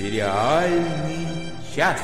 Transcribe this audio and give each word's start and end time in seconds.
Сериальный 0.00 1.52
час. 1.74 2.00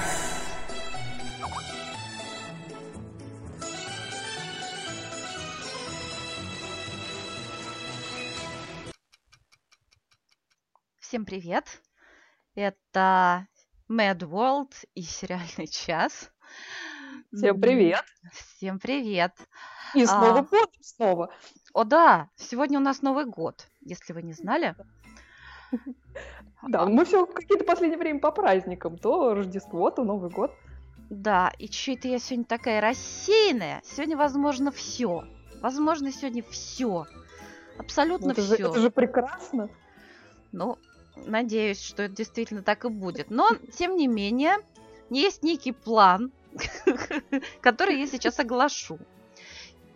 Всем 10.99 11.25
привет! 11.25 11.65
Это 12.55 13.49
Mad 13.91 14.19
World 14.19 14.75
и 14.95 15.01
сериальный 15.01 15.67
час. 15.67 16.31
Всем 17.33 17.59
привет! 17.59 18.05
Всем 18.31 18.79
привет! 18.79 19.33
И 19.95 20.05
с 20.05 20.11
А. 20.11 20.21
Новым 20.21 20.45
годом 20.45 20.83
снова! 20.83 21.35
О 21.73 21.85
да, 21.85 22.29
сегодня 22.37 22.79
у 22.79 22.83
нас 22.83 23.01
Новый 23.01 23.25
год, 23.25 23.67
если 23.81 24.13
вы 24.13 24.23
не 24.23 24.35
знали. 24.35 24.77
Да, 26.63 26.85
мы 26.87 27.05
все 27.05 27.27
какие-то 27.27 27.65
последнее 27.65 27.99
время 27.99 28.21
по 28.21 28.31
праздникам. 28.31 28.99
То 28.99 29.35
Рождество, 29.35 29.91
то 29.91 30.05
Новый 30.05 30.31
год. 30.31 30.53
Да, 31.11 31.53
и 31.59 31.71
что-то 31.71 32.09
я 32.09 32.19
сегодня 32.19 32.45
такая 32.45 32.81
рассеянная. 32.81 33.81
Сегодня 33.85 34.17
возможно 34.17 34.73
все. 34.73 35.25
Возможно, 35.61 36.11
сегодня 36.11 36.43
все. 36.43 37.07
Абсолютно 37.79 38.33
это, 38.33 38.43
же, 38.43 38.55
все. 38.55 38.71
это 38.71 38.81
же 38.81 38.91
прекрасно. 38.91 39.69
Ну, 40.53 40.79
надеюсь, 41.27 41.81
что 41.81 42.05
это 42.05 42.17
действительно 42.17 42.63
так 42.63 42.85
и 42.85 42.89
будет. 42.89 43.31
Но, 43.31 43.49
тем 43.77 43.97
не 43.97 44.09
менее, 44.09 44.57
есть 45.11 45.43
некий 45.43 45.73
план, 45.73 46.33
который 47.61 48.01
я 48.01 48.07
сейчас 48.07 48.41
оглашу. 48.41 48.99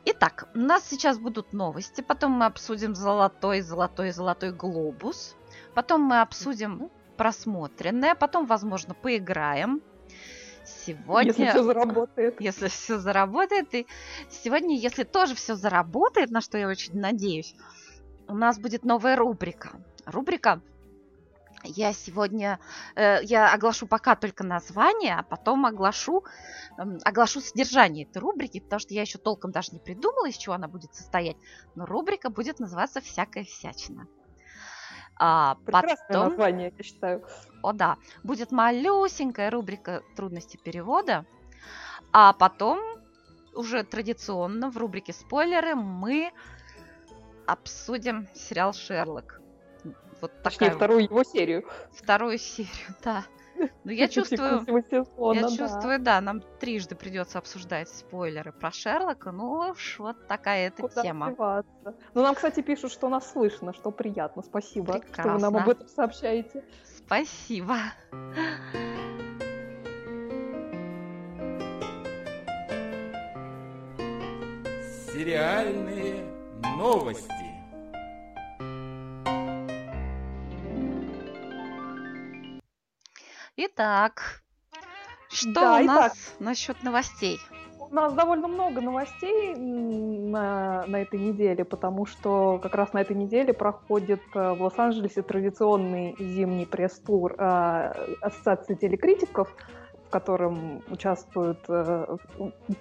Итак, 0.05 0.49
у 0.55 0.59
нас 0.59 0.89
сейчас 0.89 1.19
будут 1.19 1.53
новости, 1.53 2.01
потом 2.01 2.33
мы 2.33 2.47
обсудим 2.47 2.95
золотой, 2.95 3.61
золотой, 3.61 4.13
золотой 4.13 4.51
глобус, 4.51 5.37
потом 5.75 6.03
мы 6.03 6.21
обсудим 6.21 6.91
просмотренное, 7.17 8.15
потом, 8.15 8.47
возможно, 8.47 8.95
поиграем. 8.95 9.83
Сегодня, 10.65 11.33
Если 11.33 11.49
все 11.49 11.63
заработает. 11.63 12.41
если 12.41 12.69
все 12.69 12.99
заработает, 12.99 13.75
и 13.75 13.87
сегодня, 14.31 14.77
если 14.77 15.05
тоже 15.05 15.35
все 15.35 15.57
заработает, 15.57 16.31
на 16.31 16.41
что 16.41 16.59
я 16.59 16.69
очень 16.69 16.99
надеюсь, 16.99 17.55
у 18.29 18.35
нас 18.35 18.59
будет 18.59 18.85
новая 18.85 19.17
рубрика. 19.17 19.71
Рубрика 20.07 20.63
я 21.65 21.93
сегодня 21.93 22.59
э, 22.97 23.19
я 23.23 23.53
оглашу 23.53 23.87
пока 23.87 24.17
только 24.17 24.45
название, 24.45 25.17
а 25.17 25.23
потом 25.23 25.67
оглашу 25.67 26.25
эм, 26.79 26.99
оглашу 27.05 27.41
содержание 27.41 28.07
этой 28.07 28.19
рубрики, 28.19 28.61
потому 28.61 28.81
что 28.81 28.95
я 28.95 29.03
еще 29.03 29.19
толком 29.19 29.53
даже 29.53 29.73
не 29.73 29.79
придумала, 29.79 30.27
из 30.27 30.37
чего 30.37 30.55
она 30.55 30.69
будет 30.69 30.95
состоять. 30.95 31.37
Но 31.75 31.87
рубрика 31.87 32.31
будет 32.31 32.61
называться 32.61 33.01
"Всякая 33.01 33.45
всячина". 33.45 34.07
А 35.23 35.57
Прекрасное 35.67 35.97
потом, 36.09 36.29
название, 36.31 36.73
я 36.77 36.83
считаю. 36.83 37.23
о 37.63 37.75
да, 37.75 37.99
будет 38.23 38.53
малюсенькая 38.53 39.51
рубрика 39.51 40.03
трудности 40.17 40.57
перевода, 40.57 41.27
а 42.11 42.33
потом 42.33 42.81
уже 43.55 43.85
традиционно 43.85 44.71
в 44.71 44.79
рубрике 44.79 45.13
спойлеры 45.13 45.75
мы 45.75 46.33
обсудим 47.47 48.29
сериал 48.35 48.73
Шерлок. 48.73 49.43
Вот 50.23 50.33
Точнее, 50.43 50.71
такая 50.71 50.71
вторую 50.71 51.05
его 51.05 51.23
серию. 51.23 51.69
вторую 51.93 52.39
серию, 52.39 52.73
да. 53.05 53.25
Ну, 53.85 53.93
я 53.93 54.09
чувствую, 54.09 54.61
Текущего 54.61 55.05
сезона, 55.05 55.35
я 55.35 55.43
да. 55.43 55.57
чувствую, 55.57 55.99
да, 56.01 56.21
нам 56.21 56.43
трижды 56.61 56.95
придется 56.95 57.39
обсуждать 57.39 57.89
спойлеры 57.89 58.53
про 58.53 58.71
Шерлока. 58.71 59.33
Ну 59.33 59.71
уж 59.71 59.99
вот 59.99 60.27
такая 60.27 60.69
эта 60.69 60.89
тема. 61.03 61.65
Ну, 62.15 62.23
нам, 62.23 62.35
кстати, 62.35 62.61
пишут, 62.61 62.93
что 62.93 63.09
нас 63.09 63.31
слышно, 63.33 63.73
что 63.73 63.91
приятно. 63.91 64.43
Спасибо, 64.43 65.01
что 65.13 65.29
вы 65.29 65.41
нам 65.41 65.57
об 65.57 65.69
этом 65.69 65.89
сообщаете. 65.89 66.65
Спасибо. 66.85 67.77
Сериальные 75.13 76.25
новости. 76.77 77.40
Итак, 83.81 84.43
что 85.31 85.53
Да, 85.55 85.77
у 85.79 85.85
итак. 85.87 85.87
нас 85.87 86.35
насчет 86.39 86.83
новостей? 86.83 87.39
У 87.79 87.95
нас 87.95 88.13
довольно 88.13 88.47
много 88.47 88.83
новостей 88.83 89.55
на, 89.57 90.85
на 90.87 90.97
этой 91.01 91.19
неделе, 91.19 91.65
потому 91.65 92.05
что 92.05 92.61
как 92.63 92.75
раз 92.75 92.93
на 92.93 93.01
этой 93.01 93.17
неделе 93.17 93.55
проходит 93.55 94.21
э, 94.35 94.53
в 94.53 94.61
Лос-Анджелесе 94.61 95.23
традиционный 95.23 96.15
зимний 96.19 96.67
пресс-тур 96.67 97.35
э, 97.39 98.17
Ассоциации 98.21 98.75
телекритиков, 98.75 99.49
в 100.09 100.11
котором 100.11 100.83
участвуют 100.91 101.61
э, 101.71 102.17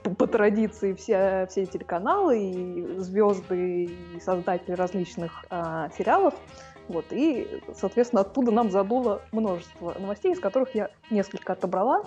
по, 0.03 0.09
по 0.15 0.27
традиции 0.27 0.91
все, 0.95 1.47
все 1.49 1.65
телеканалы, 1.65 2.43
и 2.43 2.97
звезды, 2.97 3.85
и 3.85 4.19
создатели 4.19 4.73
различных 4.73 5.45
э, 5.49 5.87
сериалов. 5.97 6.33
Вот, 6.89 7.05
и, 7.11 7.61
соответственно, 7.75 8.21
оттуда 8.21 8.51
нам 8.51 8.71
задуло 8.71 9.21
множество 9.31 9.95
новостей, 9.99 10.33
из 10.33 10.39
которых 10.39 10.73
я 10.73 10.89
несколько 11.11 11.53
отобрала. 11.53 12.03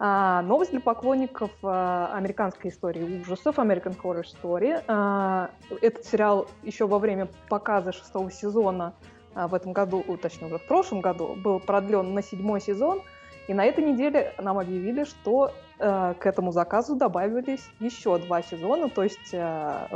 А, 0.00 0.42
новость 0.42 0.72
для 0.72 0.80
поклонников 0.80 1.52
а, 1.62 2.12
американской 2.14 2.70
истории 2.70 3.20
ужасов, 3.20 3.58
American 3.58 3.96
Horror 4.00 4.24
Story. 4.24 4.82
А, 4.88 5.50
этот 5.80 6.04
сериал 6.04 6.48
еще 6.64 6.86
во 6.88 6.98
время 6.98 7.28
показа 7.48 7.92
шестого 7.92 8.30
сезона 8.30 8.92
а, 9.34 9.46
в 9.46 9.54
этом 9.54 9.72
году, 9.72 10.04
точнее 10.20 10.48
уже 10.48 10.58
в 10.58 10.66
прошлом 10.66 11.00
году, 11.00 11.36
был 11.36 11.60
продлен 11.60 12.12
на 12.12 12.22
седьмой 12.22 12.60
сезон. 12.60 13.02
И 13.48 13.54
на 13.54 13.64
этой 13.64 13.82
неделе 13.82 14.34
нам 14.38 14.58
объявили, 14.58 15.04
что 15.04 15.52
э, 15.78 16.14
к 16.18 16.26
этому 16.26 16.52
заказу 16.52 16.94
добавились 16.94 17.66
еще 17.80 18.18
два 18.18 18.42
сезона, 18.42 18.90
то 18.90 19.02
есть 19.02 19.32
э, 19.32 19.88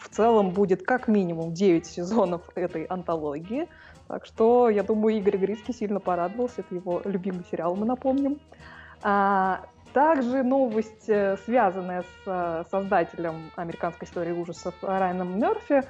в 0.00 0.08
целом 0.08 0.50
будет 0.50 0.84
как 0.84 1.08
минимум 1.08 1.52
9 1.52 1.84
сезонов 1.84 2.42
этой 2.54 2.84
антологии. 2.84 3.68
Так 4.06 4.24
что, 4.24 4.70
я 4.70 4.84
думаю, 4.84 5.16
Игорь 5.16 5.36
Грицкий 5.36 5.74
сильно 5.74 5.98
порадовался. 5.98 6.60
Это 6.60 6.74
его 6.74 7.02
любимый 7.04 7.44
сериал, 7.50 7.74
мы 7.74 7.86
напомним. 7.86 8.40
А, 9.02 9.62
также 9.92 10.42
новость, 10.42 11.08
э, 11.08 11.36
связанная 11.44 12.02
с 12.02 12.06
э, 12.26 12.64
создателем 12.70 13.50
американской 13.56 14.06
истории 14.06 14.32
ужасов 14.32 14.74
Райаном 14.80 15.38
Мерфи, 15.38 15.82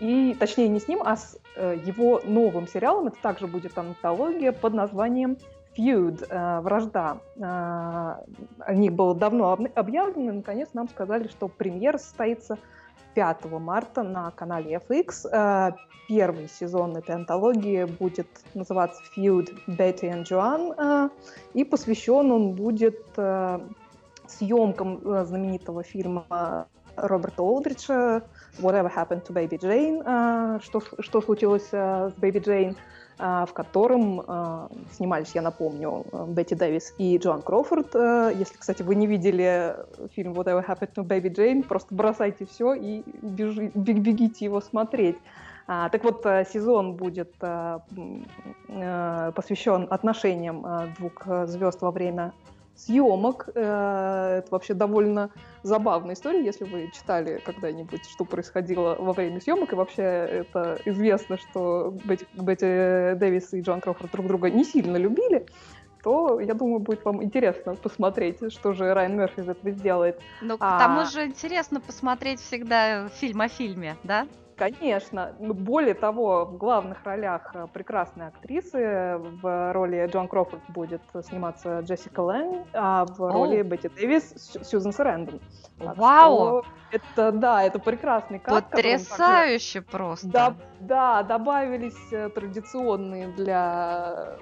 и, 0.00 0.36
точнее, 0.38 0.68
не 0.68 0.80
с 0.80 0.86
ним, 0.86 1.00
а 1.04 1.16
с 1.16 1.38
э, 1.56 1.76
его 1.84 2.20
новым 2.24 2.68
сериалом. 2.68 3.08
Это 3.08 3.16
также 3.20 3.46
будет 3.46 3.76
антология 3.76 4.52
под 4.52 4.74
названием 4.74 5.38
Feud, 5.78 6.26
э, 6.28 6.60
вражда. 6.60 7.18
Э, 7.36 7.40
о 7.40 8.74
них 8.74 8.92
было 8.92 9.14
давно 9.14 9.52
об- 9.52 9.68
объявлено, 9.74 10.32
и, 10.32 10.36
наконец 10.36 10.70
нам 10.74 10.88
сказали, 10.88 11.28
что 11.28 11.46
премьера 11.48 11.98
состоится 11.98 12.58
5 13.14 13.58
марта 13.60 14.02
на 14.02 14.30
канале 14.32 14.80
FX. 14.88 15.28
Э, 15.30 15.72
Первый 16.08 16.48
сезон 16.48 16.96
этой 16.96 17.14
антологии 17.14 17.84
будет 17.84 18.28
называться 18.54 19.02
Feud 19.14 19.54
Betty 19.66 20.04
and 20.10 20.24
Joan, 20.24 21.10
и 21.52 21.64
посвящен 21.64 22.32
он 22.32 22.52
будет 22.52 23.04
съемкам 24.26 25.00
знаменитого 25.26 25.82
фильма 25.82 26.66
Роберта 26.96 27.42
Олдриджа 27.42 28.22
Whatever 28.58 28.90
Happened 28.90 29.26
to 29.26 29.34
Baby 29.34 29.58
Jane, 29.60 30.62
что, 30.62 30.80
что 31.00 31.20
случилось 31.20 31.68
с 31.68 32.14
Baby 32.18 32.42
Jane, 32.42 32.76
в 33.18 33.52
котором 33.52 34.20
э, 34.20 34.68
снимались, 34.92 35.32
я 35.34 35.42
напомню, 35.42 36.04
э, 36.12 36.24
Бетти 36.28 36.54
Дэвис 36.54 36.94
и 36.98 37.18
Джоан 37.18 37.42
Кроуфорд. 37.42 37.94
Э, 37.94 38.32
Если, 38.34 38.56
кстати, 38.56 38.82
вы 38.82 38.94
не 38.94 39.06
видели 39.06 39.74
фильм 40.14 40.32
Whatever 40.34 40.64
Happened 40.64 40.94
to 40.94 41.04
Baby 41.04 41.34
Jane, 41.34 41.62
просто 41.64 41.94
бросайте 41.94 42.46
все 42.46 42.74
и 42.74 43.02
бежи- 43.22 43.72
бег- 43.74 44.00
бегите 44.00 44.44
его 44.44 44.60
смотреть. 44.60 45.16
А, 45.66 45.88
так 45.90 46.02
вот, 46.04 46.24
э, 46.24 46.44
сезон 46.50 46.94
будет 46.94 47.32
э, 47.42 47.78
э, 48.68 49.32
посвящен 49.34 49.86
отношениям 49.90 50.64
э, 50.64 50.86
двух 50.98 51.12
э, 51.26 51.46
звезд 51.46 51.82
во 51.82 51.90
время 51.90 52.32
съемок. 52.78 53.48
Э, 53.54 54.38
Это 54.38 54.48
вообще 54.50 54.74
довольно 54.74 55.30
забавная 55.62 56.14
история, 56.14 56.44
если 56.44 56.64
вы 56.64 56.90
читали 56.94 57.42
когда-нибудь, 57.44 58.08
что 58.08 58.24
происходило 58.24 58.96
во 58.98 59.12
время 59.12 59.40
съемок, 59.40 59.72
и 59.72 59.76
вообще 59.76 60.02
это 60.02 60.80
известно, 60.84 61.36
что 61.38 61.94
Бетти, 62.04 62.26
Бетти 62.34 63.18
Дэвис 63.18 63.52
и 63.54 63.60
Джон 63.60 63.80
Кроуфорд 63.80 64.12
друг 64.12 64.26
друга 64.26 64.50
не 64.50 64.64
сильно 64.64 64.96
любили, 64.96 65.46
то, 66.02 66.38
я 66.40 66.54
думаю, 66.54 66.78
будет 66.78 67.04
вам 67.04 67.22
интересно 67.22 67.74
посмотреть, 67.74 68.52
что 68.52 68.72
же 68.72 68.94
Райан 68.94 69.16
Мерфи 69.16 69.40
из 69.40 69.48
этого 69.48 69.70
сделает. 69.72 70.20
Ну, 70.40 70.56
к 70.56 70.62
А. 70.62 70.78
тому 70.78 71.04
же 71.04 71.26
интересно 71.26 71.80
посмотреть 71.80 72.40
всегда 72.40 73.08
фильм 73.08 73.40
о 73.40 73.48
фильме, 73.48 73.96
да? 74.04 74.26
Конечно. 74.58 75.34
Ну, 75.38 75.54
более 75.54 75.94
того, 75.94 76.44
в 76.44 76.56
главных 76.56 77.04
ролях 77.04 77.52
э, 77.54 77.66
прекрасные 77.72 78.28
актрисы. 78.28 79.18
В 79.42 79.72
роли 79.72 80.08
Джон 80.12 80.28
Крофорд 80.28 80.62
будет 80.68 81.02
сниматься 81.22 81.80
Джессика 81.80 82.20
Лэнг, 82.20 82.66
а 82.72 83.06
в 83.06 83.32
роли 83.32 83.62
Бетти 83.62 83.88
Дэвис 83.88 84.58
Сьюзен 84.62 84.92
Сарандон. 84.92 85.40
Вау! 85.78 86.64
Это, 86.90 87.32
да, 87.32 87.62
это 87.62 87.78
прекрасный 87.78 88.38
каст. 88.38 88.70
Потрясающе 88.70 89.80
также... 89.80 89.90
просто. 89.90 90.28
Да, 90.28 90.54
да, 90.80 91.22
добавились 91.22 92.12
э, 92.12 92.30
традиционные 92.30 93.28
для 93.28 94.38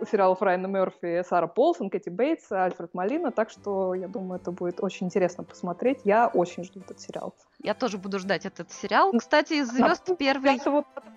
э, 0.00 0.04
сериалов 0.10 0.42
Райана 0.42 0.66
Мерфи 0.66 1.22
Сара 1.22 1.46
Полсон, 1.46 1.90
Кэти 1.90 2.10
Бейтс, 2.10 2.50
Альфред 2.50 2.94
Малина, 2.94 3.30
так 3.30 3.50
что 3.50 3.94
я 3.94 4.08
думаю, 4.08 4.40
это 4.40 4.50
будет 4.50 4.82
очень 4.82 5.06
интересно 5.06 5.44
посмотреть. 5.44 6.00
Я 6.04 6.26
очень 6.26 6.64
жду 6.64 6.80
этот 6.80 7.00
сериал. 7.00 7.34
Я 7.64 7.72
тоже 7.72 7.96
буду 7.96 8.18
ждать 8.18 8.44
этот 8.44 8.70
сериал. 8.70 9.10
Кстати, 9.18 9.54
из 9.54 9.68
звезд 9.70 10.18
первой... 10.18 10.60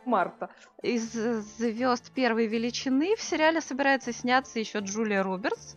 марта. 0.06 0.50
Из 0.82 1.12
звезд 1.12 2.10
первой 2.14 2.48
величины 2.48 3.18
в 3.18 3.22
сериале 3.22 3.60
собирается 3.60 4.14
сняться 4.14 4.58
еще 4.58 4.80
Джулия 4.80 5.24
Робертс. 5.24 5.76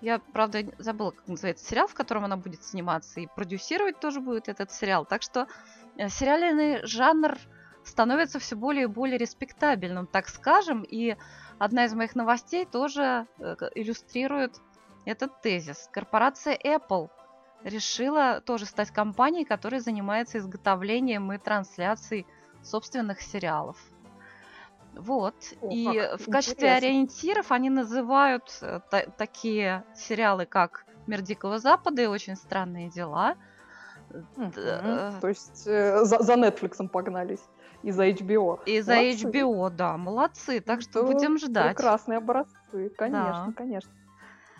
Я, 0.00 0.20
правда, 0.20 0.62
забыла, 0.78 1.10
как 1.10 1.26
называется 1.26 1.66
сериал, 1.66 1.88
в 1.88 1.94
котором 1.94 2.24
она 2.24 2.36
будет 2.36 2.62
сниматься, 2.62 3.18
и 3.18 3.26
продюсировать 3.26 3.98
тоже 3.98 4.20
будет 4.20 4.48
этот 4.48 4.70
сериал. 4.70 5.04
Так 5.04 5.22
что 5.22 5.48
э, 5.96 6.08
сериальный 6.08 6.86
жанр 6.86 7.36
становится 7.82 8.38
все 8.38 8.54
более 8.54 8.84
и 8.84 8.86
более 8.86 9.18
респектабельным, 9.18 10.06
так 10.06 10.28
скажем. 10.28 10.84
И 10.84 11.16
одна 11.58 11.86
из 11.86 11.94
моих 11.94 12.14
новостей 12.14 12.64
тоже 12.64 13.26
э, 13.38 13.56
иллюстрирует 13.74 14.54
этот 15.04 15.42
тезис. 15.42 15.88
Корпорация 15.92 16.56
Apple 16.56 17.10
решила 17.64 18.40
тоже 18.40 18.66
стать 18.66 18.90
компанией, 18.90 19.44
которая 19.44 19.80
занимается 19.80 20.38
изготовлением 20.38 21.32
и 21.32 21.38
трансляцией 21.38 22.26
собственных 22.62 23.20
сериалов. 23.20 23.76
Вот. 24.94 25.34
О, 25.60 25.70
и 25.70 25.86
в 26.18 26.30
качестве 26.30 26.68
интересно. 26.68 26.76
ориентиров 26.76 27.52
они 27.52 27.70
называют 27.70 28.58
э, 28.60 28.80
та- 28.90 29.06
такие 29.06 29.84
сериалы, 29.94 30.46
как 30.46 30.84
Мир 31.06 31.22
Дикого 31.22 31.58
Запада 31.58 32.02
и 32.02 32.06
очень 32.06 32.36
странные 32.36 32.90
дела. 32.90 33.36
Mm-hmm. 34.10 35.20
То 35.20 35.28
есть 35.28 35.62
э, 35.66 36.04
за, 36.04 36.18
за 36.22 36.34
Netflix 36.34 36.88
погнались. 36.88 37.42
И 37.82 37.92
за 37.92 38.10
HBO. 38.10 38.60
И 38.66 38.80
за 38.80 39.00
HBO, 39.00 39.70
да, 39.70 39.96
молодцы. 39.96 40.60
Так 40.60 40.82
что 40.82 41.02
будем 41.02 41.38
ждать. 41.38 41.76
Прекрасные 41.76 42.18
образцы, 42.18 42.90
конечно, 42.96 43.46
да. 43.48 43.52
конечно. 43.56 43.90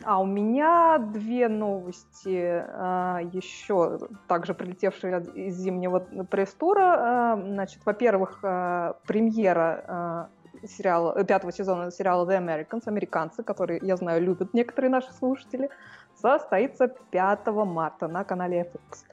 А 0.05 0.19
у 0.21 0.25
меня 0.25 0.99
две 0.99 1.49
новости 1.49 2.65
а, 2.67 3.21
еще 3.33 3.99
также 4.29 4.55
прилетевшие 4.55 5.21
из 5.35 5.57
зимнего 5.57 6.01
пресс-тура. 6.31 7.35
А, 7.35 7.37
значит, 7.37 7.85
во-первых, 7.85 8.39
а, 8.43 8.97
премьера 9.07 9.85
а, 9.87 10.29
сериала, 10.67 11.23
пятого 11.25 11.53
сезона 11.53 11.91
сериала 11.91 12.27
The 12.27 12.39
Americans, 12.39 12.83
американцы, 12.87 13.43
которые, 13.43 13.81
я 13.83 13.97
знаю, 13.97 14.23
любят 14.23 14.55
некоторые 14.55 14.91
наши 14.91 15.13
слушатели, 15.13 15.69
состоится 16.15 16.89
5 16.89 17.47
марта 17.49 18.09
на 18.09 18.25
канале 18.25 18.63
FX. 18.63 19.05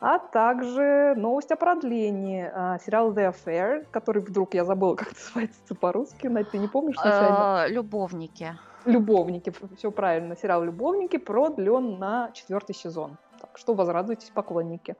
А 0.00 0.18
также 0.18 1.14
новость 1.16 1.52
о 1.52 1.56
продлении 1.56 2.50
а, 2.52 2.78
сериала 2.78 3.12
The 3.12 3.32
Affair, 3.32 3.86
который 3.90 4.20
вдруг 4.20 4.54
я 4.54 4.64
забыла, 4.64 4.96
как 4.96 5.12
называется 5.12 5.74
по-русски. 5.74 6.26
Надь, 6.26 6.50
ты 6.50 6.58
не 6.58 6.68
помнишь 6.68 6.96
случайно? 6.96 7.66
Любовники. 7.68 8.52
Любовники, 8.84 9.52
все 9.76 9.90
правильно, 9.90 10.36
сериал 10.36 10.62
Любовники 10.62 11.16
продлен 11.16 11.98
на 11.98 12.30
четвертый 12.32 12.74
сезон. 12.74 13.16
Так 13.40 13.56
что 13.58 13.74
возрадуйтесь, 13.74 14.30
поклонники. 14.30 14.96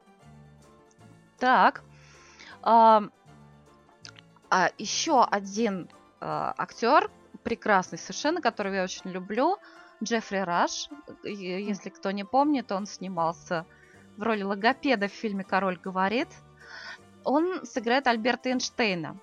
Так. 1.38 1.82
А, 2.62 3.02
а 4.50 4.70
еще 4.78 5.22
один 5.24 5.90
а, 6.20 6.54
актер, 6.56 7.10
прекрасный 7.42 7.98
совершенно, 7.98 8.40
которого 8.40 8.74
я 8.74 8.84
очень 8.84 9.10
люблю, 9.10 9.58
Джеффри 10.02 10.38
Раш. 10.38 10.88
Если 11.22 11.90
кто 11.90 12.10
не 12.10 12.24
помнит, 12.24 12.72
он 12.72 12.86
снимался 12.86 13.66
в 14.16 14.22
роли 14.22 14.42
логопеда 14.42 15.08
в 15.08 15.12
фильме 15.12 15.44
«Король 15.44 15.78
говорит». 15.78 16.28
Он 17.24 17.64
сыграет 17.64 18.06
Альберта 18.06 18.50
Эйнштейна. 18.50 19.18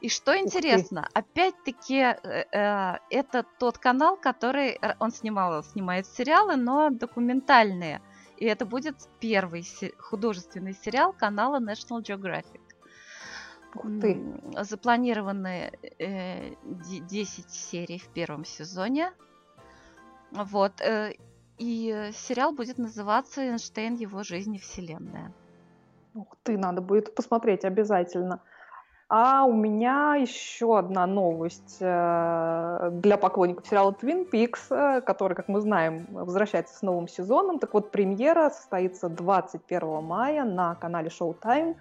И 0.00 0.08
что 0.08 0.36
интересно, 0.36 1.08
опять-таки, 1.14 1.96
э, 1.96 2.44
э, 2.52 2.98
это 3.10 3.44
тот 3.58 3.78
канал, 3.78 4.16
который 4.16 4.78
он 4.98 5.10
снимал, 5.10 5.62
снимает 5.62 6.06
сериалы, 6.06 6.56
но 6.56 6.90
документальные. 6.90 8.00
И 8.36 8.44
это 8.44 8.64
будет 8.64 8.96
первый 9.20 9.66
художественный 9.98 10.74
сериал 10.74 11.12
канала 11.12 11.60
National 11.60 12.02
Geographic. 12.02 12.60
Ух 13.74 13.84
ты. 14.00 14.20
Запланированы 14.62 15.72
э, 15.98 16.54
10 16.62 17.50
серий 17.50 17.98
в 17.98 18.08
первом 18.08 18.44
сезоне. 18.44 19.12
Вот. 20.30 20.80
Э, 20.80 21.14
и 21.58 22.10
сериал 22.12 22.52
будет 22.52 22.78
называться 22.78 23.42
«Эйнштейн. 23.42 23.94
Его 23.94 24.22
жизнь 24.22 24.54
и 24.54 24.58
вселенная». 24.58 25.32
Ух 26.14 26.36
ты, 26.42 26.56
надо 26.56 26.80
будет 26.80 27.14
посмотреть 27.14 27.64
обязательно. 27.64 28.40
А 29.10 29.44
у 29.44 29.54
меня 29.54 30.16
еще 30.16 30.78
одна 30.78 31.06
новость 31.06 31.78
э, 31.80 32.90
для 32.92 33.16
поклонников 33.16 33.66
сериала 33.66 33.96
Twin 33.98 34.28
Peaks, 34.30 34.68
э, 34.68 35.00
который, 35.00 35.32
как 35.34 35.48
мы 35.48 35.62
знаем, 35.62 36.06
возвращается 36.10 36.76
с 36.76 36.82
новым 36.82 37.08
сезоном. 37.08 37.58
Так 37.58 37.72
вот, 37.72 37.90
премьера 37.90 38.50
состоится 38.50 39.08
21 39.08 40.02
мая 40.04 40.44
на 40.44 40.74
канале 40.74 41.08
Showtime. 41.08 41.76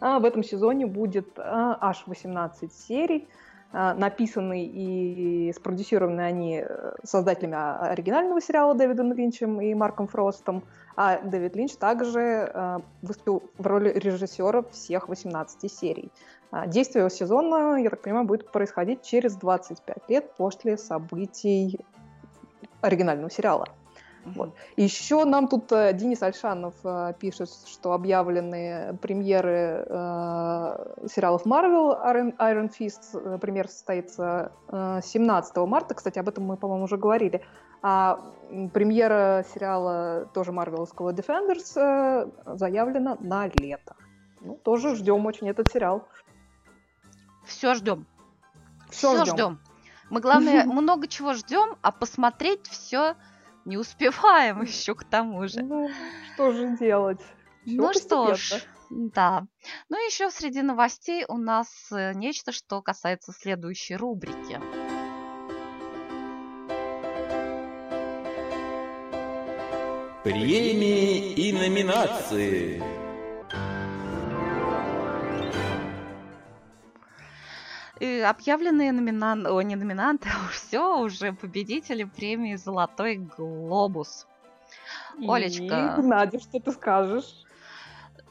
В 0.00 0.24
этом 0.24 0.44
сезоне 0.44 0.86
будет 0.86 1.36
э, 1.36 1.42
аж 1.42 2.04
18 2.06 2.72
серий. 2.72 3.28
Написаны 3.72 4.64
и 4.64 5.52
спродюсированы 5.54 6.22
они 6.22 6.64
создателями 7.04 7.56
оригинального 7.90 8.40
сериала 8.40 8.74
Дэвидом 8.74 9.12
Линчем 9.12 9.60
и 9.60 9.74
Марком 9.74 10.08
Фростом. 10.08 10.64
А 10.96 11.18
Дэвид 11.18 11.54
Линч 11.54 11.74
также 11.74 12.82
выступил 13.02 13.42
в 13.58 13.66
роли 13.66 13.90
режиссера 13.90 14.62
всех 14.72 15.08
18 15.08 15.70
серий. 15.70 16.10
А, 16.50 16.66
действие 16.66 17.08
сезона, 17.10 17.76
я 17.76 17.90
так 17.90 18.00
понимаю, 18.00 18.26
будет 18.26 18.50
происходить 18.50 19.02
через 19.02 19.36
25 19.36 20.08
лет 20.08 20.32
после 20.36 20.78
событий 20.78 21.78
оригинального 22.80 23.30
сериала. 23.30 23.68
Mm-hmm. 24.24 24.32
Вот. 24.34 24.54
Еще 24.76 25.24
нам 25.24 25.48
тут 25.48 25.70
э, 25.72 25.92
Денис 25.92 26.22
Альшанов 26.22 26.74
э, 26.84 27.14
пишет, 27.18 27.50
что 27.66 27.92
объявлены 27.92 28.96
премьеры 29.00 29.84
э, 29.86 31.08
сериалов 31.08 31.46
Marvel 31.46 31.96
Iron, 32.06 32.36
Iron 32.38 32.70
Fist. 32.70 33.14
Э, 33.14 33.38
премьер 33.38 33.68
состоится 33.68 34.52
э, 34.68 35.00
17 35.02 35.56
марта. 35.58 35.94
Кстати, 35.94 36.18
об 36.18 36.28
этом 36.28 36.44
мы, 36.44 36.56
по-моему, 36.56 36.84
уже 36.84 36.96
говорили. 36.96 37.42
А 37.82 38.20
премьера 38.72 39.44
сериала 39.54 40.28
тоже 40.34 40.52
марвеловского 40.52 41.12
Defenders 41.12 41.72
э, 41.76 42.56
заявлена 42.56 43.16
на 43.20 43.46
лето. 43.46 43.94
Ну, 44.40 44.54
тоже 44.56 44.94
ждем 44.94 45.26
очень 45.26 45.48
этот 45.48 45.68
сериал. 45.70 46.06
Все 47.44 47.74
ждем. 47.74 48.06
Все, 48.90 49.24
ждем. 49.24 49.58
Мы, 50.10 50.20
главное, 50.20 50.64
много 50.66 51.06
чего 51.06 51.34
ждем, 51.34 51.76
а 51.82 51.92
посмотреть 51.92 52.66
все 52.66 53.14
не 53.68 53.76
успеваем 53.76 54.62
еще 54.62 54.94
к 54.94 55.04
тому 55.04 55.46
же. 55.46 55.62
Ну, 55.62 55.90
что 56.34 56.52
же 56.52 56.76
делать? 56.76 57.20
Все 57.64 57.76
ну 57.76 57.92
что 57.92 58.34
ж, 58.34 58.64
да. 58.88 59.46
Ну 59.90 59.96
еще 60.06 60.30
среди 60.30 60.62
новостей 60.62 61.24
у 61.28 61.36
нас 61.36 61.68
э, 61.92 62.14
нечто, 62.14 62.50
что 62.50 62.80
касается 62.80 63.32
следующей 63.32 63.96
рубрики. 63.96 64.58
Премии 70.24 71.32
и 71.34 71.52
номинации. 71.52 72.97
И 78.00 78.20
объявленные 78.20 78.92
номинанты, 78.92 79.50
о, 79.50 79.60
не 79.62 79.76
номинанты, 79.76 80.28
а 80.46 80.48
все 80.50 81.00
уже 81.00 81.32
победители 81.32 82.04
премии 82.04 82.56
«Золотой 82.56 83.16
глобус». 83.16 84.26
Олечка. 85.26 85.96
И, 85.98 86.02
Надя, 86.02 86.38
что 86.38 86.60
ты 86.60 86.70
скажешь? 86.70 87.44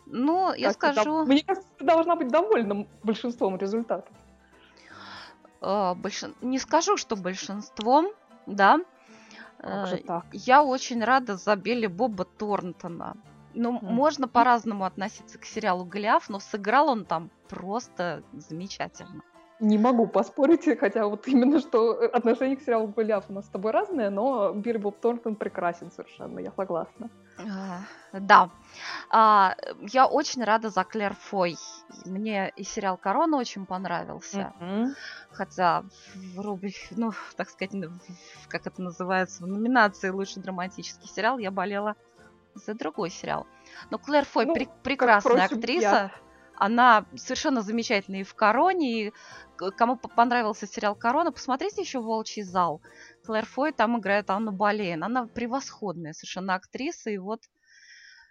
Ну, 0.06 0.54
я 0.54 0.74
как 0.74 0.94
скажу... 0.94 1.26
Мне 1.26 1.44
кажется, 1.44 1.70
ты 1.78 1.86
должна 1.86 2.16
быть 2.16 2.30
довольна 2.30 2.88
большинством 3.04 3.58
результатов. 3.58 4.14
Э, 5.62 5.96
большин... 5.96 6.34
Не 6.42 6.60
скажу, 6.60 6.96
что 6.96 7.18
большинством, 7.18 8.08
да. 8.46 8.80
Э, 9.60 9.98
так? 10.06 10.26
Я 10.32 10.64
очень 10.64 11.04
рада 11.04 11.36
за 11.36 11.58
Билли 11.58 11.88
Боба 11.88 12.24
Торнтона. 12.24 13.18
Ну, 13.54 13.78
mm. 13.78 13.84
можно 13.84 14.28
по-разному 14.30 14.86
относиться 14.86 15.38
к 15.40 15.46
сериалу 15.46 15.84
«Голиаф», 15.84 16.30
но 16.30 16.40
сыграл 16.40 16.88
он 16.90 17.04
там 17.06 17.30
просто 17.50 18.24
замечательно. 18.32 19.24
Не 19.60 19.78
могу 19.78 20.08
поспорить, 20.08 20.66
хотя 20.80 21.08
вот 21.08 21.28
именно 21.28 21.60
что 21.60 21.92
отношение 22.14 22.58
к 22.58 22.62
сериалу 22.62 22.88
Голиаф 22.88 23.26
у 23.30 23.34
нас 23.34 23.46
с 23.46 23.50
тобой 23.50 23.72
разное, 23.72 24.10
но 24.10 24.54
Билли 24.54 24.78
Боб 24.78 25.00
Торнтон 25.00 25.36
прекрасен 25.36 25.92
совершенно, 25.92 26.40
я 26.40 26.52
согласна. 26.52 27.10
А, 27.40 27.80
да. 28.14 28.50
А, 29.10 29.56
я 29.82 30.08
очень 30.08 30.44
рада 30.44 30.70
за 30.70 30.84
Клэр 30.84 31.16
Фой. 31.16 31.56
Мне 32.06 32.52
и 32.56 32.64
сериал 32.64 32.98
«Корона» 32.98 33.38
очень 33.38 33.66
понравился. 33.66 34.54
Хотя 35.32 35.84
в 36.36 36.40
рубрике, 36.40 36.88
ну, 36.92 37.12
так 37.36 37.50
сказать, 37.50 37.74
как 38.48 38.68
это 38.68 38.82
называется, 38.82 39.44
в 39.44 39.48
номинации 39.48 40.10
«Лучший 40.10 40.42
драматический 40.42 41.10
сериал» 41.10 41.38
я 41.38 41.52
болела 41.52 41.96
за 42.54 42.74
другой 42.74 43.10
сериал. 43.10 43.46
Но 43.92 43.98
Клэр 43.98 44.26
Фой 44.26 44.46
Ну, 44.46 44.56
как, 44.56 44.82
прекрасная 44.82 45.46
актриса. 45.46 45.82
я. 45.82 46.12
Она 46.60 47.06
совершенно 47.16 47.62
замечательная 47.62 48.22
и 48.22 48.24
в 48.24 48.34
«Короне», 48.34 49.08
и 49.08 49.14
кому 49.78 49.96
понравился 49.96 50.66
сериал 50.66 50.96
«Корона», 50.96 51.32
посмотрите 51.32 51.82
еще 51.82 52.00
«Волчий 52.00 52.42
зал». 52.42 52.82
Клэр 53.26 53.46
Фой 53.46 53.72
там 53.72 54.00
играет 54.00 54.30
Анну 54.32 54.52
Болейн. 54.52 55.04
Она 55.04 55.28
превосходная 55.28 56.14
совершенно 56.14 56.56
актриса, 56.56 57.12
и 57.12 57.18
вот 57.20 57.42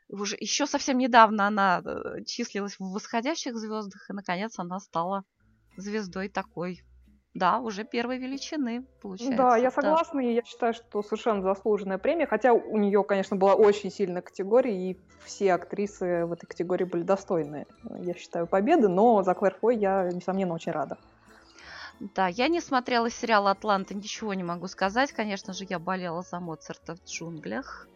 уже 0.08 0.36
еще 0.40 0.66
совсем 0.66 0.98
недавно 0.98 1.46
она 1.46 1.82
э, 1.84 2.24
числилась 2.24 2.78
в 2.78 2.92
восходящих 2.92 3.56
звездах, 3.56 4.10
и 4.10 4.12
наконец 4.12 4.58
она 4.58 4.80
стала 4.80 5.24
звездой 5.76 6.28
такой. 6.28 6.82
Да, 7.36 7.58
уже 7.58 7.84
первой 7.84 8.18
величины, 8.18 8.86
получается. 9.02 9.36
Да, 9.36 9.56
я 9.56 9.70
согласна, 9.70 10.20
и 10.20 10.34
я 10.34 10.42
считаю, 10.42 10.72
что 10.72 11.02
совершенно 11.02 11.42
заслуженная 11.42 11.98
премия, 11.98 12.26
хотя 12.26 12.54
у 12.54 12.78
нее, 12.78 13.04
конечно, 13.04 13.36
была 13.36 13.54
очень 13.54 13.90
сильная 13.90 14.22
категория, 14.22 14.90
и 14.90 14.98
все 15.24 15.52
актрисы 15.52 16.24
в 16.24 16.32
этой 16.32 16.46
категории 16.46 16.84
были 16.84 17.02
достойны, 17.02 17.66
я 18.00 18.14
считаю, 18.14 18.46
победы, 18.46 18.88
но 18.88 19.22
за 19.22 19.34
Клэр 19.34 19.54
Фой 19.60 19.76
я, 19.76 20.08
несомненно, 20.10 20.54
очень 20.54 20.72
рада. 20.72 20.96
Да, 22.00 22.26
я 22.26 22.48
не 22.48 22.60
смотрела 22.60 23.10
сериал 23.10 23.46
«Атланта», 23.48 23.94
ничего 23.94 24.34
не 24.34 24.44
могу 24.44 24.66
сказать. 24.66 25.12
Конечно 25.12 25.52
же, 25.52 25.66
я 25.68 25.78
болела 25.78 26.22
за 26.22 26.40
Моцарта 26.40 26.94
в 26.94 27.04
джунглях. 27.04 27.88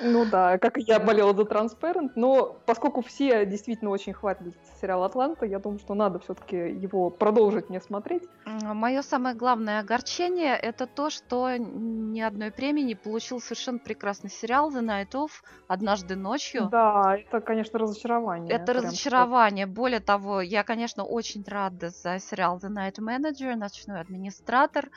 Ну 0.00 0.24
да, 0.24 0.58
как 0.58 0.78
и 0.78 0.82
я 0.82 0.98
болела 0.98 1.34
за 1.34 1.42
Transparent, 1.42 2.12
но 2.14 2.56
поскольку 2.66 3.02
все 3.02 3.46
действительно 3.46 3.90
очень 3.90 4.12
хватит 4.12 4.54
сериал 4.80 5.04
«Атланта», 5.04 5.46
я 5.46 5.58
думаю, 5.58 5.78
что 5.78 5.94
надо 5.94 6.18
все-таки 6.18 6.56
его 6.56 7.10
продолжить 7.10 7.68
мне 7.68 7.80
смотреть. 7.80 8.22
Мое 8.44 9.02
самое 9.02 9.34
главное 9.34 9.80
огорчение 9.80 10.54
это 10.56 10.86
то, 10.86 11.10
что 11.10 11.56
ни 11.56 12.20
одной 12.20 12.50
премии 12.50 12.82
не 12.82 12.94
получил 12.94 13.40
совершенно 13.40 13.78
прекрасный 13.78 14.30
сериал 14.30 14.70
The 14.70 14.82
Night 14.82 15.12
Of 15.12 15.30
однажды 15.68 16.16
ночью. 16.16 16.68
Да, 16.70 17.16
это, 17.16 17.40
конечно, 17.40 17.78
разочарование. 17.78 18.54
Это 18.54 18.74
разочарование. 18.74 19.66
Более 19.66 20.00
того, 20.00 20.40
я, 20.40 20.62
конечно, 20.62 21.04
очень 21.04 21.44
рада 21.46 21.90
за 21.90 22.18
сериал 22.18 22.58
The 22.58 22.68
Night 22.68 22.98
Manager, 22.98 23.54
ночной 23.56 24.00
администратор. 24.00 24.90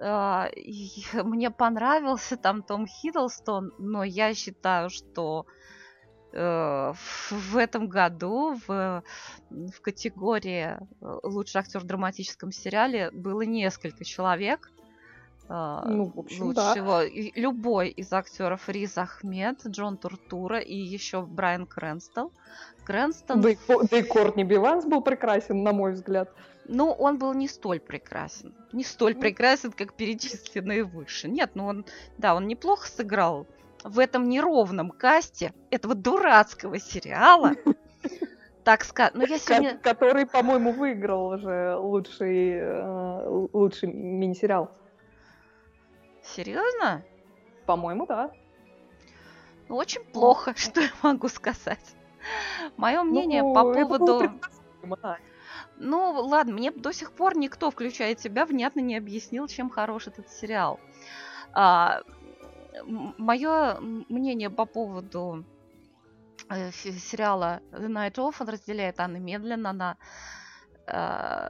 А, 0.00 0.48
Мне 1.14 1.50
понравился 1.50 2.36
там 2.36 2.62
Том 2.62 2.86
Хиддлстон, 2.86 3.72
но 3.78 4.04
я 4.04 4.34
считаю, 4.34 4.90
что 4.90 5.46
э, 6.32 6.92
в 7.30 7.56
этом 7.56 7.88
году 7.88 8.56
в, 8.66 9.02
в 9.50 9.80
категории 9.80 10.76
э, 10.76 11.18
лучший 11.22 11.60
актер 11.60 11.80
в 11.80 11.84
драматическом 11.84 12.52
сериале 12.52 13.10
было 13.10 13.42
несколько 13.42 14.04
человек. 14.04 14.70
э, 15.48 15.82
Ну, 15.86 16.12
в 16.14 16.18
общем, 16.18 16.52
да. 16.52 16.68
лучшего. 16.68 17.04
И 17.06 17.40
Любой 17.40 17.88
из 17.88 18.12
актеров 18.12 18.68
Риз 18.68 18.98
Ахмед, 18.98 19.66
Джон 19.66 19.96
Туртура 19.96 20.58
и 20.58 20.76
еще 20.76 21.22
Брайан 21.22 21.66
Крэнстон. 21.66 22.30
Крэнстон, 22.84 23.40
Да 23.40 23.50
и, 23.50 23.56
да 23.90 23.98
и 23.98 24.02
Кортни 24.02 24.44
Биванс 24.44 24.84
был 24.84 25.00
прекрасен, 25.00 25.62
на 25.62 25.72
мой 25.72 25.92
взгляд. 25.92 26.32
Ну, 26.68 26.90
он 26.92 27.18
был 27.18 27.32
не 27.34 27.48
столь 27.48 27.80
прекрасен. 27.80 28.54
Не 28.72 28.84
столь 28.84 29.14
Ну. 29.14 29.20
прекрасен, 29.20 29.72
как 29.72 29.94
перечисленные 29.94 30.84
выше. 30.84 31.28
Нет, 31.28 31.52
ну 31.54 31.66
он, 31.66 31.84
да, 32.18 32.34
он 32.34 32.46
неплохо 32.46 32.88
сыграл 32.88 33.46
в 33.84 33.98
этом 33.98 34.28
неровном 34.28 34.90
касте 34.90 35.52
этого 35.70 35.94
дурацкого 35.94 36.78
сериала. 36.78 37.52
Так 38.64 38.82
сказать. 38.82 39.14
Но 39.14 39.22
я 39.22 39.28
ко- 39.28 39.38
сегодня... 39.38 39.78
который, 39.78 40.26
по-моему, 40.26 40.72
выиграл 40.72 41.28
уже 41.28 41.76
лучший, 41.76 42.54
э, 42.54 43.28
лучший 43.52 43.92
мини-сериал. 43.92 44.72
Серьезно? 46.20 47.04
По-моему, 47.64 48.06
да. 48.06 48.32
Ну, 49.68 49.76
очень 49.76 50.02
плохо, 50.02 50.52
что 50.56 50.80
я 50.80 50.90
могу 51.02 51.28
сказать. 51.28 51.94
Мое 52.76 53.04
мнение 53.04 53.42
Ну, 53.42 53.54
по 53.54 53.72
поводу... 53.72 54.32
Ну, 55.78 56.12
ладно, 56.22 56.54
мне 56.54 56.70
до 56.70 56.92
сих 56.92 57.12
пор 57.12 57.36
никто, 57.36 57.70
включая 57.70 58.14
тебя, 58.14 58.46
внятно 58.46 58.80
не 58.80 58.96
объяснил, 58.96 59.46
чем 59.46 59.70
хорош 59.70 60.06
этот 60.06 60.30
сериал. 60.30 60.80
Мое 63.18 63.78
мнение 64.08 64.50
по 64.50 64.66
поводу 64.66 65.44
э, 66.50 66.70
сериала 66.72 67.60
The 67.72 67.88
Night 67.88 68.14
Of 68.14 68.34
он 68.40 68.48
разделяет 68.48 69.00
Анна 69.00 69.16
медленно. 69.16 69.70
Она... 69.70 69.96
э, 70.86 71.48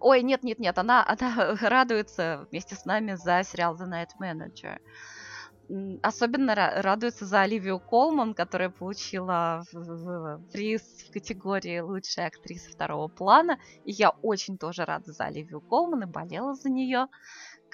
Ой, 0.00 0.22
нет, 0.22 0.42
нет, 0.42 0.58
нет, 0.58 0.78
она, 0.78 1.04
она 1.06 1.56
радуется 1.60 2.46
вместе 2.50 2.74
с 2.74 2.84
нами 2.84 3.14
за 3.14 3.42
сериал 3.44 3.76
The 3.76 3.86
Night 3.88 4.10
Manager. 4.20 4.78
М, 4.78 4.80
Особенно 6.02 6.52
ра- 6.52 6.80
радуется 6.82 7.24
за 7.24 7.42
Оливию 7.42 7.78
Колман, 7.78 8.34
которая 8.34 8.68
получила 8.70 9.62
приз 10.52 10.82
в 11.08 11.12
категории 11.12 11.80
лучшая 11.80 12.26
актриса 12.28 12.70
второго 12.70 13.08
плана. 13.08 13.58
И 13.84 13.92
я 13.92 14.10
очень 14.22 14.58
тоже 14.58 14.84
рада 14.84 15.12
за 15.12 15.24
Оливию 15.24 15.60
Колман 15.60 16.02
и 16.02 16.06
болела 16.06 16.54
за 16.54 16.68
нее. 16.70 17.06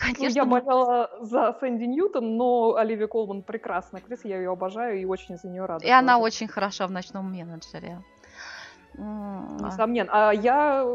Ну, 0.00 0.14
Конечно, 0.14 0.37
я 0.38 0.45
болела 0.45 1.11
за 1.23 1.57
Сэнди 1.59 1.85
Ньютон, 1.85 2.37
но 2.37 2.76
Оливия 2.76 3.09
Колман 3.09 3.42
прекрасная 3.42 4.00
актриса, 4.00 4.28
я 4.28 4.37
ее 4.37 4.52
обожаю 4.52 5.00
и 5.00 5.04
очень 5.04 5.37
за 5.37 5.49
нее 5.49 5.64
рада. 5.64 5.85
и 5.85 5.90
она 5.90 6.14
тоже. 6.14 6.25
очень 6.25 6.47
хороша 6.49 6.87
в 6.87 6.92
ночном 6.92 7.33
менеджере. 7.33 8.00
Несомненно. 8.99 10.11
А 10.12 10.33
я 10.33 10.87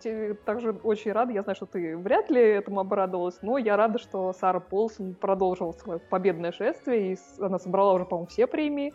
те- 0.00 0.34
также 0.34 0.72
очень 0.82 1.12
рада, 1.12 1.32
я 1.32 1.42
знаю, 1.42 1.56
что 1.56 1.66
ты 1.66 1.96
вряд 1.96 2.30
ли 2.30 2.40
этому 2.40 2.80
обрадовалась, 2.80 3.38
но 3.42 3.58
я 3.58 3.76
рада, 3.76 3.98
что 3.98 4.32
Сара 4.32 4.60
Полсон 4.60 5.14
продолжила 5.14 5.72
свое 5.72 6.00
победное 6.00 6.52
шествие, 6.52 7.12
и 7.12 7.18
она 7.40 7.58
собрала 7.58 7.94
уже, 7.94 8.04
по-моему, 8.04 8.26
все 8.26 8.46
премии 8.46 8.92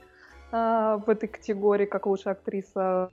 а, 0.51 0.97
в 0.97 1.09
этой 1.09 1.27
категории, 1.27 1.86
как 1.86 2.05
лучшая 2.05 2.33
актриса 2.33 3.09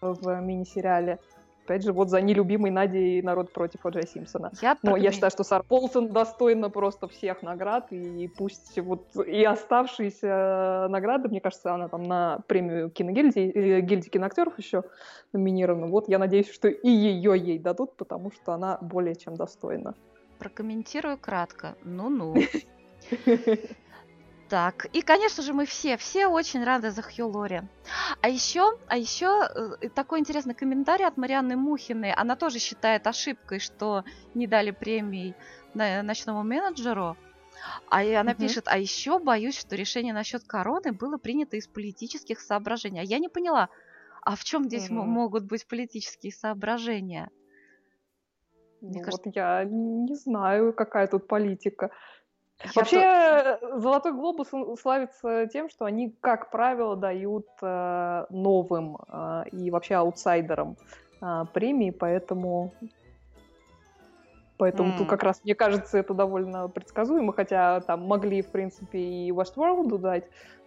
в 0.00 0.40
мини-сериале. 0.40 1.18
Опять 1.64 1.84
же, 1.84 1.92
вот 1.92 2.10
за 2.10 2.20
нелюбимой 2.20 2.70
Надей 2.70 3.22
народ 3.22 3.52
против 3.52 3.86
О'Джей 3.86 4.06
Симпсона. 4.06 4.50
Я 4.60 4.76
Но 4.82 4.96
я 4.96 5.12
считаю, 5.12 5.30
что 5.30 5.44
Сара 5.44 5.62
Полсон 5.62 6.08
достойна 6.08 6.70
просто 6.70 7.06
всех 7.06 7.42
наград, 7.42 7.92
и 7.92 8.28
пусть 8.28 8.78
вот 8.80 9.06
и 9.26 9.44
оставшиеся 9.44 10.88
награды, 10.90 11.28
мне 11.28 11.40
кажется, 11.40 11.72
она 11.72 11.88
там 11.88 12.02
на 12.02 12.40
премию 12.48 12.90
киногильдии, 12.90 13.52
э, 13.54 13.80
гильдии 13.80 14.08
киноактеров 14.08 14.58
еще 14.58 14.82
номинирована. 15.32 15.86
Вот 15.86 16.08
я 16.08 16.18
надеюсь, 16.18 16.50
что 16.50 16.68
и 16.68 16.88
ее 16.88 17.38
ей 17.38 17.58
дадут, 17.58 17.96
потому 17.96 18.32
что 18.32 18.52
она 18.52 18.78
более 18.80 19.14
чем 19.14 19.36
достойна. 19.36 19.94
прокомментирую 20.38 21.18
кратко. 21.18 21.76
Ну-ну. 21.84 22.34
Так, 24.52 24.84
и, 24.92 25.00
конечно 25.00 25.42
же, 25.42 25.54
мы 25.54 25.64
все, 25.64 25.96
все 25.96 26.26
очень 26.26 26.62
рады 26.62 26.90
за 26.90 27.00
Хью 27.00 27.26
Лори. 27.28 27.62
А 28.20 28.28
еще, 28.28 28.76
а 28.86 28.98
еще 28.98 29.48
э, 29.80 29.88
такой 29.88 30.20
интересный 30.20 30.52
комментарий 30.52 31.06
от 31.06 31.16
Марианны 31.16 31.56
Мухиной. 31.56 32.12
Она 32.12 32.36
тоже 32.36 32.58
считает 32.58 33.06
ошибкой, 33.06 33.60
что 33.60 34.04
не 34.34 34.46
дали 34.46 34.70
премии 34.70 35.34
на 35.72 36.02
ночному 36.02 36.42
менеджеру. 36.42 37.16
А 37.88 38.04
и 38.04 38.12
она 38.12 38.32
Мгм. 38.32 38.40
пишет, 38.42 38.64
а 38.68 38.76
еще 38.76 39.18
боюсь, 39.18 39.58
что 39.58 39.74
решение 39.74 40.12
насчет 40.12 40.44
короны 40.44 40.92
было 40.92 41.16
принято 41.16 41.56
из 41.56 41.66
политических 41.66 42.38
соображений. 42.38 43.00
А 43.00 43.04
я 43.04 43.18
не 43.20 43.30
поняла, 43.30 43.70
а 44.20 44.36
в 44.36 44.44
чем 44.44 44.64
здесь 44.64 44.90
Мгм. 44.90 45.08
могут 45.08 45.44
быть 45.44 45.66
политические 45.66 46.30
соображения? 46.30 47.30
Мне 48.82 48.98
Ну, 48.98 49.04
кажется- 49.06 49.22
Вот 49.28 49.34
я 49.34 49.64
не 49.64 50.14
знаю, 50.14 50.74
какая 50.74 51.06
тут 51.06 51.26
политика. 51.26 51.88
Я 52.60 52.70
Вообще, 52.74 52.96
то- 52.96 53.58
э, 53.76 53.80
Золотой 53.80 54.12
глобус 54.12 54.48
славится 54.80 55.46
тем, 55.52 55.68
что 55.68 55.84
они, 55.84 56.14
как 56.20 56.50
правило, 56.50 56.96
дают 56.96 57.46
э, 57.60 58.26
новым 58.30 58.98
э, 59.08 59.44
и 59.52 59.70
вообще 59.70 59.96
аутсайдерам 59.96 60.76
э, 61.20 61.44
премии, 61.52 61.90
поэтому 61.90 62.72
Поэтому 64.58 64.92
тут 64.92 65.00
М. 65.00 65.06
как 65.06 65.24
раз, 65.24 65.40
мне 65.42 65.56
кажется, 65.56 65.98
это 65.98 66.14
довольно 66.14 66.68
предсказуемо, 66.68 67.32
хотя 67.32 67.80
там 67.80 68.06
могли, 68.06 68.42
в 68.42 68.50
принципе, 68.52 68.98
и 69.00 69.32
Westworld 69.32 69.98
дать, 69.98 70.24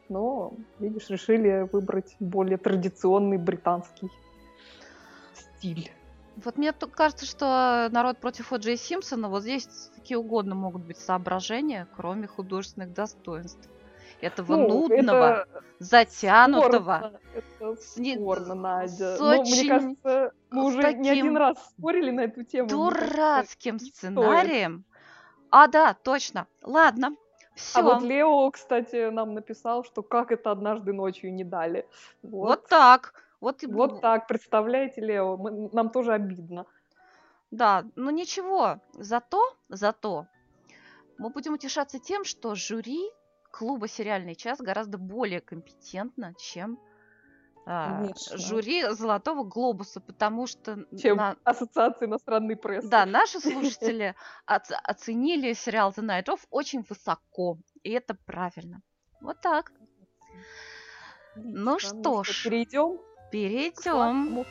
но, 0.09 0.51
видишь, 0.79 1.09
решили 1.09 1.69
выбрать 1.71 2.13
более 2.19 2.57
традиционный 2.57 3.37
британский 3.37 4.09
стиль. 5.33 5.89
Вот 6.43 6.57
мне 6.57 6.73
кажется, 6.73 7.25
что 7.25 7.87
народ 7.91 8.17
против 8.17 8.51
О'Джей 8.51 8.75
Симпсона, 8.77 9.29
вот 9.29 9.43
здесь 9.43 9.67
какие 9.95 10.17
угодно 10.17 10.53
могут 10.55 10.83
быть 10.83 10.97
соображения, 10.97 11.87
кроме 11.95 12.27
художественных 12.27 12.93
достоинств. 12.93 13.69
Этого 14.21 14.55
Ну, 14.55 14.67
нудного, 14.87 15.41
это 15.43 15.63
затянутого. 15.79 16.97
спорно, 16.97 17.19
Это 17.33 17.81
с 17.81 17.97
не- 17.97 18.15
спорно, 18.15 18.55
Надя. 18.55 19.15
с 19.17 19.19
Но 19.19 19.39
очень- 19.41 19.59
мне 19.61 19.69
кажется, 19.69 20.31
мы 20.51 20.65
уже 20.65 20.93
не 20.93 21.09
один 21.09 21.37
раз 21.37 21.57
спорили 21.77 22.11
на 22.11 22.21
эту 22.21 22.43
тему. 22.43 22.69
Дурацким 22.69 23.73
не 23.75 23.79
стоит. 23.79 23.95
сценарием. 23.95 24.83
А, 25.51 25.67
да, 25.67 25.93
точно. 25.93 26.47
Ладно. 26.63 27.15
Все. 27.55 27.79
А 27.79 27.83
вот 27.83 28.01
Лео, 28.03 28.49
кстати, 28.51 29.09
нам 29.09 29.33
написал, 29.33 29.83
что 29.85 30.01
как 30.01 30.31
это 30.31 30.51
однажды 30.51 30.91
ночью 30.93 31.33
не 31.33 31.43
дали. 31.43 31.87
Вот 32.23 32.67
так. 32.67 33.13
Вот, 33.45 33.61
и- 33.63 33.67
Вот 33.67 34.01
так, 34.01 34.27
представляете, 34.27 35.01
Лео, 35.01 35.37
мы- 35.37 35.69
нам 35.71 35.89
тоже 35.91 36.13
обидно. 36.13 36.65
Да, 37.51 37.85
но 37.95 38.09
ничего. 38.09 38.79
Зато, 38.93 39.39
зато 39.69 40.25
мы 41.19 41.29
будем 41.29 41.53
утешаться 41.53 41.99
тем, 41.99 42.23
что 42.23 42.55
жюри 42.55 43.03
клуба 43.51 43.87
«Сериальный 43.87 44.33
час» 44.35 44.59
гораздо 44.59 44.97
более 44.97 45.41
компетентно, 45.41 46.33
чем 46.39 46.79
а, 47.67 47.97
Конечно. 47.99 48.37
жюри 48.37 48.83
«Золотого 48.93 49.43
глобуса», 49.43 49.99
потому 50.01 50.47
что 50.47 50.85
Чем 50.97 51.17
на- 51.17 51.35
Ассоциация 51.43 52.07
иностранной 52.07 52.55
прессы. 52.55 52.87
да, 52.89 53.05
наши 53.05 53.39
слушатели 53.79 54.15
оц- 54.47 54.79
оценили 54.83 55.53
сериал 55.53 55.91
«The 55.95 56.01
Night 56.03 56.25
Of» 56.33 56.39
очень 56.49 56.83
высоко, 56.89 57.57
и 57.83 57.91
это 57.91 58.15
правильно. 58.25 58.81
Вот 59.21 59.39
так. 59.41 59.71
Ну 61.35 61.75
Отлично. 61.75 61.99
что 62.01 62.23
ж, 62.23 62.43
перейдем 62.43 62.99
Перейдем. 63.35 64.45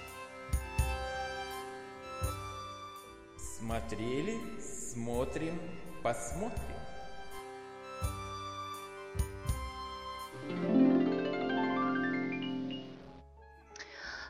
Смотрели, 3.39 4.35
смотрим, 4.61 5.59
посмотрим. 6.03 6.77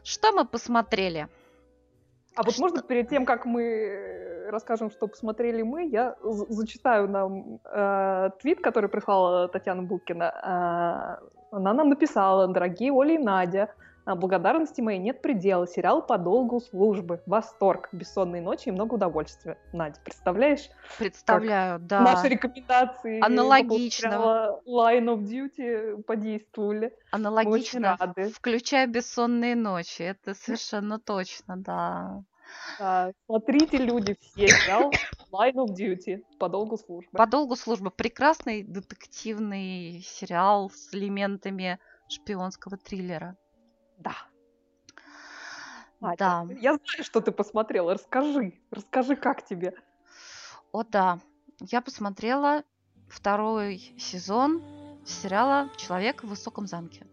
Что 0.05 0.31
мы 0.31 0.45
посмотрели? 0.45 1.27
А 2.37 2.45
вот 2.45 2.57
можно 2.61 2.81
перед 2.83 3.09
тем, 3.09 3.27
как 3.27 3.47
мы 3.47 3.63
э, 3.65 4.51
расскажем, 4.51 4.93
что 4.93 5.09
посмотрели 5.09 5.63
мы, 5.63 5.89
я 5.89 6.15
зачитаю 6.23 7.09
нам 7.09 7.59
э, 7.65 8.31
твит, 8.41 8.61
который 8.61 8.89
прислала 8.89 9.49
Татьяна 9.49 9.83
Букина. 9.83 11.19
Э, 11.21 11.27
она 11.51 11.75
нам 11.75 11.89
написала, 11.89 12.47
дорогие 12.47 12.93
Оля 12.93 13.15
и 13.15 13.19
Надя, 13.19 13.75
благодарности 14.07 14.81
моей 14.81 14.99
нет 14.99 15.23
предела. 15.23 15.67
Сериал 15.67 16.07
по 16.07 16.19
долгу 16.19 16.61
службы. 16.61 17.23
Восторг, 17.27 17.89
бессонные 17.93 18.43
ночи 18.43 18.69
и 18.69 18.73
много 18.73 18.95
удовольствия. 18.95 19.59
Надя, 19.73 19.99
представляешь? 20.05 20.69
Представляю, 20.99 21.79
да. 21.81 22.01
Наши 22.01 22.29
рекомендации 22.29 23.25
Аналогично. 23.25 24.61
Line 24.67 25.07
of 25.07 25.23
Duty 25.23 26.03
подействовали. 26.03 26.95
Аналогично, 27.11 27.97
включая 28.35 28.87
бессонные 28.87 29.57
ночи. 29.57 30.03
Это 30.03 30.35
совершенно 30.35 30.99
точно, 30.99 31.57
да. 31.57 32.23
Да, 32.79 33.13
смотрите, 33.27 33.79
люди, 33.79 34.17
все 34.21 34.49
сериал 34.49 34.93
Line 35.33 35.55
of 35.55 35.75
Duty 35.75 36.23
по 36.39 36.49
долгу 36.49 36.77
службы. 36.77 37.11
По 37.13 37.27
долгу 37.27 37.57
службы 37.57 37.91
прекрасный 37.91 38.63
детективный 38.63 40.03
сериал 40.05 40.71
с 40.71 40.95
элементами 40.95 41.79
шпионского 42.09 42.77
триллера. 42.77 43.37
Да. 43.99 44.15
Надя, 46.01 46.17
Да. 46.19 46.47
Я 46.61 46.75
знаю, 46.75 47.05
что 47.05 47.21
ты 47.21 47.33
посмотрела. 47.33 47.95
Расскажи. 47.95 48.55
Расскажи, 48.71 49.17
как 49.17 49.45
тебе. 49.45 49.75
О, 50.73 50.85
да. 50.85 51.21
Я 51.61 51.81
посмотрела 51.81 52.65
второй 53.09 53.79
сезон 53.99 54.63
сериала 55.07 55.71
«Человек 55.77 56.25
в 56.25 56.29
высоком 56.29 56.67
замке». 56.67 57.07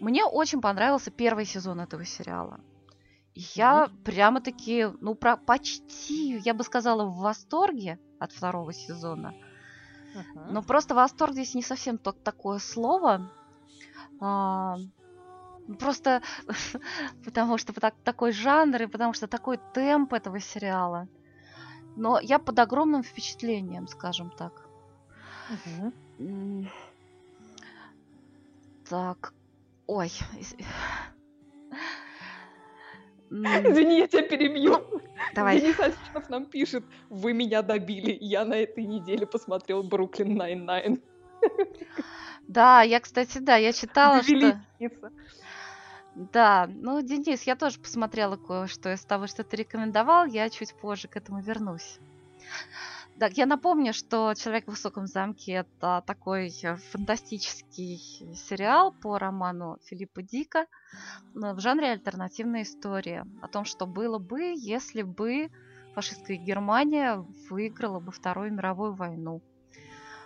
Мне 0.00 0.24
очень 0.24 0.60
понравился 0.60 1.10
первый 1.10 1.44
сезон 1.44 1.80
этого 1.80 2.04
сериала. 2.04 2.60
Я 3.34 3.90
прямо-таки, 4.04 4.86
ну, 5.00 5.14
про 5.14 5.36
почти, 5.36 6.38
я 6.38 6.54
бы 6.54 6.62
сказала, 6.62 7.04
в 7.04 7.16
восторге 7.16 7.98
от 8.18 8.32
второго 8.32 8.72
сезона. 8.72 9.34
Но 10.50 10.62
просто 10.62 10.94
восторг 10.94 11.32
здесь 11.32 11.54
не 11.54 11.62
совсем 11.62 11.98
то, 11.98 12.12
такое 12.12 12.58
слово. 12.58 13.30
А, 14.20 14.76
просто 15.78 16.22
потому 17.24 17.58
что 17.58 17.72
так- 17.72 17.94
такой 18.04 18.32
жанр 18.32 18.82
и 18.82 18.86
потому 18.86 19.12
что 19.14 19.26
такой 19.26 19.58
темп 19.72 20.12
этого 20.12 20.40
сериала. 20.40 21.08
Но 21.96 22.18
я 22.20 22.38
под 22.38 22.58
огромным 22.58 23.02
впечатлением, 23.02 23.86
скажем 23.88 24.30
так. 24.30 24.68
Так, 28.88 29.32
ой. 29.86 30.10
Извини, 33.30 33.98
я 33.98 34.06
тебя 34.06 34.22
перебью. 34.22 35.02
Давай. 35.34 35.60
Денис 35.60 35.80
Осинов 35.80 36.28
нам 36.28 36.46
пишет, 36.46 36.84
вы 37.08 37.32
меня 37.32 37.62
добили. 37.62 38.16
Я 38.20 38.44
на 38.44 38.54
этой 38.54 38.84
неделе 38.84 39.26
посмотрел 39.26 39.82
Brooklyn 39.82 40.36
Nine-Nine. 40.36 41.02
Да, 42.46 42.82
я, 42.82 43.00
кстати, 43.00 43.38
да, 43.38 43.56
я 43.56 43.72
читала, 43.72 44.20
Довели 44.20 44.50
что... 44.50 44.60
Дениса. 44.78 45.10
Да, 46.14 46.68
ну, 46.68 47.02
Денис, 47.02 47.42
я 47.42 47.56
тоже 47.56 47.80
посмотрела 47.80 48.36
кое-что 48.36 48.92
из 48.92 49.04
того, 49.04 49.26
что 49.26 49.42
ты 49.42 49.56
рекомендовал. 49.56 50.26
Я 50.26 50.48
чуть 50.48 50.74
позже 50.74 51.08
к 51.08 51.16
этому 51.16 51.40
вернусь. 51.40 51.98
Так, 53.18 53.32
я 53.34 53.46
напомню, 53.46 53.92
что 53.92 54.34
«Человек 54.34 54.64
в 54.66 54.70
высоком 54.70 55.06
замке»— 55.06 55.52
это 55.52 56.02
такой 56.04 56.52
э, 56.62 56.76
фантастический 56.76 57.98
сериал 58.34 58.92
по 58.92 59.18
роману 59.18 59.78
Филиппа 59.84 60.22
Дика 60.22 60.66
но 61.34 61.54
в 61.54 61.60
жанре 61.60 61.90
альтернативная 61.90 62.62
история 62.62 63.26
о 63.42 63.48
том, 63.48 63.64
что 63.64 63.86
было 63.86 64.18
бы, 64.18 64.54
если 64.56 65.02
бы 65.02 65.50
фашистская 65.94 66.36
Германия 66.36 67.24
выиграла 67.50 68.00
бы 68.00 68.12
Вторую 68.12 68.52
мировую 68.52 68.94
войну. 68.94 69.42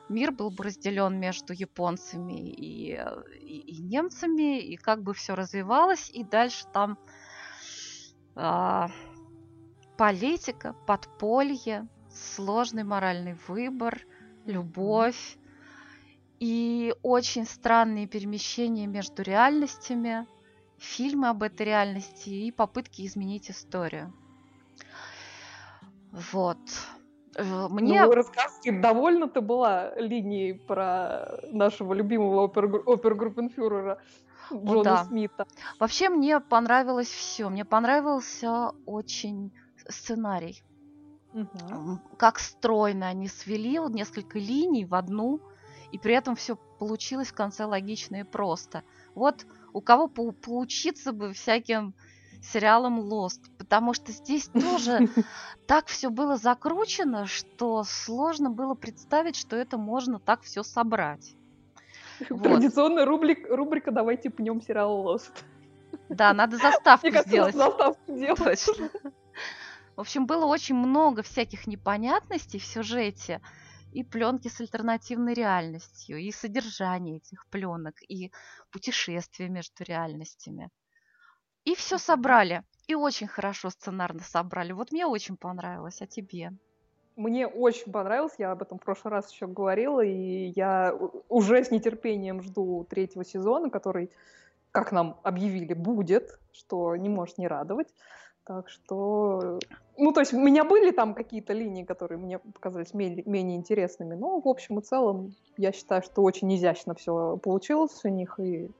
Мир 0.09 0.33
был 0.33 0.51
бы 0.51 0.65
разделен 0.65 1.19
между 1.21 1.53
японцами 1.53 2.51
и, 2.53 2.95
и- 2.95 3.61
и 3.61 3.83
немцами, 3.83 4.61
и 4.61 4.77
как 4.77 5.03
бы 5.03 5.15
все 5.15 5.35
развивалось, 5.35 6.11
и 6.11 6.25
дальше 6.25 6.67
там 6.73 6.99
а, 8.35 8.89
политика, 9.97 10.77
подполье, 10.87 11.89
сложный 12.09 12.85
моральный 12.85 13.35
выбор, 13.49 14.07
любовь 14.47 15.39
и 16.41 16.93
очень 17.03 17.45
странные 17.47 18.09
перемещения 18.09 18.89
между 18.89 19.23
реальностями, 19.23 20.27
фильмы 20.77 21.29
об 21.29 21.45
этой 21.45 21.67
реальности 21.67 22.29
и 22.31 22.51
попытки 22.51 23.07
изменить 23.07 23.51
историю. 23.51 24.15
Вот. 26.11 26.61
Э, 27.39 27.69
Мне 27.69 28.05
Ну, 28.05 28.13
рассказки, 28.13 28.71
довольна 28.71 29.29
ты 29.29 29.41
была 29.41 29.95
линией 29.97 30.55
про 30.55 31.39
нашего 31.53 31.95
любимого 31.95 32.49
опергру- 32.49 32.83
опергруппенфюрера 32.93 33.99
Джона 34.53 34.83
да. 34.85 35.05
Смита. 35.05 35.47
вообще 35.79 36.09
мне 36.09 36.41
понравилось 36.41 37.09
все. 37.09 37.49
Мне 37.49 37.65
понравился 37.65 38.73
очень 38.87 39.53
сценарий. 39.89 40.63
М, 41.35 42.01
Как 42.17 42.39
стройно 42.39 43.07
они 43.09 43.29
свели 43.29 43.79
вот 43.79 43.93
несколько 43.93 44.39
линий 44.39 44.85
в 44.85 44.95
одну, 44.95 45.41
и 45.93 45.99
при 45.99 46.15
этом 46.15 46.35
все 46.35 46.57
получилось 46.79 47.29
в 47.29 47.35
конце 47.35 47.67
логично 47.67 48.17
и 48.17 48.23
просто. 48.25 48.83
Вот 49.15 49.47
у 49.73 49.81
кого 49.81 50.09
поучиться 50.09 51.13
бы 51.13 51.33
всяким 51.33 51.95
сериалам 52.43 53.01
Lost, 53.01 53.41
потому 53.59 53.95
что 53.95 54.13
здесь 54.13 54.49
тоже 54.53 55.09
так 55.67 55.87
все 55.87 56.11
было 56.11 56.37
закручено, 56.37 57.27
что 57.27 57.85
сложно 57.85 58.51
было 58.51 58.75
представить, 58.75 59.37
что 59.37 59.57
это 59.57 59.79
можно 59.79 60.19
так 60.19 60.43
все 60.43 60.63
собрать. 60.63 61.35
Вот. 62.31 62.43
Традиционная 62.43 63.07
рубрик- 63.07 63.47
рубрика 63.49 63.91
«Давайте 63.93 64.31
пнем 64.31 64.61
сериал 64.61 65.07
Lost». 65.07 65.33
Да, 66.09 66.33
надо 66.33 66.57
заставку 66.57 67.07
Мне 67.07 67.13
кажется, 67.13 67.31
сделать. 67.31 67.55
надо 67.55 67.71
заставку 67.71 68.13
делать. 68.13 68.67
Точно. 68.67 68.91
В 69.97 70.01
общем, 70.01 70.27
было 70.27 70.47
очень 70.47 70.77
много 70.77 71.23
всяких 71.23 71.67
непонятностей 71.67 72.59
в 72.59 72.65
сюжете 72.65 73.41
и 73.93 74.05
пленки 74.05 74.49
с 74.49 74.61
альтернативной 74.61 75.35
реальностью, 75.35 76.19
и 76.19 76.31
содержание 76.31 77.17
этих 77.17 77.47
пленок, 77.49 77.95
и 78.09 78.31
путешествия 78.71 79.49
между 79.49 79.83
реальностями. 79.85 80.71
И 81.69 81.75
все 81.75 81.99
собрали. 81.99 82.63
И 82.87 82.95
очень 82.95 83.27
хорошо 83.27 83.69
сценарно 83.69 84.23
собрали. 84.23 84.73
Вот 84.73 84.91
мне 84.91 85.05
очень 85.05 85.37
понравилось, 85.37 86.01
а 86.01 86.07
тебе? 86.07 86.55
Мне 87.15 87.47
очень 87.47 87.93
понравилось, 87.93 88.33
я 88.39 88.53
об 88.53 88.63
этом 88.63 88.79
в 88.79 88.83
прошлый 88.83 89.13
раз 89.13 89.31
еще 89.31 89.47
говорила, 89.47 90.01
и 90.01 90.47
я 90.57 90.99
уже 91.29 91.63
с 91.63 91.71
нетерпением 91.71 92.43
жду 92.43 92.87
третьего 92.89 93.23
сезона, 93.23 93.69
который, 93.69 94.11
как 94.71 94.93
нам 94.93 95.21
объявили, 95.25 95.75
будет, 95.75 96.39
что 96.53 96.97
не 96.97 97.11
может 97.11 97.37
не 97.37 97.47
радовать. 97.47 97.89
Так 98.45 98.71
что, 98.71 99.59
ну, 99.99 100.13
то 100.13 100.21
есть 100.21 100.33
у 100.33 100.41
меня 100.41 100.65
были 100.65 100.91
там 100.91 101.13
какие-то 101.13 101.53
линии, 101.53 101.85
которые 101.85 102.17
мне 102.17 102.39
показались 102.39 102.95
ме- 102.95 103.23
менее 103.27 103.59
интересными, 103.59 104.15
но 104.15 104.41
в 104.41 104.49
общем 104.49 104.79
и 104.79 104.83
целом 104.83 105.35
я 105.59 105.73
считаю, 105.73 106.03
что 106.03 106.23
очень 106.23 106.55
изящно 106.57 106.95
все 106.95 107.37
получилось 107.37 108.01
у 108.05 108.09
них, 108.09 108.41
и 108.41 108.71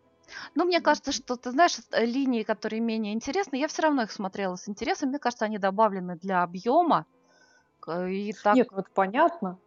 Ну, 0.55 0.65
мне 0.65 0.81
кажется, 0.81 1.13
что, 1.13 1.37
ты 1.37 1.51
знаешь, 1.51 1.79
э, 1.91 2.05
линии, 2.05 2.43
которые 2.43 2.81
менее 2.81 3.15
интересны, 3.15 3.57
я 3.57 3.69
все 3.69 3.83
равно 3.83 4.03
их 4.03 4.13
смотрела 4.13 4.57
с 4.57 4.69
интересом. 4.69 5.11
Мне 5.11 5.19
кажется, 5.19 5.45
они 5.45 5.59
добавлены 5.59 6.17
для 6.17 6.43
объема. 6.43 7.07
И 7.89 8.35
так 8.43 8.57
нет, 8.57 8.69
это 8.73 8.91
понятно. 8.95 9.59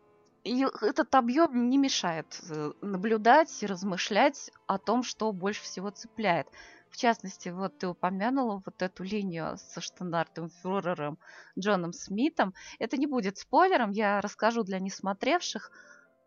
И 0.44 0.66
этот 0.82 1.14
объем 1.16 1.70
не 1.70 1.78
мешает 1.78 2.40
э, 2.50 2.72
наблюдать 2.82 3.62
и 3.62 3.68
размышлять 3.68 4.52
о 4.66 4.78
том, 4.80 5.04
что 5.04 5.32
больше 5.32 5.64
всего 5.64 5.92
цепляет. 5.92 6.48
В 6.90 6.98
частности, 6.98 7.50
вот 7.50 7.78
ты 7.78 7.88
упомянула 7.88 8.62
вот 8.66 8.82
эту 8.82 9.04
линию 9.04 9.58
со 9.58 9.82
штандартом 9.82 10.50
фюрером 10.50 11.20
Джоном 11.58 11.94
Смитом. 11.94 12.54
Это 12.80 12.98
не 12.98 13.08
будет 13.08 13.38
спойлером, 13.38 13.92
я 13.92 14.20
расскажу 14.20 14.64
для 14.64 14.80
несмотревших, 14.80 15.72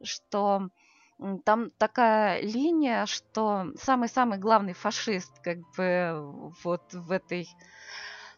что 0.02 0.68
там 1.44 1.70
такая 1.78 2.40
линия, 2.42 3.06
что 3.06 3.66
самый-самый 3.76 4.38
главный 4.38 4.72
фашист, 4.72 5.38
как 5.40 5.58
бы 5.76 6.52
вот 6.62 6.92
в 6.92 7.10
этой 7.10 7.48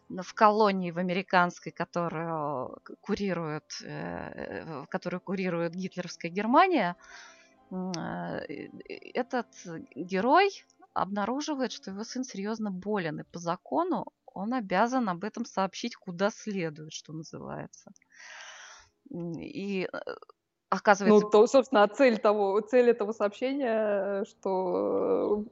в 0.09 0.33
колонии 0.33 0.91
в 0.91 0.99
американской, 0.99 1.71
которую 1.71 2.77
курирует, 3.01 3.81
э, 3.83 4.85
которую 4.89 5.19
курирует 5.19 5.73
гитлеровская 5.75 6.31
Германия, 6.31 6.95
э, 7.71 7.75
этот 9.13 9.47
герой 9.95 10.65
обнаруживает, 10.93 11.71
что 11.71 11.91
его 11.91 12.03
сын 12.03 12.23
серьезно 12.23 12.71
болен, 12.71 13.19
и 13.19 13.23
по 13.23 13.39
закону 13.39 14.05
он 14.25 14.53
обязан 14.53 15.09
об 15.09 15.23
этом 15.23 15.45
сообщить 15.45 15.95
куда 15.95 16.29
следует, 16.29 16.93
что 16.93 17.11
называется. 17.11 17.91
И 19.09 19.89
э, 19.91 19.99
оказывается... 20.69 21.25
Ну, 21.25 21.31
то, 21.31 21.47
собственно, 21.47 21.87
цель, 21.87 22.17
того, 22.17 22.59
цель 22.61 22.89
этого 22.89 23.11
сообщения, 23.11 24.23
что 24.25 25.45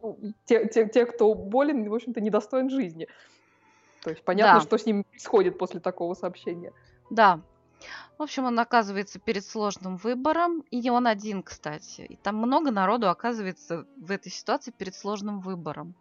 те, 0.45 0.67
те, 0.67 0.87
те, 0.87 1.05
кто 1.05 1.33
болен, 1.33 1.89
в 1.89 1.93
общем-то, 1.93 2.21
недостоин 2.21 2.69
жизни. 2.69 3.07
То 4.03 4.11
есть 4.11 4.23
понятно, 4.23 4.59
да. 4.59 4.65
что 4.65 4.77
с 4.77 4.85
ним 4.85 5.03
происходит 5.03 5.57
после 5.57 5.79
такого 5.79 6.13
сообщения. 6.13 6.73
Да. 7.09 7.41
В 8.17 8.23
общем, 8.23 8.45
он 8.45 8.59
оказывается 8.59 9.19
перед 9.19 9.45
сложным 9.45 9.97
выбором. 9.97 10.63
И 10.71 10.79
не 10.79 10.91
он 10.91 11.07
один, 11.07 11.43
кстати. 11.43 12.01
И 12.01 12.15
там 12.15 12.35
много 12.35 12.71
народу 12.71 13.09
оказывается 13.09 13.85
в 13.97 14.11
этой 14.11 14.31
ситуации 14.31 14.71
перед 14.71 14.95
сложным 14.95 15.39
выбором. 15.39 15.95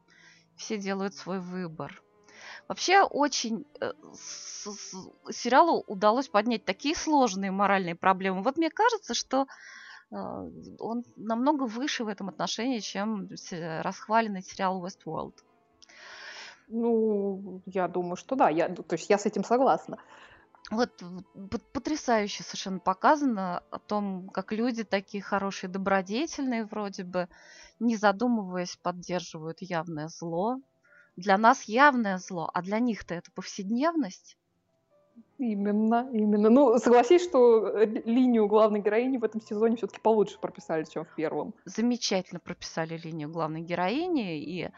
Все 0.56 0.76
делают 0.76 1.14
свой 1.14 1.40
выбор. 1.40 2.03
Вообще 2.68 3.02
очень 3.02 3.66
э, 3.80 3.92
с, 4.14 4.70
с, 4.70 5.08
сериалу 5.30 5.84
удалось 5.86 6.28
поднять 6.28 6.64
такие 6.64 6.94
сложные 6.94 7.50
моральные 7.50 7.94
проблемы. 7.94 8.42
Вот 8.42 8.56
мне 8.56 8.70
кажется, 8.70 9.14
что 9.14 9.46
э, 10.10 10.16
он 10.78 11.04
намного 11.16 11.64
выше 11.64 12.04
в 12.04 12.08
этом 12.08 12.28
отношении, 12.28 12.78
чем 12.78 13.28
расхваленный 13.82 14.42
сериал 14.42 14.84
Westworld. 14.84 15.34
Ну, 16.68 17.60
я 17.66 17.88
думаю, 17.88 18.16
что 18.16 18.36
да. 18.36 18.48
Я, 18.48 18.68
то 18.68 18.94
есть 18.94 19.10
я 19.10 19.18
с 19.18 19.26
этим 19.26 19.44
согласна. 19.44 19.98
Вот 20.70 20.90
потрясающе 21.74 22.42
совершенно 22.42 22.78
показано 22.78 23.62
о 23.70 23.78
том, 23.78 24.28
как 24.30 24.50
люди 24.50 24.82
такие 24.82 25.22
хорошие, 25.22 25.68
добродетельные 25.68 26.64
вроде 26.64 27.04
бы, 27.04 27.28
не 27.80 27.96
задумываясь, 27.96 28.76
поддерживают 28.76 29.58
явное 29.60 30.08
зло. 30.08 30.58
Для 31.16 31.38
нас 31.38 31.64
явное 31.64 32.18
зло, 32.18 32.50
а 32.52 32.62
для 32.62 32.78
них-то 32.78 33.14
это 33.14 33.30
повседневность. 33.32 34.36
Именно, 35.38 36.08
именно. 36.12 36.50
Ну, 36.50 36.78
согласись, 36.78 37.22
что 37.22 37.76
линию 37.84 38.48
главной 38.48 38.80
героини 38.80 39.16
в 39.18 39.24
этом 39.24 39.40
сезоне 39.40 39.76
все-таки 39.76 40.00
получше 40.00 40.38
прописали, 40.40 40.84
чем 40.84 41.04
в 41.04 41.14
первом. 41.14 41.54
Замечательно 41.64 42.40
прописали 42.40 42.96
линию 42.96 43.28
главной 43.30 43.60
героини, 43.60 44.40
и 44.40 44.70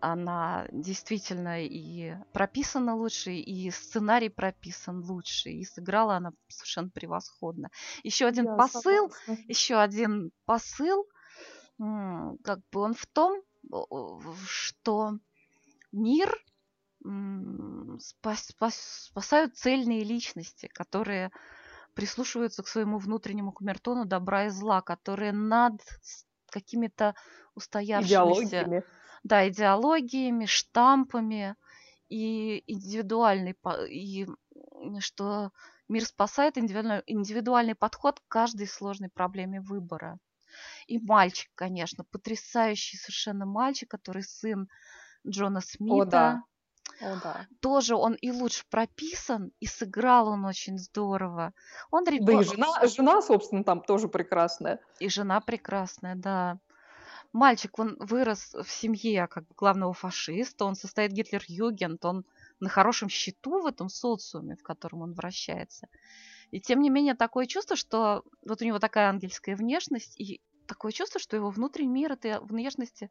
она 0.00 0.66
действительно 0.72 1.64
и 1.64 2.14
прописана 2.32 2.96
лучше, 2.96 3.32
и 3.34 3.70
сценарий 3.70 4.30
прописан 4.30 5.04
лучше, 5.04 5.50
и 5.50 5.64
сыграла 5.64 6.16
она 6.16 6.32
совершенно 6.48 6.88
превосходно. 6.88 7.68
Еще 8.02 8.26
один 8.26 8.46
Я 8.46 8.56
посыл, 8.56 9.10
согласна. 9.10 9.44
еще 9.48 9.76
один 9.76 10.32
посыл, 10.44 11.06
как 11.78 12.60
бы 12.72 12.80
он 12.80 12.94
в 12.94 13.06
том, 13.06 13.42
что 14.46 15.18
мир 15.92 16.34
спас, 17.98 18.46
спас, 18.46 19.06
спасают 19.10 19.56
цельные 19.56 20.04
личности, 20.04 20.68
которые 20.72 21.30
прислушиваются 21.94 22.62
к 22.62 22.68
своему 22.68 22.98
внутреннему 22.98 23.52
камертону 23.52 24.04
добра 24.04 24.46
и 24.46 24.48
зла, 24.50 24.80
которые 24.82 25.32
над 25.32 25.80
какими-то 26.50 27.14
устоявшимися 27.54 28.82
да, 29.24 29.48
идеологиями, 29.48 30.46
штампами 30.46 31.54
и 32.08 32.62
индивидуальный, 32.66 33.56
и 33.88 34.26
что 34.98 35.52
мир 35.88 36.04
спасает 36.04 36.58
индивидуальный, 36.58 37.02
индивидуальный 37.06 37.74
подход 37.74 38.20
к 38.20 38.28
каждой 38.28 38.66
сложной 38.66 39.10
проблеме 39.10 39.60
выбора. 39.60 40.18
И 40.86 40.98
мальчик, 40.98 41.50
конечно, 41.54 42.04
потрясающий 42.04 42.96
совершенно 42.96 43.46
мальчик, 43.46 43.90
который 43.90 44.22
сын 44.22 44.68
Джона 45.26 45.60
Смита. 45.60 45.94
О, 45.94 46.04
да. 46.04 46.44
О, 47.00 47.16
да. 47.22 47.46
Тоже 47.60 47.94
он 47.94 48.14
и 48.14 48.30
лучше 48.30 48.64
прописан, 48.70 49.52
и 49.60 49.66
сыграл 49.66 50.28
он 50.28 50.44
очень 50.44 50.78
здорово. 50.78 51.52
Он 51.90 52.04
ребен... 52.04 52.26
Да 52.26 52.42
и 52.42 52.44
жена, 52.44 52.86
жена, 52.86 53.22
собственно, 53.22 53.64
там 53.64 53.82
тоже 53.82 54.08
прекрасная. 54.08 54.80
И 55.00 55.08
жена 55.08 55.40
прекрасная, 55.40 56.14
да 56.14 56.58
мальчик, 57.32 57.78
он 57.78 57.96
вырос 57.98 58.54
в 58.54 58.70
семье 58.70 59.26
как 59.26 59.46
бы 59.46 59.54
главного 59.56 59.92
фашиста, 59.92 60.64
он 60.64 60.74
состоит 60.74 61.12
Гитлер-Югент, 61.12 62.04
он 62.04 62.24
на 62.60 62.68
хорошем 62.68 63.08
счету 63.08 63.60
в 63.60 63.66
этом 63.66 63.88
социуме, 63.88 64.56
в 64.56 64.62
котором 64.62 65.02
он 65.02 65.14
вращается. 65.14 65.88
И 66.50 66.60
тем 66.60 66.80
не 66.80 66.90
менее 66.90 67.14
такое 67.14 67.46
чувство, 67.46 67.76
что 67.76 68.24
вот 68.46 68.60
у 68.60 68.64
него 68.64 68.78
такая 68.78 69.08
ангельская 69.08 69.56
внешность, 69.56 70.18
и 70.20 70.40
такое 70.66 70.92
чувство, 70.92 71.18
что 71.18 71.36
его 71.36 71.50
внутренний 71.50 71.92
мир 71.92 72.12
этой 72.12 72.38
внешности 72.40 73.10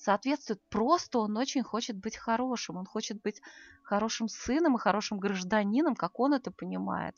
соответствует. 0.00 0.60
Просто 0.68 1.18
он 1.18 1.36
очень 1.36 1.62
хочет 1.62 1.96
быть 1.96 2.16
хорошим, 2.16 2.76
он 2.76 2.86
хочет 2.86 3.20
быть 3.22 3.40
хорошим 3.82 4.28
сыном 4.28 4.76
и 4.76 4.80
хорошим 4.80 5.18
гражданином, 5.18 5.94
как 5.94 6.20
он 6.20 6.34
это 6.34 6.50
понимает. 6.50 7.16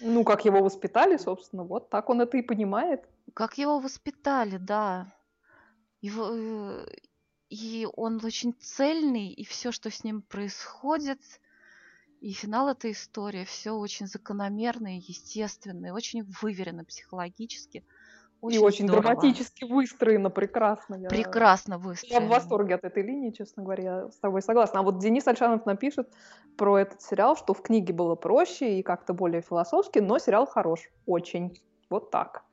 Ну, 0.00 0.24
как 0.24 0.44
его 0.44 0.60
воспитали, 0.60 1.16
собственно, 1.16 1.64
вот 1.64 1.90
так 1.90 2.08
он 2.10 2.20
это 2.20 2.36
и 2.36 2.42
понимает. 2.42 3.08
Как 3.34 3.58
его 3.58 3.78
воспитали, 3.80 4.56
да. 4.56 5.12
Его, 6.00 6.28
э, 6.30 6.86
и 7.50 7.88
он 7.96 8.24
очень 8.24 8.54
цельный, 8.60 9.28
и 9.28 9.44
все, 9.44 9.72
что 9.72 9.90
с 9.90 10.04
ним 10.04 10.22
происходит, 10.22 11.20
и 12.20 12.32
финал 12.32 12.68
этой 12.68 12.92
истории, 12.92 13.44
все 13.44 13.72
очень 13.72 14.06
закономерно 14.06 14.98
и 14.98 15.02
естественно, 15.06 15.86
и 15.86 15.90
очень 15.90 16.24
выверено 16.40 16.84
психологически. 16.84 17.84
Очень 18.40 18.56
и 18.56 18.58
очень 18.60 18.84
здорово. 18.86 19.02
драматически 19.02 19.64
выстроено, 19.64 20.30
прекрасно. 20.30 20.94
Я... 20.94 21.08
Прекрасно 21.08 21.78
выстроено. 21.78 22.14
Я 22.14 22.20
в 22.20 22.28
восторге 22.28 22.76
от 22.76 22.84
этой 22.84 23.02
линии, 23.02 23.30
честно 23.30 23.64
говоря, 23.64 23.82
я 23.82 24.10
с 24.10 24.16
тобой 24.16 24.42
согласна. 24.42 24.80
А 24.80 24.82
вот 24.82 24.98
Денис 24.98 25.26
Альшанов 25.26 25.66
напишет 25.66 26.08
про 26.56 26.78
этот 26.78 27.02
сериал, 27.02 27.36
что 27.36 27.52
в 27.52 27.62
книге 27.62 27.92
было 27.92 28.14
проще 28.14 28.78
и 28.78 28.82
как-то 28.82 29.12
более 29.12 29.42
философски, 29.42 29.98
но 29.98 30.18
сериал 30.18 30.46
хорош, 30.46 30.88
очень. 31.06 31.60
Вот 31.90 32.10
так. 32.10 32.44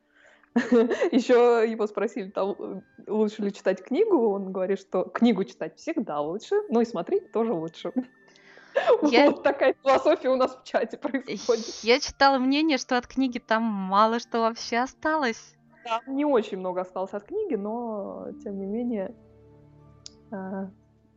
Еще 0.55 1.65
его 1.67 1.85
спросили, 1.85 2.29
там, 2.29 2.55
э, 2.57 2.81
лучше 3.07 3.43
ли 3.43 3.53
читать 3.53 3.83
книгу. 3.83 4.29
Он 4.29 4.53
говорит, 4.53 4.79
что 4.79 5.03
книгу 5.03 5.43
читать 5.43 5.77
всегда 5.77 6.21
лучше, 6.21 6.55
но 6.69 6.81
и 6.81 6.85
смотреть 6.85 7.31
тоже 7.31 7.53
лучше. 7.53 7.91
Я... 9.03 9.31
Вот 9.31 9.43
такая 9.43 9.75
философия 9.83 10.29
у 10.29 10.35
нас 10.35 10.55
в 10.55 10.63
чате 10.63 10.97
происходит. 10.97 11.65
Я 11.83 11.99
читала 11.99 12.37
мнение, 12.37 12.77
что 12.77 12.97
от 12.97 13.05
книги 13.05 13.37
там 13.37 13.63
мало 13.63 14.19
что 14.19 14.39
вообще 14.39 14.77
осталось. 14.77 15.55
Там 15.85 16.01
не 16.15 16.25
очень 16.25 16.57
много 16.57 16.81
осталось 16.81 17.13
от 17.13 17.25
книги, 17.25 17.53
но 17.55 18.27
тем 18.43 18.57
не 18.57 18.65
менее... 18.65 19.15
А, 20.31 20.71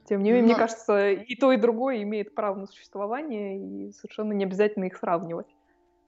тем 0.04 0.22
не 0.22 0.30
менее, 0.30 0.42
но... 0.42 0.48
мне 0.48 0.56
кажется, 0.56 1.10
и 1.10 1.34
то, 1.36 1.52
и 1.52 1.56
другое 1.56 2.02
имеет 2.02 2.34
право 2.34 2.56
на 2.56 2.66
существование, 2.66 3.88
и 3.88 3.92
совершенно 3.92 4.34
не 4.34 4.44
обязательно 4.44 4.84
их 4.84 4.98
сравнивать. 4.98 5.46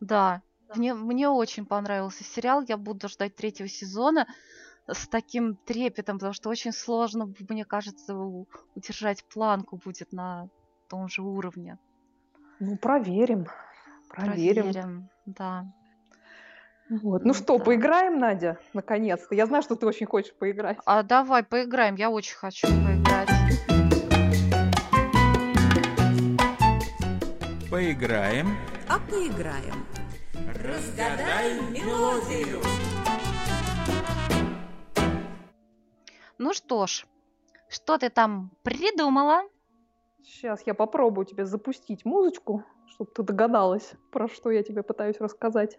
Да, 0.00 0.42
мне, 0.76 0.92
мне 0.92 1.28
очень 1.30 1.64
понравился 1.64 2.22
сериал. 2.22 2.62
Я 2.68 2.76
буду 2.76 3.08
ждать 3.08 3.34
третьего 3.34 3.68
сезона 3.68 4.26
с 4.86 5.08
таким 5.08 5.56
трепетом, 5.56 6.18
потому 6.18 6.34
что 6.34 6.50
очень 6.50 6.72
сложно, 6.72 7.32
мне 7.48 7.64
кажется, 7.64 8.14
удержать 8.74 9.24
планку 9.24 9.80
будет 9.82 10.12
на 10.12 10.50
том 10.88 11.08
же 11.08 11.22
уровне. 11.22 11.78
Ну, 12.58 12.76
проверим. 12.76 13.46
Проверим. 14.10 14.64
Проверим, 14.64 15.08
да. 15.24 15.64
Вот. 16.90 17.24
Ну 17.24 17.34
что, 17.34 17.56
да. 17.56 17.64
поиграем, 17.64 18.18
Надя, 18.18 18.58
наконец-то? 18.72 19.32
Я 19.36 19.46
знаю, 19.46 19.62
что 19.62 19.76
ты 19.76 19.86
очень 19.86 20.06
хочешь 20.06 20.34
поиграть. 20.34 20.76
А 20.84 21.04
давай, 21.04 21.44
поиграем. 21.44 21.94
Я 21.94 22.10
очень 22.10 22.34
хочу 22.34 22.66
поиграть. 22.66 23.28
Поиграем. 27.70 28.56
А 28.88 28.98
поиграем. 29.08 29.86
Разгадай 30.64 31.60
мелодию. 31.70 32.60
Ну 36.38 36.52
что 36.52 36.88
ж, 36.88 37.06
что 37.68 37.98
ты 37.98 38.10
там 38.10 38.50
придумала? 38.64 39.42
Сейчас 40.24 40.66
я 40.66 40.74
попробую 40.74 41.24
тебе 41.24 41.44
запустить 41.44 42.04
музычку, 42.04 42.64
чтобы 42.88 43.12
ты 43.12 43.22
догадалась, 43.22 43.92
про 44.10 44.26
что 44.26 44.50
я 44.50 44.64
тебе 44.64 44.82
пытаюсь 44.82 45.20
рассказать. 45.20 45.78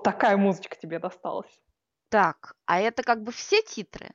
Вот 0.00 0.04
такая 0.04 0.38
музычка 0.38 0.76
тебе 0.76 0.98
досталась. 0.98 1.60
Так, 2.08 2.56
а 2.64 2.80
это 2.80 3.02
как 3.02 3.22
бы 3.22 3.32
все 3.32 3.60
титры? 3.60 4.14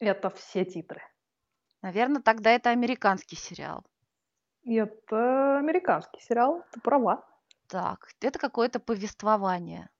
Это 0.00 0.30
все 0.30 0.64
титры. 0.64 1.02
Наверное, 1.82 2.22
тогда 2.22 2.50
это 2.52 2.70
американский 2.70 3.36
сериал. 3.36 3.84
Это 4.64 5.58
американский 5.58 6.22
сериал, 6.22 6.64
ты 6.72 6.80
права. 6.80 7.28
Так, 7.66 8.08
это 8.22 8.38
какое-то 8.38 8.80
повествование. 8.80 9.90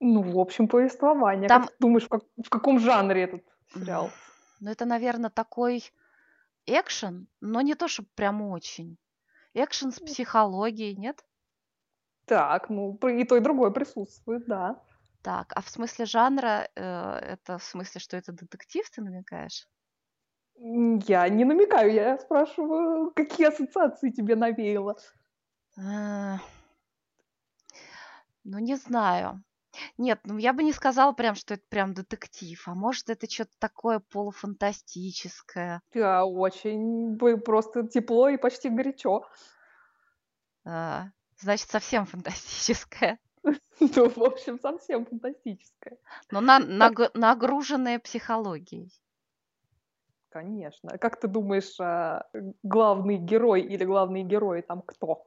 Ну, 0.00 0.22
в 0.22 0.40
общем, 0.40 0.66
повествование. 0.66 1.46
Там- 1.48 1.62
Как 1.62 1.70
ты 1.70 1.76
думаешь, 1.78 2.06
в, 2.06 2.08
как- 2.08 2.24
в 2.36 2.48
каком 2.50 2.80
жанре 2.80 3.22
этот 3.22 3.44
сериал? 3.72 4.10
Ну, 4.58 4.70
это, 4.72 4.86
наверное, 4.86 5.30
такой 5.30 5.84
экшен, 6.66 7.28
но 7.40 7.60
не 7.60 7.76
то, 7.76 7.86
чтобы 7.86 8.08
прям 8.16 8.42
очень. 8.42 8.98
Экшен 9.54 9.92
с 9.92 10.00
психологией, 10.00 10.96
нет? 10.96 11.24
Так, 12.28 12.68
ну, 12.68 12.98
и 13.08 13.24
то, 13.24 13.36
и 13.36 13.40
другое 13.40 13.70
присутствует, 13.70 14.46
да. 14.46 14.82
Так, 15.22 15.52
а 15.54 15.62
в 15.62 15.68
смысле 15.68 16.04
жанра, 16.04 16.68
э, 16.76 16.82
это 16.82 17.58
в 17.58 17.64
смысле, 17.64 18.00
что 18.00 18.16
это 18.16 18.32
детектив, 18.32 18.88
ты 18.90 19.02
намекаешь? 19.02 19.66
Я 21.06 21.28
не 21.28 21.44
намекаю, 21.44 21.92
я 21.92 22.18
спрашиваю, 22.18 23.12
какие 23.14 23.48
ассоциации 23.48 24.10
тебе 24.10 24.36
навеяло. 24.36 24.96
А, 25.76 26.38
Ну, 28.44 28.58
не 28.58 28.76
знаю. 28.76 29.44
Нет, 29.98 30.20
ну 30.24 30.38
я 30.38 30.52
бы 30.52 30.62
не 30.62 30.72
сказала 30.72 31.12
прям, 31.12 31.34
что 31.34 31.54
это 31.54 31.62
прям 31.68 31.92
детектив, 31.92 32.60
а 32.66 32.74
может 32.74 33.10
это 33.10 33.30
что-то 33.30 33.52
такое 33.58 34.00
полуфантастическое. 34.00 35.82
Да, 35.94 36.24
очень 36.24 37.18
просто 37.44 37.86
тепло 37.86 38.28
и 38.28 38.38
почти 38.38 38.70
горячо. 38.70 39.26
А, 40.64 41.10
Значит, 41.40 41.70
совсем 41.70 42.04
фантастическое. 42.06 43.18
Ну, 43.80 44.08
в 44.08 44.24
общем, 44.24 44.58
совсем 44.58 45.06
фантастическое. 45.06 45.98
Но 46.30 46.40
на, 46.40 46.58
наг- 46.58 47.10
нагруженное 47.14 47.98
психологией. 48.00 48.92
Конечно. 50.30 50.98
Как 50.98 51.20
ты 51.20 51.28
думаешь, 51.28 51.78
а, 51.80 52.26
главный 52.62 53.16
герой 53.16 53.62
или 53.62 53.84
главные 53.84 54.24
герои 54.24 54.60
там 54.62 54.82
кто? 54.82 55.26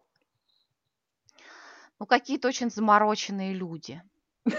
Ну, 2.00 2.06
какие-то 2.06 2.48
очень 2.48 2.70
замороченные 2.70 3.54
люди. 3.54 4.02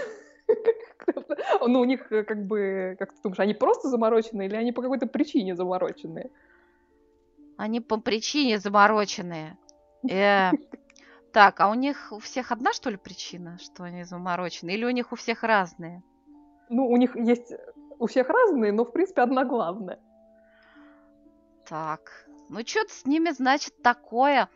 Ну, 1.65 1.79
у 1.81 1.85
них 1.85 2.11
э, 2.11 2.23
как 2.23 2.45
бы, 2.45 2.95
как 2.99 3.13
ты 3.13 3.21
думаешь, 3.23 3.39
они 3.39 3.53
просто 3.53 3.89
замороченные 3.89 4.47
или 4.47 4.55
они 4.55 4.71
по 4.71 4.81
какой-то 4.81 5.07
причине 5.07 5.55
замороченные? 5.55 6.29
Они 7.57 7.81
по 7.81 7.99
причине 7.99 8.59
замороченные. 8.59 9.57
Э, 11.33 11.35
Так, 11.35 11.59
а 11.59 11.69
у 11.69 11.73
них 11.73 12.11
у 12.11 12.19
всех 12.19 12.51
одна, 12.51 12.73
что 12.73 12.89
ли, 12.91 12.97
причина, 12.97 13.57
что 13.57 13.83
они 13.83 14.03
замороченные? 14.03 14.77
Или 14.77 14.85
у 14.85 14.91
них 14.91 15.11
у 15.11 15.15
всех 15.15 15.43
разные? 15.43 16.03
Ну, 16.69 16.87
у 16.87 16.95
них 16.97 17.15
есть 17.15 17.51
у 17.99 18.05
всех 18.07 18.29
разные, 18.29 18.71
но, 18.71 18.85
в 18.85 18.91
принципе, 18.91 19.21
одна 19.21 19.43
главная. 19.43 19.99
Так, 21.67 22.27
ну 22.49 22.59
что-то 22.65 22.93
с 22.93 23.05
ними, 23.05 23.31
значит, 23.31 23.81
такое. 23.81 24.47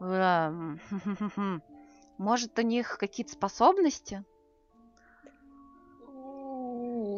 Эм, 0.00 0.80
Может, 2.18 2.58
у 2.58 2.62
них 2.62 2.98
какие-то 2.98 3.32
способности? 3.32 4.22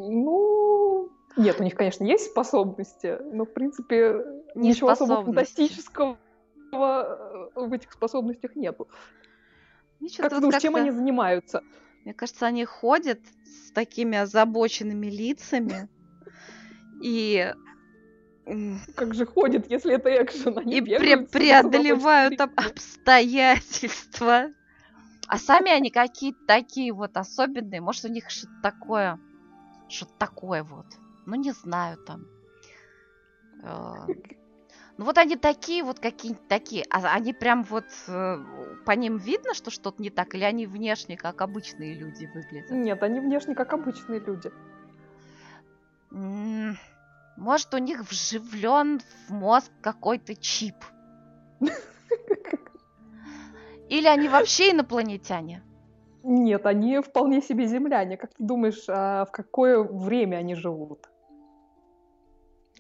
Ну, 0.07 1.11
нет, 1.37 1.61
у 1.61 1.65
них, 1.65 1.75
конечно, 1.75 2.05
есть 2.05 2.31
способности, 2.31 3.19
но, 3.33 3.45
в 3.45 3.53
принципе, 3.53 4.25
Не 4.55 4.69
ничего 4.71 4.91
особо 4.91 5.25
фантастического 5.25 6.17
э, 6.83 7.67
в 7.67 7.73
этих 7.73 7.93
способностях 7.93 8.57
нету. 8.57 8.89
Мне 10.01 10.11
Как 10.17 10.29
ты 10.29 10.35
вот 10.35 10.43
думаешь, 10.43 10.63
чем 10.63 10.77
они 10.77 10.91
занимаются? 10.91 11.63
Мне 12.05 12.15
кажется, 12.15 12.47
они 12.47 12.65
ходят 12.65 13.21
с 13.45 13.73
такими 13.73 14.19
озабоченными 14.19 15.07
лицами 15.07 15.89
и, 17.03 17.53
Как 18.95 19.15
же 19.15 19.25
ходят, 19.25 19.71
если 19.71 19.95
это 19.95 20.11
экшен? 20.23 20.59
Они 20.59 20.77
и 20.77 20.81
пре- 20.81 21.27
преодолевают 21.27 22.41
обстоятельства. 22.41 24.51
А 25.27 25.39
сами 25.39 25.71
они 25.71 25.91
какие-то 25.91 26.39
такие 26.47 26.93
вот 26.93 27.17
особенные. 27.17 27.81
Может, 27.81 28.05
у 28.05 28.09
них 28.09 28.29
что-то 28.29 28.53
такое, 28.63 29.19
что-то 29.89 30.13
такое 30.19 30.63
вот. 30.63 30.87
Ну, 31.25 31.37
не 31.37 31.53
знаю 31.53 31.97
там. 32.05 32.27
Ну, 34.97 35.05
вот 35.05 35.19
они 35.19 35.37
такие 35.37 35.83
вот 35.83 35.99
какие-нибудь 35.99 36.47
такие. 36.47 36.85
А 36.91 36.99
они 37.15 37.33
прям 37.33 37.65
вот 37.65 37.85
э, 38.07 38.37
по 38.87 38.93
ним 38.93 39.17
видно, 39.17 39.55
что 39.55 39.71
что-то 39.71 40.01
не 40.01 40.11
так? 40.11 40.35
Или 40.35 40.45
они 40.45 40.67
внешне 40.67 41.17
как 41.17 41.43
обычные 41.43 41.95
люди 41.95 42.27
выглядят? 42.33 42.71
Нет, 42.71 43.03
они 43.03 43.19
внешне 43.21 43.55
как 43.57 43.73
обычные 43.73 44.21
люди. 44.21 44.53
М, 46.13 46.77
Может, 47.37 47.75
у 47.75 47.79
них 47.79 48.09
вживлен 48.09 49.01
в 49.01 49.31
мозг 49.33 49.73
какой-то 49.83 50.37
чип? 50.37 50.77
Или 53.89 54.07
они 54.07 54.29
вообще 54.29 54.71
инопланетяне? 54.71 55.63
Нет, 56.23 56.65
они 56.67 57.01
вполне 57.01 57.43
себе 57.43 57.67
земляне. 57.67 58.17
Как 58.17 58.31
ты 58.35 58.43
думаешь, 58.45 58.85
а 58.89 59.25
в 59.27 59.33
какое 59.33 59.83
время 59.83 60.37
они 60.37 60.55
живут? 60.55 61.11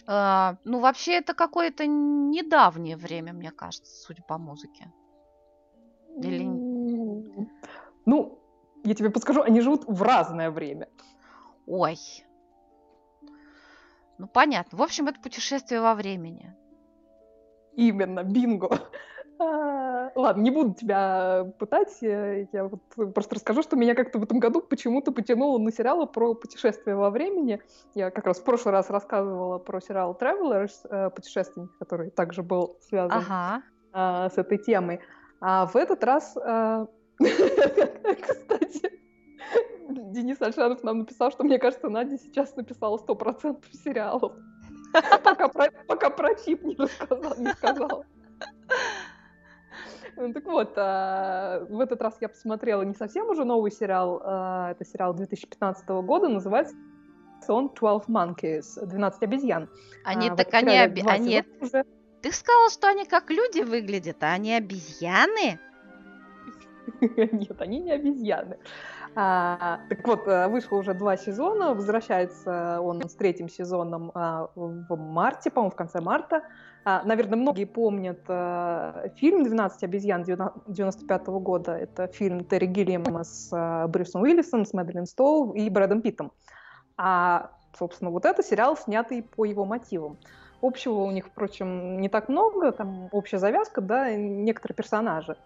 А, 0.07 0.57
ну, 0.65 0.81
вообще, 0.81 1.13
это 1.15 1.35
какое-то 1.35 1.87
недавнее 1.87 2.97
время, 2.97 3.33
мне 3.33 3.51
кажется, 3.51 3.95
судя 4.03 4.23
по 4.23 4.39
музыке. 4.39 4.93
Или- 6.23 6.45
Ну, 8.07 8.39
я 8.85 8.95
тебе 8.95 9.11
подскажу, 9.11 9.43
они 9.43 9.61
живут 9.61 9.85
в 9.87 10.03
разное 10.03 10.51
время. 10.51 10.89
Ой. 11.67 11.97
Ну, 14.19 14.29
понятно. 14.29 14.79
В 14.79 14.83
общем, 14.83 15.09
это 15.09 15.21
путешествие 15.21 15.81
во 15.81 15.95
времени. 15.95 16.55
Именно, 17.73 18.23
бинго. 18.23 18.69
А, 19.39 20.13
Ладно, 20.15 20.43
не 20.43 20.51
буду 20.51 20.75
тебя 20.75 21.53
пытать, 21.59 22.03
э, 22.03 22.47
я 22.53 22.65
вот 22.65 22.81
просто 23.15 23.35
расскажу, 23.35 23.63
что 23.63 23.77
меня 23.77 23.95
как-то 23.95 24.19
в 24.19 24.23
этом 24.23 24.39
году 24.39 24.61
почему-то 24.61 25.13
потянуло 25.13 25.59
на 25.59 25.73
сериалы 25.73 26.07
про 26.07 26.35
путешествия 26.35 26.95
во 26.95 27.11
времени. 27.11 27.61
Я 27.95 28.11
как 28.11 28.27
раз 28.27 28.39
в 28.39 28.45
прошлый 28.45 28.73
раз 28.73 28.91
рассказывала 28.91 29.59
про 29.59 29.81
сериал 29.81 30.17
Travelers, 30.19 30.73
э, 30.89 31.11
путешественник, 31.11 31.77
который 31.79 32.11
также 32.11 32.43
был 32.43 32.77
связан 32.81 33.25
Ага. 33.29 33.63
а, 33.93 34.31
с 34.31 34.39
этой 34.39 34.59
темой. 34.59 35.01
А 35.41 35.67
в 35.67 35.75
этот 35.77 36.05
раз, 36.05 36.37
а, 36.37 36.87
кстати, 37.19 39.01
Денис 39.89 40.41
Альшанов 40.41 40.83
нам 40.85 41.01
написал, 41.01 41.33
что, 41.33 41.45
мне 41.45 41.59
кажется, 41.59 41.89
Надя 41.89 42.19
сейчас 42.19 42.55
написала 42.57 42.99
100% 42.99 43.65
сериалов. 43.73 44.33
Пока 45.25 45.49
про, 45.49 45.67
пока 45.89 46.11
про 46.11 46.35
чип 46.37 46.63
не 46.63 46.77
сказала. 47.57 48.05
Ну, 50.17 50.33
Так 50.33 50.45
вот, 50.45 50.75
а, 50.77 51.67
в 51.69 51.81
этот 51.81 52.01
раз 52.03 52.17
я 52.21 52.29
посмотрела 52.29 52.83
не 52.83 52.95
совсем 52.95 53.29
уже 53.29 53.45
новый 53.45 53.71
сериал, 53.71 54.23
а, 54.25 54.71
это 54.71 54.85
сериал 54.85 55.15
2015 55.15 56.03
года, 56.03 56.29
называется 56.29 56.75
он 57.49 57.71
12 57.75 58.09
Monkeys, 58.09 58.87
12 58.87 59.23
обезьян. 59.23 59.69
Они 60.05 60.29
А, 60.29 60.37
так 60.37 60.49
этом 60.49 60.69
они, 60.69 61.03
два 61.03 61.13
они... 61.13 61.45
уже. 61.61 61.85
Ты 62.23 62.33
сказала, 62.33 62.71
что 62.71 62.89
они 62.89 63.05
как 63.05 63.31
люди 63.31 63.61
выглядят, 63.61 64.23
а 64.23 64.33
они 64.33 64.55
обезьяны? 64.55 65.61
Нет, 67.01 67.61
они 67.61 67.81
не 67.81 67.93
обезьяны. 67.93 68.59
А, 69.17 69.81
так 69.89 70.07
вот, 70.07 70.27
э, 70.27 70.49
вышло 70.49 70.77
уже 70.77 70.93
два 70.93 71.17
сезона, 71.17 71.73
возвращается 71.75 72.81
он 72.81 73.09
с 73.09 73.15
третьим 73.15 73.49
сезоном 73.49 74.11
а, 74.15 74.49
в 74.57 74.97
марте, 74.97 75.51
по-моему, 75.51 75.71
в 75.71 75.77
конце 75.77 76.01
марта. 76.01 76.43
А, 76.85 77.03
наверное, 77.05 77.39
многие 77.39 77.65
помнят 77.65 78.21
а, 78.29 79.09
фильм 79.17 79.43
«12 79.45 79.71
обезьян» 79.83 80.25
95 80.25 81.27
года. 81.29 81.73
Это 81.77 82.09
фильм 82.09 82.45
Терри 82.45 82.67
Гиллиама 82.67 83.23
с 83.23 83.51
а, 83.53 83.87
Брюсом 83.87 84.23
Уиллисом, 84.23 84.67
с 84.67 84.73
Мэдлин 84.73 85.07
Стоу 85.07 85.53
и 85.53 85.71
Брэдом 85.71 86.03
Питтом. 86.03 86.33
А, 86.97 87.51
собственно, 87.79 88.11
вот 88.11 88.25
это 88.25 88.43
сериал, 88.43 88.77
снятый 88.77 89.23
по 89.23 89.45
его 89.45 89.65
мотивам. 89.65 90.19
Общего 90.61 91.03
у 91.03 91.11
них, 91.11 91.27
впрочем, 91.27 92.01
не 92.01 92.09
так 92.09 92.29
много, 92.29 92.73
там 92.73 93.09
общая 93.13 93.39
завязка, 93.39 93.81
да, 93.81 94.13
некоторые 94.15 94.75
персонажи. 94.75 95.37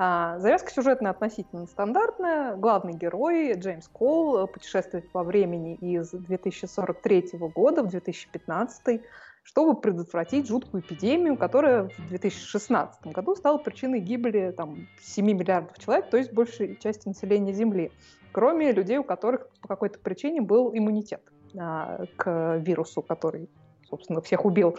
А, 0.00 0.38
завязка 0.38 0.70
сюжетная 0.70 1.10
относительно 1.10 1.66
стандартная. 1.66 2.54
Главный 2.54 2.92
герой 2.92 3.54
Джеймс 3.54 3.88
Кол 3.88 4.44
э, 4.44 4.46
путешествует 4.46 5.06
во 5.12 5.24
времени 5.24 5.74
из 5.74 6.10
2043 6.10 7.30
года 7.52 7.82
в 7.82 7.88
2015, 7.88 9.00
чтобы 9.42 9.80
предотвратить 9.80 10.46
жуткую 10.46 10.82
эпидемию, 10.84 11.36
которая 11.36 11.88
в 11.88 12.08
2016 12.10 13.06
году 13.08 13.34
стала 13.34 13.58
причиной 13.58 13.98
гибели 13.98 14.52
там, 14.56 14.86
7 15.02 15.26
миллиардов 15.26 15.76
человек, 15.80 16.10
то 16.10 16.16
есть 16.16 16.32
большей 16.32 16.76
части 16.76 17.08
населения 17.08 17.52
Земли, 17.52 17.90
кроме 18.30 18.70
людей, 18.70 18.98
у 18.98 19.04
которых 19.04 19.48
по 19.62 19.66
какой-то 19.66 19.98
причине 19.98 20.40
был 20.40 20.70
иммунитет 20.72 21.22
а, 21.58 22.04
к 22.16 22.58
вирусу, 22.58 23.02
который 23.02 23.48
собственно, 23.88 24.20
всех 24.20 24.44
убил. 24.44 24.76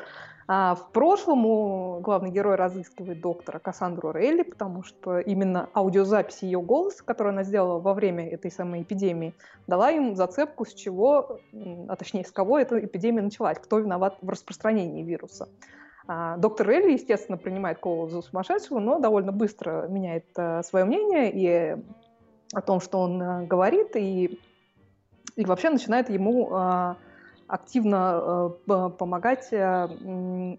А 0.51 0.73
в 0.73 0.91
прошлом 0.91 2.01
главный 2.01 2.31
герой 2.31 2.55
разыскивает 2.55 3.21
доктора 3.21 3.59
Кассандру 3.59 4.11
Релли, 4.11 4.41
потому 4.41 4.81
что 4.81 5.19
именно 5.19 5.69
аудиозапись 5.75 6.41
ее 6.41 6.59
голоса, 6.59 7.03
которую 7.03 7.33
она 7.33 7.43
сделала 7.43 7.79
во 7.79 7.93
время 7.93 8.27
этой 8.27 8.49
самой 8.49 8.81
эпидемии, 8.81 9.35
дала 9.67 9.91
им 9.91 10.15
зацепку, 10.15 10.65
с 10.65 10.73
чего, 10.73 11.39
а 11.87 11.95
точнее, 11.95 12.25
с 12.25 12.31
кого 12.31 12.57
эта 12.57 12.83
эпидемия 12.83 13.21
началась, 13.21 13.59
кто 13.59 13.77
виноват 13.77 14.17
в 14.23 14.29
распространении 14.29 15.03
вируса. 15.03 15.49
А, 16.07 16.37
доктор 16.37 16.67
Релли, 16.67 16.93
естественно, 16.93 17.37
принимает 17.37 17.77
Коула 17.77 18.09
за 18.09 18.23
сумасшедшего, 18.23 18.79
но 18.79 18.97
довольно 18.97 19.31
быстро 19.31 19.87
меняет 19.87 20.25
а, 20.35 20.63
свое 20.63 20.83
мнение 20.83 21.31
и 21.31 21.79
о 22.53 22.61
том, 22.61 22.81
что 22.81 23.01
он 23.01 23.21
а, 23.21 23.43
говорит, 23.43 23.95
и, 23.95 24.39
и 25.35 25.45
вообще 25.45 25.69
начинает 25.69 26.09
ему 26.09 26.49
а, 26.51 26.97
активно 27.49 28.51
э, 28.67 28.89
помогать, 28.97 29.47
э, 29.51 30.57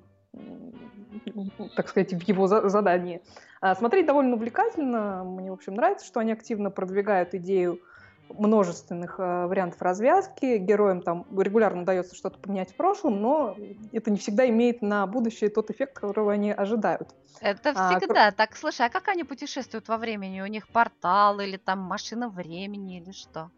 так 1.77 1.89
сказать, 1.89 2.13
в 2.13 2.23
его 2.23 2.47
задании. 2.47 3.23
А, 3.61 3.75
смотреть 3.75 4.07
довольно 4.07 4.35
увлекательно. 4.35 5.25
Мне, 5.25 5.51
в 5.51 5.55
общем, 5.55 5.75
нравится, 5.75 6.07
что 6.07 6.21
они 6.21 6.33
активно 6.33 6.71
продвигают 6.71 7.35
идею 7.35 7.81
множественных 8.29 9.19
э, 9.19 9.47
вариантов 9.47 9.81
развязки. 9.83 10.57
Героям 10.59 11.03
там 11.03 11.27
регулярно 11.37 11.83
удается 11.83 12.15
что-то 12.15 12.39
поменять 12.39 12.71
в 12.71 12.77
прошлом, 12.77 13.21
но 13.21 13.57
это 13.93 14.11
не 14.11 14.19
всегда 14.19 14.49
имеет 14.49 14.83
на 14.83 15.07
будущее 15.07 15.51
тот 15.51 15.71
эффект, 15.71 15.99
которого 15.99 16.33
они 16.33 16.53
ожидают. 16.53 17.15
Это 17.41 17.73
а, 17.75 17.99
всегда 17.99 18.29
а, 18.29 18.33
так. 18.33 18.57
Слушай, 18.57 18.87
а 18.87 18.91
как 18.91 19.09
они 19.09 19.25
путешествуют 19.25 19.89
во 19.89 19.97
времени? 19.97 20.41
У 20.41 20.47
них 20.47 20.69
портал 20.69 21.41
или 21.41 21.57
там 21.57 21.81
машина 21.81 22.29
времени 22.29 23.01
или 23.01 23.13
что? 23.13 23.51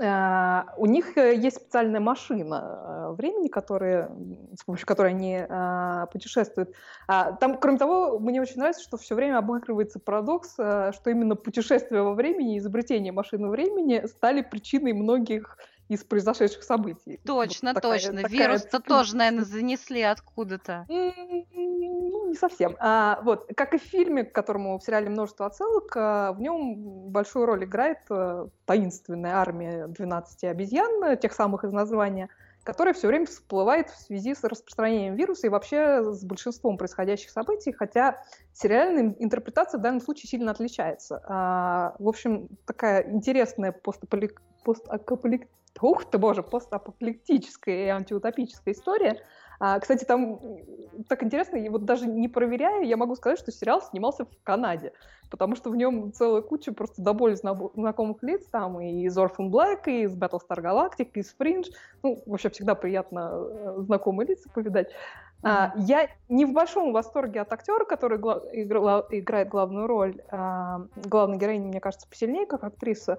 Э, 0.00 0.62
у 0.76 0.86
них 0.86 1.16
э, 1.16 1.36
есть 1.36 1.56
специальная 1.56 2.00
машина 2.00 3.08
э, 3.10 3.14
времени, 3.16 3.48
которая, 3.48 4.10
с 4.58 4.64
помощью 4.64 4.86
которой 4.86 5.10
они 5.10 5.40
путешествуют. 6.12 6.74
А, 7.06 7.32
там, 7.32 7.58
кроме 7.58 7.78
того, 7.78 8.18
мне 8.18 8.40
очень 8.40 8.58
нравится, 8.58 8.82
что 8.82 8.96
все 8.96 9.14
время 9.14 9.38
обыгрывается 9.38 10.00
парадокс, 10.00 10.54
что 10.54 11.02
именно 11.06 11.36
путешествие 11.36 12.02
во 12.02 12.14
времени 12.14 12.54
и 12.54 12.58
изобретение 12.58 13.12
машины 13.12 13.48
времени 13.48 14.06
стали 14.06 14.42
причиной 14.42 14.92
многих 14.92 15.58
из 15.88 16.02
произошедших 16.04 16.62
событий. 16.62 17.20
Точно, 17.24 17.72
вот 17.72 17.82
такая, 17.82 17.98
точно. 17.98 18.22
Такая... 18.22 18.30
Вирус-то 18.30 18.80
тоже, 18.80 19.16
наверное, 19.16 19.44
занесли 19.44 20.02
откуда-то. 20.02 20.86
Ну, 20.88 22.28
не 22.28 22.34
совсем. 22.34 22.76
А, 22.80 23.20
вот, 23.22 23.46
как 23.56 23.74
и 23.74 23.78
в 23.78 23.82
фильме, 23.82 24.24
к 24.24 24.32
которому 24.32 24.78
в 24.78 24.82
сериале 24.82 25.10
множество 25.10 25.46
отсылок, 25.46 25.92
а, 25.96 26.32
в 26.32 26.40
нем 26.40 27.10
большую 27.10 27.46
роль 27.46 27.64
играет 27.64 27.98
а, 28.10 28.48
таинственная 28.64 29.36
армия 29.36 29.86
12 29.86 30.44
обезьян, 30.44 31.16
тех 31.18 31.32
самых 31.32 31.64
из 31.64 31.72
названия, 31.72 32.28
которая 32.64 32.94
все 32.94 33.08
время 33.08 33.26
всплывает 33.26 33.90
в 33.90 33.98
связи 33.98 34.34
с 34.34 34.42
распространением 34.42 35.14
вируса 35.14 35.46
и 35.46 35.50
вообще 35.50 36.02
с 36.02 36.24
большинством 36.24 36.78
происходящих 36.78 37.30
событий, 37.30 37.72
хотя 37.72 38.22
сериальная 38.54 39.14
интерпретация 39.18 39.78
в 39.78 39.82
данном 39.82 40.00
случае 40.00 40.28
сильно 40.28 40.50
отличается. 40.50 41.22
А, 41.26 41.94
в 41.98 42.08
общем, 42.08 42.48
такая 42.64 43.08
интересная 43.12 43.72
постапокалиптическая 43.72 44.53
ух 45.80 46.04
ты, 46.04 46.18
боже, 46.18 46.42
постапокалиптическая 46.42 47.86
и 47.86 47.88
антиутопическая 47.88 48.74
история. 48.74 49.20
А, 49.60 49.78
кстати, 49.78 50.04
там 50.04 50.40
так 51.08 51.22
интересно, 51.22 51.56
и 51.56 51.68
вот 51.68 51.84
даже 51.84 52.06
не 52.06 52.28
проверяя, 52.28 52.82
я 52.82 52.96
могу 52.96 53.14
сказать, 53.14 53.38
что 53.38 53.52
сериал 53.52 53.80
снимался 53.80 54.24
в 54.24 54.28
Канаде, 54.42 54.92
потому 55.30 55.54
что 55.54 55.70
в 55.70 55.76
нем 55.76 56.12
целая 56.12 56.42
куча 56.42 56.72
просто 56.72 57.02
до 57.02 57.12
боли 57.12 57.34
знакомых 57.34 58.22
лиц, 58.22 58.44
там 58.50 58.80
и 58.80 59.04
из 59.04 59.16
Orphan 59.16 59.50
Black, 59.50 59.84
и 59.86 60.02
из 60.02 60.16
Battlestar 60.16 60.60
Galactica, 60.60 61.10
и 61.14 61.20
из 61.20 61.34
Fringe, 61.38 61.66
ну, 62.02 62.22
вообще 62.26 62.50
всегда 62.50 62.74
приятно 62.74 63.30
э, 63.32 63.74
знакомые 63.78 64.28
лица 64.28 64.48
повидать. 64.52 64.88
Mm-hmm. 65.44 65.48
А, 65.48 65.72
я 65.76 66.08
не 66.28 66.46
в 66.46 66.52
большом 66.52 66.92
восторге 66.92 67.40
от 67.40 67.52
актера, 67.52 67.84
который 67.84 68.18
гла- 68.18 68.42
игра- 68.52 69.06
играет 69.10 69.48
главную 69.48 69.86
роль. 69.86 70.20
А, 70.30 70.82
главной 70.96 71.38
героиня, 71.38 71.68
мне 71.68 71.80
кажется, 71.80 72.08
посильнее, 72.08 72.46
как 72.46 72.64
актриса. 72.64 73.18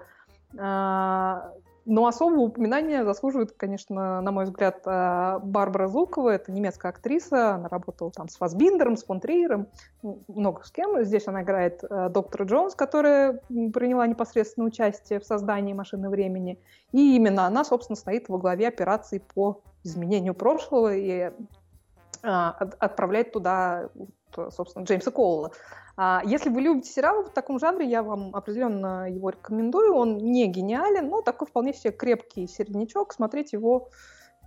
А, 0.58 1.54
но 1.86 2.08
особого 2.08 2.42
упоминания 2.42 3.04
заслуживает, 3.04 3.52
конечно, 3.52 4.20
на 4.20 4.32
мой 4.32 4.46
взгляд, 4.46 4.82
э, 4.86 5.40
Барбара 5.44 5.88
Зукова. 5.88 6.30
Это 6.32 6.52
немецкая 6.52 6.90
актриса. 6.90 7.56
Она 7.56 7.70
работала 7.70 8.12
там 8.12 8.28
с 8.28 8.38
Фасбиндером, 8.38 8.98
с 8.98 9.04
фон 9.04 9.20
Триером, 9.20 9.68
ну, 10.02 10.24
много 10.28 10.64
с 10.64 10.72
кем. 10.72 11.04
Здесь 11.04 11.28
она 11.28 11.44
играет 11.44 11.84
э, 11.84 12.10
доктора 12.10 12.46
Джонс, 12.46 12.74
которая 12.74 13.40
приняла 13.48 14.08
непосредственное 14.08 14.68
участие 14.68 15.20
в 15.20 15.26
создании 15.26 15.74
«Машины 15.74 16.10
времени». 16.10 16.60
И 16.92 17.16
именно 17.16 17.46
она, 17.46 17.64
собственно, 17.64 17.96
стоит 17.96 18.30
во 18.30 18.40
главе 18.40 18.68
операции 18.68 19.20
по 19.20 19.62
изменению 19.84 20.34
прошлого 20.34 20.96
и 20.96 21.32
э, 22.26 22.66
отправляет 22.80 23.32
туда, 23.32 23.90
собственно, 24.52 24.84
Джеймса 24.84 25.12
Коула. 25.12 25.52
А, 25.98 26.22
если 26.26 26.50
вы 26.50 26.62
любите 26.62 26.92
сериал 26.92 27.24
в 27.24 27.30
таком 27.30 27.60
жанре, 27.60 27.88
я 27.88 28.04
вам 28.04 28.36
определенно 28.36 29.10
его 29.10 29.30
рекомендую. 29.30 29.96
Он 29.96 30.18
не 30.18 30.48
гениален, 30.48 31.08
но 31.08 31.22
такой 31.22 31.48
вполне 31.48 31.74
себе 31.74 31.92
крепкий 31.92 32.48
середнячок. 32.48 33.14
Смотреть 33.14 33.54
его 33.54 33.90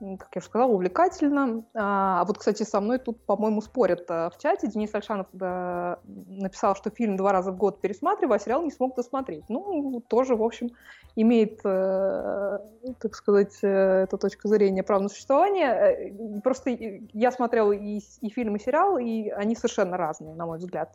как 0.00 0.28
я 0.34 0.38
уже 0.38 0.46
сказала, 0.46 0.70
увлекательно. 0.70 1.64
А 1.74 2.24
вот, 2.24 2.38
кстати, 2.38 2.62
со 2.62 2.80
мной 2.80 2.98
тут, 2.98 3.20
по-моему, 3.24 3.60
спорят 3.60 4.04
э, 4.08 4.30
в 4.30 4.38
чате. 4.38 4.68
Денис 4.68 4.94
Альшанов 4.94 5.26
да, 5.32 5.98
написал, 6.04 6.76
что 6.76 6.90
фильм 6.90 7.16
два 7.16 7.32
раза 7.32 7.50
в 7.50 7.56
год 7.56 7.80
пересматриваю, 7.80 8.36
а 8.36 8.38
сериал 8.38 8.62
не 8.62 8.70
смог 8.70 8.94
досмотреть. 8.94 9.44
Ну, 9.48 10.00
тоже, 10.06 10.36
в 10.36 10.42
общем, 10.42 10.70
имеет, 11.16 11.60
э, 11.64 12.58
так 13.00 13.14
сказать, 13.14 13.58
э, 13.62 14.04
эта 14.04 14.16
точка 14.18 14.48
зрения 14.48 14.82
прав 14.82 15.02
на 15.02 15.08
существование. 15.08 16.40
Просто 16.44 16.70
я 16.70 17.32
смотрела 17.32 17.72
и, 17.72 18.00
и 18.20 18.30
фильм, 18.30 18.56
и 18.56 18.60
сериал, 18.60 18.98
и 18.98 19.28
они 19.30 19.56
совершенно 19.56 19.96
разные, 19.96 20.34
на 20.34 20.46
мой 20.46 20.58
взгляд. 20.58 20.94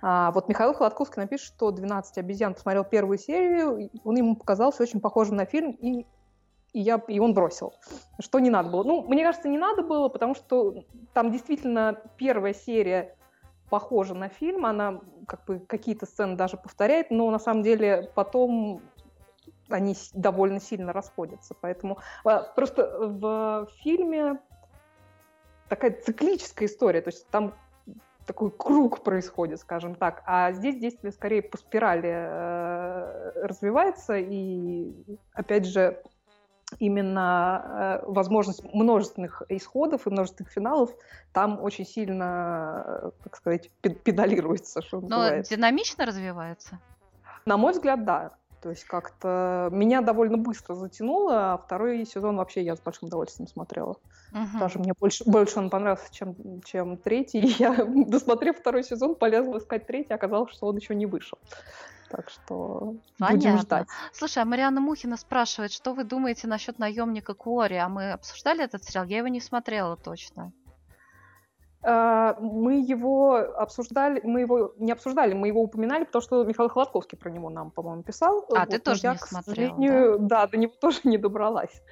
А, 0.00 0.30
вот 0.30 0.48
Михаил 0.48 0.74
Холодковский 0.74 1.20
напишет, 1.20 1.46
что 1.46 1.70
«12 1.70 2.04
обезьян» 2.16 2.54
посмотрел 2.54 2.84
первую 2.84 3.18
серию, 3.18 3.90
он 4.04 4.16
ему 4.16 4.36
показался 4.36 4.82
очень 4.82 5.00
похожим 5.00 5.36
на 5.36 5.44
фильм, 5.44 5.72
и, 5.72 6.06
и, 6.72 6.80
я, 6.80 7.02
и 7.08 7.18
он 7.18 7.34
бросил. 7.34 7.74
Что 8.20 8.38
не 8.38 8.50
надо 8.50 8.70
было. 8.70 8.82
Ну, 8.84 9.02
мне 9.02 9.24
кажется, 9.24 9.48
не 9.48 9.58
надо 9.58 9.82
было, 9.82 10.08
потому 10.08 10.34
что 10.34 10.84
там 11.14 11.30
действительно 11.32 12.00
первая 12.16 12.54
серия 12.54 13.16
похожа 13.70 14.14
на 14.14 14.28
фильм, 14.28 14.64
она 14.64 15.00
как 15.26 15.44
бы 15.44 15.60
какие-то 15.60 16.06
сцены 16.06 16.36
даже 16.36 16.56
повторяет, 16.56 17.10
но 17.10 17.30
на 17.30 17.38
самом 17.38 17.62
деле 17.62 18.10
потом 18.14 18.80
они 19.68 19.94
довольно 20.14 20.60
сильно 20.60 20.92
расходятся. 20.92 21.54
Поэтому 21.60 21.98
а, 22.24 22.40
просто 22.40 22.98
в 22.98 23.68
фильме 23.82 24.40
такая 25.68 26.00
циклическая 26.00 26.66
история, 26.66 27.02
то 27.02 27.08
есть 27.08 27.26
там 27.28 27.54
такой 28.26 28.50
круг 28.50 29.02
происходит, 29.02 29.60
скажем 29.60 29.94
так. 29.94 30.22
А 30.26 30.52
здесь 30.52 30.76
действие 30.76 31.12
скорее 31.12 31.42
по 31.42 31.56
спирали 31.56 32.10
э, 32.10 33.46
развивается, 33.46 34.18
и 34.18 34.92
опять 35.32 35.66
же 35.66 36.02
именно 36.78 38.00
э, 38.04 38.10
возможность 38.10 38.62
множественных 38.62 39.42
исходов 39.48 40.06
и 40.06 40.10
множественных 40.10 40.52
финалов 40.52 40.90
там 41.32 41.60
очень 41.62 41.86
сильно, 41.86 42.84
э, 42.86 43.10
так 43.24 43.36
сказать, 43.36 43.70
педалируется. 43.80 44.82
Что 44.82 45.00
Но 45.00 45.08
называется. 45.08 45.56
динамично 45.56 46.06
развивается? 46.06 46.78
На 47.46 47.56
мой 47.56 47.72
взгляд, 47.72 48.04
да. 48.04 48.32
То 48.60 48.70
есть 48.70 48.84
как-то 48.84 49.68
меня 49.72 50.00
довольно 50.00 50.36
быстро 50.36 50.74
затянуло, 50.74 51.52
а 51.52 51.58
второй 51.58 52.04
сезон 52.04 52.36
вообще 52.36 52.62
я 52.62 52.76
с 52.76 52.80
большим 52.80 53.08
удовольствием 53.08 53.48
смотрела. 53.48 53.96
Угу. 54.32 54.58
Даже 54.58 54.78
мне 54.78 54.92
больше, 54.98 55.24
больше 55.24 55.58
он 55.58 55.70
понравился, 55.70 56.12
чем, 56.12 56.34
чем 56.64 56.96
третий. 56.96 57.40
И 57.40 57.46
я, 57.58 57.84
досмотрев 57.84 58.58
второй 58.58 58.82
сезон, 58.82 59.14
полезла 59.14 59.58
искать 59.58 59.86
третий, 59.86 60.12
оказалось, 60.12 60.52
что 60.52 60.66
он 60.66 60.76
еще 60.76 60.94
не 60.94 61.06
вышел. 61.06 61.38
Так 62.10 62.30
что 62.30 62.96
Понятно. 63.18 63.36
будем 63.36 63.58
ждать. 63.58 63.88
Слушай, 64.12 64.42
а 64.42 64.46
Марианна 64.46 64.80
Мухина 64.80 65.16
спрашивает, 65.16 65.72
что 65.72 65.92
вы 65.92 66.04
думаете 66.04 66.46
насчет 66.46 66.78
наемника 66.78 67.34
Куори? 67.34 67.76
А 67.76 67.88
мы 67.88 68.12
обсуждали 68.12 68.64
этот 68.64 68.82
сериал? 68.84 69.04
Я 69.04 69.18
его 69.18 69.28
не 69.28 69.40
смотрела 69.40 69.96
точно. 69.96 70.52
А, 71.82 72.36
мы 72.40 72.80
его 72.80 73.36
обсуждали, 73.36 74.20
мы 74.24 74.40
его 74.40 74.74
не 74.78 74.92
обсуждали, 74.92 75.34
мы 75.34 75.48
его 75.48 75.62
упоминали, 75.62 76.04
потому 76.04 76.22
что 76.22 76.44
Михаил 76.44 76.68
Холодковский 76.68 77.16
про 77.16 77.30
него 77.30 77.50
нам, 77.50 77.70
по-моему, 77.70 78.02
писал. 78.02 78.44
А, 78.50 78.60
вот, 78.60 78.70
ты 78.70 78.78
тоже 78.78 79.00
я, 79.04 79.12
не 79.12 79.18
смотрела, 79.18 80.18
да? 80.18 80.18
да, 80.18 80.46
до 80.48 80.56
него 80.56 80.72
тоже 80.80 81.00
не 81.04 81.18
добралась. 81.18 81.82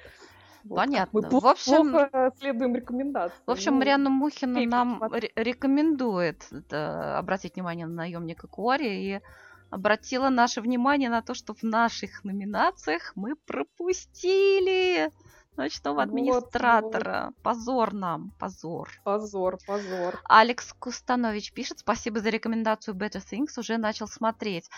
Понятно. 0.69 1.21
Мы 1.21 1.39
в 1.39 1.47
общем, 1.47 1.91
плохо 1.91 2.33
следуем 2.39 2.75
рекомендациям. 2.75 3.41
В 3.45 3.51
общем, 3.51 3.73
ну, 3.73 3.77
Марианну 3.79 4.09
Мухину 4.09 4.65
нам 4.65 5.01
рекомендует 5.35 6.45
да, 6.69 7.17
обратить 7.17 7.55
внимание 7.55 7.85
на 7.85 7.93
наемника 7.93 8.47
Куари 8.47 8.87
и 8.87 9.21
обратила 9.69 10.29
наше 10.29 10.61
внимание 10.61 11.09
на 11.09 11.21
то, 11.21 11.33
что 11.33 11.53
в 11.53 11.63
наших 11.63 12.25
номинациях 12.25 13.13
мы 13.15 13.35
пропустили 13.35 15.11
ночного 15.57 16.03
администратора. 16.03 17.25
Вот, 17.25 17.33
вот. 17.35 17.43
Позор 17.43 17.93
нам, 17.93 18.31
позор. 18.39 18.89
Позор, 19.03 19.57
позор. 19.65 20.21
Алекс 20.25 20.73
Кустанович 20.73 21.51
пишет, 21.51 21.79
спасибо 21.79 22.19
за 22.19 22.29
рекомендацию 22.29 22.95
Better 22.95 23.23
Things, 23.23 23.59
уже 23.59 23.77
начал 23.77 24.07
смотреть. 24.07 24.69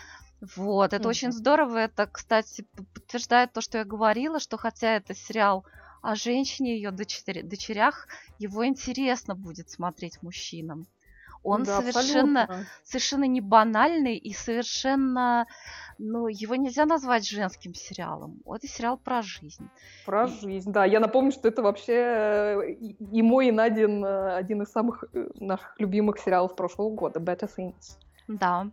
Вот, 0.56 0.94
это 0.94 1.04
mm-hmm. 1.04 1.10
очень 1.10 1.32
здорово. 1.32 1.78
Это, 1.78 2.08
кстати, 2.08 2.66
подтверждает 2.94 3.54
то, 3.54 3.62
что 3.62 3.80
я 3.80 3.84
говорила, 3.84 4.40
что 4.40 4.58
хотя 4.58 4.96
это 4.96 5.14
сериал 5.14 5.66
о 6.02 6.16
женщине, 6.16 6.76
ее 6.76 6.92
дочери, 6.92 7.42
дочерях, 7.42 8.08
его 8.38 8.66
интересно 8.66 9.36
будет 9.36 9.70
смотреть 9.70 10.22
мужчинам. 10.24 10.88
Он 11.44 11.64
Да, 11.64 11.82
совершенно, 11.82 12.44
абсолютно. 12.44 12.70
совершенно 12.84 13.24
не 13.24 13.42
банальный 13.42 14.18
и 14.18 14.34
совершенно, 14.34 15.48
ну, 15.98 16.28
его 16.28 16.56
нельзя 16.56 16.86
назвать 16.86 17.28
женским 17.28 17.74
сериалом. 17.74 18.42
Это 18.46 18.68
сериал 18.68 18.98
про 18.98 19.22
жизнь. 19.22 19.70
Про 20.06 20.28
жизнь, 20.28 20.72
да. 20.72 20.86
Я 20.86 21.00
напомню, 21.00 21.32
что 21.32 21.48
это 21.48 21.62
вообще 21.62 21.94
э, 21.94 22.72
и 22.72 22.96
и 23.12 23.22
мой, 23.22 23.48
и 23.48 23.52
Надин 23.52 24.04
э, 24.04 24.36
один 24.36 24.62
из 24.64 24.72
самых 24.72 25.04
э, 25.14 25.28
наших 25.36 25.76
любимых 25.80 26.20
сериалов 26.20 26.56
прошлого 26.56 26.90
года, 26.90 27.20
Better 27.20 27.50
Things. 27.58 27.98
Да. 28.28 28.70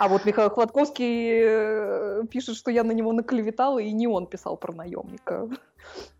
А 0.00 0.08
вот 0.08 0.24
Михаил 0.24 0.48
Хладковский 0.48 1.42
э, 1.44 2.22
пишет, 2.30 2.56
что 2.56 2.70
я 2.70 2.84
на 2.84 2.92
него 2.92 3.12
наклеветала, 3.12 3.80
и 3.80 3.92
не 3.92 4.06
он 4.06 4.26
писал 4.26 4.56
про 4.56 4.72
наемника. 4.72 5.46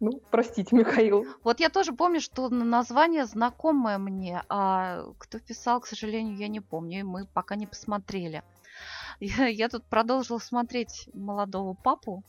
Ну, 0.01 0.20
простите, 0.31 0.76
Михаил. 0.76 1.26
Вот 1.45 1.61
я 1.61 1.70
тоже 1.70 1.93
помню, 1.93 2.20
что 2.20 2.51
на- 2.51 2.64
название 2.64 3.24
знакомое 3.24 3.97
мне, 3.99 4.43
а 4.49 5.05
кто 5.18 5.39
писал, 5.39 5.81
к 5.81 5.87
сожалению, 5.87 6.37
я 6.37 6.49
не 6.49 6.61
помню, 6.61 7.01
и 7.01 7.03
мы 7.05 7.26
пока 7.26 7.57
не 7.57 7.66
посмотрели. 7.66 8.43
Я, 9.20 9.47
я 9.47 9.68
тут 9.68 9.85
продолжила 9.85 10.39
смотреть 10.39 11.09
молодого 11.14 11.74
папу, 11.74 12.22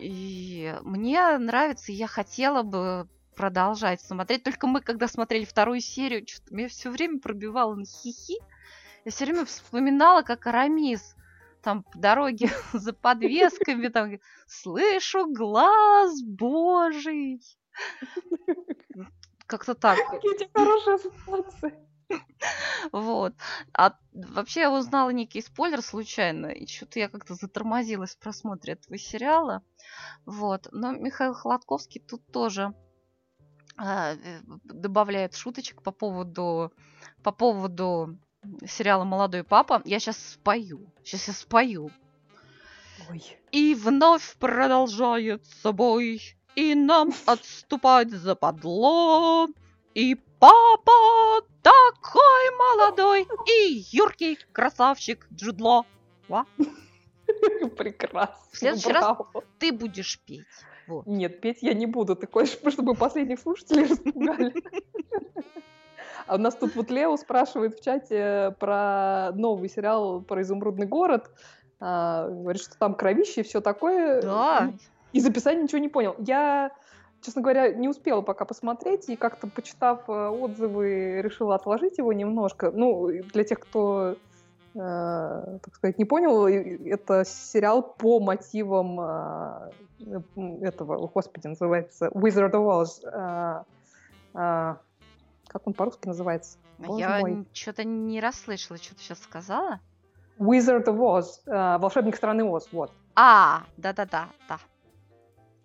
и 0.00 0.74
мне 0.82 1.38
нравится, 1.38 1.92
и 1.92 1.96
я 1.96 2.06
хотела 2.06 2.62
бы 2.62 3.08
продолжать 3.36 4.00
смотреть. 4.00 4.42
Только 4.42 4.66
мы, 4.66 4.80
когда 4.80 5.06
смотрели 5.06 5.44
вторую 5.44 5.80
серию, 5.80 6.26
что-то 6.26 6.54
меня 6.54 6.68
все 6.68 6.90
время 6.90 7.20
пробивало 7.20 7.74
на 7.74 7.84
хихи. 7.84 8.38
Я 9.06 9.12
все 9.12 9.24
время 9.24 9.44
вспоминала, 9.44 10.22
как 10.22 10.48
Арамис 10.48 11.14
там 11.62 11.84
по 11.84 11.96
дороге 11.96 12.50
за 12.72 12.92
подвесками, 12.92 13.86
там, 13.86 14.18
слышу 14.48 15.32
глаз 15.32 16.22
божий. 16.22 17.40
Как-то 19.46 19.76
так. 19.76 19.96
Какие 20.10 20.50
хорошие 20.52 20.96
ассоциации. 20.96 21.74
Вот. 22.90 23.34
А 23.72 23.96
вообще 24.12 24.62
я 24.62 24.72
узнала 24.72 25.10
некий 25.10 25.40
спойлер 25.40 25.82
случайно, 25.82 26.46
и 26.46 26.66
что-то 26.66 26.98
я 26.98 27.08
как-то 27.08 27.34
затормозилась 27.34 28.16
в 28.16 28.18
просмотре 28.18 28.72
этого 28.72 28.98
сериала. 28.98 29.62
Вот. 30.24 30.66
Но 30.72 30.90
Михаил 30.90 31.32
Холодковский 31.32 32.00
тут 32.00 32.26
тоже 32.32 32.74
а, 33.76 34.14
э, 34.14 34.40
добавляет 34.64 35.36
шуточек 35.36 35.82
по 35.82 35.92
поводу, 35.92 36.72
по 37.22 37.30
поводу 37.30 38.18
сериала 38.66 39.04
«Молодой 39.04 39.44
папа». 39.44 39.82
Я 39.84 39.98
сейчас 39.98 40.16
спою. 40.18 40.86
Сейчас 41.04 41.28
я 41.28 41.34
спою. 41.34 41.90
Ой. 43.10 43.22
И 43.52 43.74
вновь 43.74 44.36
продолжает 44.36 45.44
собой, 45.62 46.20
и 46.54 46.74
нам 46.74 47.12
отступать 47.26 48.10
западло. 48.10 49.48
И 49.94 50.14
папа 50.38 51.42
такой 51.62 52.50
молодой, 52.58 53.26
и 53.46 53.84
юркий 53.92 54.38
красавчик 54.52 55.26
Джудло. 55.32 55.84
Прекрасно. 57.76 58.36
В 58.52 58.56
следующий 58.58 58.92
раз- 58.92 59.04
Браво. 59.04 59.44
Ты 59.58 59.72
будешь 59.72 60.20
петь. 60.26 60.44
Вот. 60.86 61.06
Нет, 61.06 61.40
петь 61.40 61.58
я 61.62 61.74
не 61.74 61.86
буду. 61.86 62.14
Ты 62.14 62.26
хочешь, 62.26 62.58
чтобы 62.72 62.94
последних 62.94 63.40
слушателей 63.40 63.84
распугали? 63.88 64.54
А 66.26 66.34
у 66.34 66.38
нас 66.38 66.56
тут 66.56 66.74
вот 66.74 66.90
Лео 66.90 67.16
спрашивает 67.16 67.78
в 67.78 67.82
чате 67.82 68.54
про 68.58 69.30
новый 69.34 69.68
сериал 69.68 70.20
про 70.20 70.42
изумрудный 70.42 70.86
город. 70.86 71.30
А, 71.78 72.28
говорит, 72.28 72.62
что 72.62 72.76
там 72.78 72.94
кровище 72.94 73.42
и 73.42 73.44
все 73.44 73.60
такое. 73.60 74.22
Да. 74.22 74.72
Из 75.12 75.26
описания 75.26 75.62
ничего 75.62 75.78
не 75.78 75.88
понял. 75.88 76.14
Я, 76.18 76.72
честно 77.22 77.42
говоря, 77.42 77.72
не 77.72 77.88
успела 77.88 78.22
пока 78.22 78.44
посмотреть, 78.44 79.08
и 79.08 79.16
как-то 79.16 79.46
почитав 79.46 80.08
э, 80.08 80.28
отзывы, 80.28 81.22
решила 81.22 81.54
отложить 81.54 81.98
его 81.98 82.12
немножко. 82.12 82.70
Ну, 82.70 83.08
для 83.08 83.44
тех, 83.44 83.60
кто, 83.60 84.16
э, 84.74 84.78
так 85.62 85.74
сказать, 85.74 85.98
не 85.98 86.04
понял, 86.04 86.46
это 86.46 87.24
сериал 87.24 87.82
по 87.82 88.20
мотивам 88.20 89.00
э, 89.00 89.70
м, 90.36 90.62
этого, 90.62 91.06
господи, 91.06 91.46
называется 91.46 92.08
Wizard 92.08 92.52
of 92.52 92.82
Oz. 92.82 93.04
Э, 93.04 93.64
э, 94.34 94.76
как 95.56 95.66
он 95.66 95.72
по-русски 95.72 96.06
называется? 96.06 96.58
Боже 96.76 97.00
Я 97.00 97.20
мой. 97.20 97.46
что-то 97.54 97.82
не 97.82 98.20
расслышала, 98.20 98.76
что 98.78 98.94
ты 98.94 99.00
сейчас 99.00 99.20
сказала. 99.20 99.80
Wizard 100.38 100.84
of 100.84 100.98
Oz, 100.98 101.24
э, 101.46 101.78
волшебник 101.78 102.14
страны 102.14 102.44
Оз, 102.44 102.68
вот. 102.72 102.92
А, 103.14 103.62
да-да-да, 103.78 104.28
да. 104.50 104.58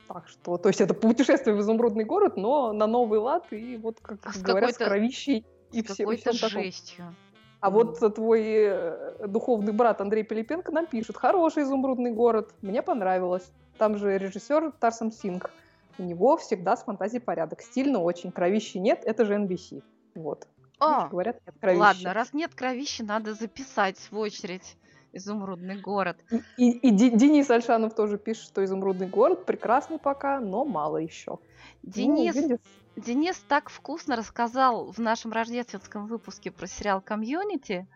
Так 0.08 0.30
что, 0.30 0.58
то 0.58 0.70
есть 0.70 0.80
это 0.80 0.94
путешествие 0.94 1.58
в 1.58 1.60
изумрудный 1.60 2.06
город, 2.06 2.38
но 2.38 2.72
на 2.72 2.88
новый 2.88 3.20
лад, 3.20 3.52
и 3.52 3.76
вот, 3.76 4.00
как 4.02 4.34
С 4.34 4.42
говорят, 4.42 4.76
с 4.76 4.78
кровищей 4.78 5.46
и 5.74 5.82
С 5.82 5.88
все, 5.88 6.04
какой-то 6.04 6.32
таком. 6.32 6.50
жестью. 6.64 7.14
А 7.60 7.70
вот 7.70 8.00
твой 8.16 8.44
э, 8.46 9.28
духовный 9.28 9.74
брат 9.74 10.00
Андрей 10.00 10.24
Пилипенко 10.24 10.72
нам 10.72 10.86
пишет, 10.88 11.18
хороший 11.18 11.64
изумрудный 11.64 12.12
город, 12.14 12.54
мне 12.62 12.82
понравилось. 12.82 13.52
Там 13.78 13.98
же 13.98 14.18
режиссер 14.18 14.72
Тарсем 14.80 15.12
Синг. 15.12 15.52
У 15.98 16.04
него 16.04 16.38
всегда 16.38 16.76
с 16.76 16.84
фантазией 16.84 17.22
порядок. 17.22 17.62
Стильно 17.62 18.00
очень, 18.00 18.32
кровищи 18.32 18.78
нет, 18.78 19.04
это 19.06 19.26
же 19.26 19.36
NBC. 19.36 19.84
Вот. 20.16 20.48
О, 20.80 21.08
Говорят, 21.10 21.38
нет 21.46 21.56
кровищи. 21.60 21.80
ладно, 21.80 22.14
раз 22.14 22.34
нет 22.34 22.56
кровищи, 22.56 23.04
надо 23.04 23.34
записать 23.34 23.98
в 24.10 24.18
очередь 24.18 24.78
изумрудный 25.14 25.80
город. 25.80 26.18
И, 26.32 26.38
и- 26.72 26.88
и 26.88 26.92
Денис 26.92 27.50
Альшанов 27.50 27.94
тоже 27.94 28.18
пишет, 28.18 28.46
что 28.46 28.64
изумрудный 28.64 29.08
город 29.08 29.46
прекрасный 29.46 30.00
пока, 30.00 30.40
но 30.40 30.64
мало 30.66 30.98
еще. 30.98 31.38
Денис, 31.84 32.34
Ну, 32.36 32.42
видишь, 32.42 32.60
Денис 32.96 33.38
так 33.48 33.70
вкусно 33.70 34.16
рассказал 34.16 34.92
в 34.92 34.98
нашем 35.00 35.32
рождественском 35.34 36.08
выпуске 36.08 36.50
про 36.52 36.66
сериал 36.68 37.02
«Community», 37.02 37.88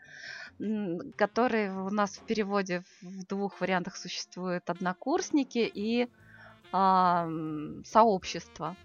который 1.17 1.69
у 1.69 1.89
нас 1.89 2.17
в 2.17 2.21
переводе 2.25 2.83
в 3.01 3.25
двух 3.25 3.59
вариантах 3.61 3.95
существует 3.97 4.69
«Однокурсники» 4.69 5.59
и 5.73 6.09
а, 6.77 7.23
м, 7.25 7.83
«Сообщество». 7.85 8.75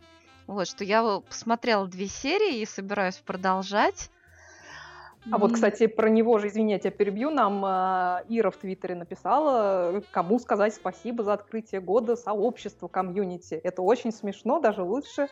Вот, 0.47 0.68
что 0.68 0.84
я 0.84 1.20
посмотрела 1.28 1.86
две 1.88 2.07
серии 2.07 2.61
и 2.61 2.66
собираюсь 2.66 3.16
продолжать. 3.16 4.11
А 5.32 5.38
вот, 5.38 5.53
кстати, 5.53 5.86
про 5.86 6.09
него 6.09 6.38
же, 6.38 6.49
извини, 6.49 6.72
я 6.72 6.78
тебя 6.78 6.93
перебью, 6.93 7.30
нам 7.30 7.64
э, 7.64 8.22
Ира 8.28 8.51
в 8.51 8.57
Твиттере 8.57 8.95
написала, 8.95 10.03
кому 10.12 10.38
сказать 10.38 10.74
спасибо 10.74 11.22
за 11.24 11.34
открытие 11.34 11.80
года 11.80 12.16
сообщества, 12.16 12.88
комьюнити. 12.88 13.55
Это 13.55 13.82
очень 13.82 14.12
смешно, 14.12 14.61
даже 14.61 14.82
лучше, 14.82 15.28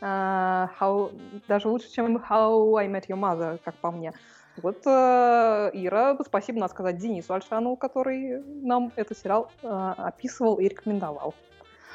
э, 0.00 0.04
how- 0.04 1.10
даже 1.48 1.68
лучше, 1.68 1.90
чем 1.90 2.16
How 2.18 2.76
I 2.76 2.88
Met 2.88 3.06
Your 3.08 3.18
Mother, 3.18 3.58
как 3.64 3.76
по 3.76 3.90
мне. 3.90 4.12
Вот 4.56 4.82
э, 4.86 5.70
Ира, 5.72 6.16
спасибо 6.24 6.58
надо 6.60 6.72
сказать 6.72 6.98
Денису 6.98 7.34
Альшанову, 7.34 7.76
который 7.76 8.42
нам 8.62 8.92
этот 8.96 9.16
сериал 9.18 9.50
э, 9.62 9.94
описывал 9.96 10.56
и 10.56 10.68
рекомендовал. 10.68 11.34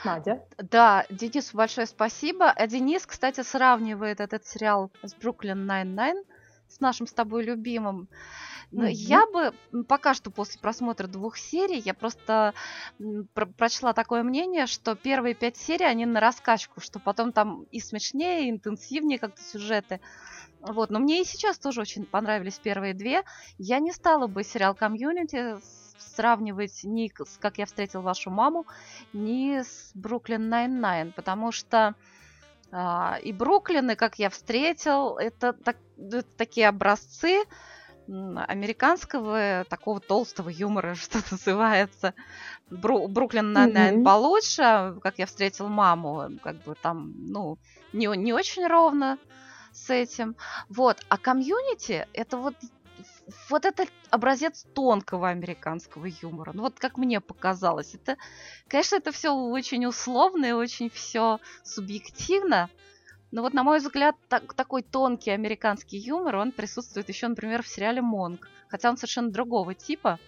Надя. 0.05 0.43
Да, 0.57 1.05
Денису 1.09 1.57
большое 1.57 1.87
спасибо. 1.87 2.49
А 2.49 2.67
Денис, 2.67 3.05
кстати, 3.05 3.41
сравнивает 3.41 4.19
этот 4.19 4.45
сериал 4.45 4.91
с 5.03 5.13
Brooklyn 5.15 5.65
Nine-Nine, 5.65 6.23
с 6.69 6.79
нашим 6.79 7.07
с 7.07 7.13
тобой 7.13 7.43
любимым. 7.43 8.07
Но 8.71 8.83
Мгм. 8.83 8.91
я 8.91 9.25
бы 9.27 9.53
пока 9.87 10.13
что 10.13 10.31
после 10.31 10.59
просмотра 10.59 11.07
двух 11.07 11.37
серий, 11.37 11.79
я 11.79 11.93
просто 11.93 12.53
про- 13.33 13.45
прочла 13.45 13.93
такое 13.93 14.23
мнение, 14.23 14.65
что 14.65 14.95
первые 14.95 15.35
пять 15.35 15.55
серий, 15.57 15.85
они 15.85 16.05
на 16.05 16.19
раскачку, 16.19 16.81
что 16.81 16.99
потом 16.99 17.31
там 17.31 17.63
и 17.71 17.79
смешнее, 17.79 18.45
и 18.47 18.49
интенсивнее 18.49 19.19
как-то 19.19 19.41
сюжеты. 19.41 19.99
Вот, 20.61 20.89
но 20.89 20.99
мне 20.99 21.21
и 21.21 21.25
сейчас 21.25 21.59
тоже 21.59 21.81
очень 21.81 22.05
понравились 22.05 22.57
первые 22.57 22.93
две. 22.93 23.23
Я 23.59 23.79
не 23.79 23.91
стала 23.91 24.25
бы 24.27 24.43
сериал 24.43 24.73
«Community» 24.73 25.57
сравнивать 25.97 26.81
ни 26.83 27.11
с 27.23 27.37
«Как 27.37 27.57
я 27.57 27.65
встретил 27.65 28.01
вашу 28.01 28.29
маму», 28.29 28.65
ни 29.13 29.61
с 29.61 29.91
«Brooklyn 29.93 30.49
Nine-Nine», 30.49 31.11
потому 31.11 31.51
что 31.51 31.95
а, 32.71 33.19
и 33.23 33.31
Бруклин, 33.31 33.91
и 33.91 33.95
«Как 33.95 34.19
я 34.19 34.29
встретил»— 34.29 35.17
это, 35.19 35.53
так- 35.53 35.77
это 35.97 36.23
такие 36.37 36.67
образцы 36.67 37.43
американского 38.07 39.65
такого 39.69 39.99
толстого 39.99 40.49
юмора, 40.49 40.95
что 40.95 41.19
называется. 41.31 42.13
Бру- 42.69 43.07
Brooklyn 43.07 43.53
Nine-Nine 43.53 43.95
Мгм. 43.95 44.03
получше, 44.03 44.61
а 44.61 44.93
«Как 45.01 45.17
я 45.19 45.25
встретил 45.25 45.67
маму», 45.67 46.29
как 46.43 46.55
бы 46.63 46.75
там, 46.75 47.13
ну, 47.31 47.57
не, 47.93 48.07
не 48.17 48.33
очень 48.33 48.67
ровно 48.67 49.17
с 49.71 49.89
этим. 49.89 50.35
Вот. 50.69 50.97
А 51.09 51.17
комьюнити 51.17 52.07
это 52.13 52.37
вот 52.37 52.55
вот 53.49 53.65
это 53.65 53.85
образец 54.09 54.65
тонкого 54.73 55.29
американского 55.29 56.05
юмора. 56.05 56.51
Ну 56.53 56.63
вот 56.63 56.79
как 56.79 56.97
мне 56.97 57.21
показалось. 57.21 57.95
Это, 57.95 58.17
конечно, 58.67 58.97
это 58.97 59.11
все 59.11 59.33
очень 59.33 59.85
условно 59.85 60.45
и 60.45 60.51
очень 60.51 60.89
все 60.89 61.39
субъективно. 61.63 62.69
Но 63.31 63.41
вот, 63.41 63.53
на 63.53 63.63
мой 63.63 63.79
взгляд, 63.79 64.15
так- 64.29 64.53
такой 64.53 64.83
тонкий 64.83 65.31
американский 65.31 65.97
юмор, 65.97 66.37
он 66.37 66.51
присутствует 66.51 67.09
еще, 67.09 67.27
например, 67.27 67.63
в 67.63 67.67
сериале 67.67 68.01
«Монг». 68.01 68.47
Хотя 68.69 68.89
он 68.89 68.97
совершенно 68.97 69.31
другого 69.31 69.73
типа. 69.73 70.19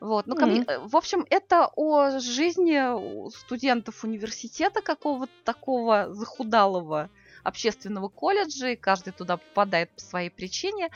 Вот, 0.00 0.26
ну, 0.26 0.36
э, 0.38 0.78
в 0.78 0.96
общем, 0.96 1.26
это 1.28 1.68
о 1.74 2.20
жизни 2.20 3.30
студентов 3.30 4.04
университета 4.04 4.80
какого-то 4.80 5.32
такого 5.44 6.14
захудалого 6.14 7.10
общественного 7.42 8.08
колледжа, 8.08 8.68
и 8.70 8.76
каждый 8.76 9.12
туда 9.12 9.38
попадает 9.38 9.90
по 9.90 10.00
своей 10.00 10.30
причине. 10.30 10.90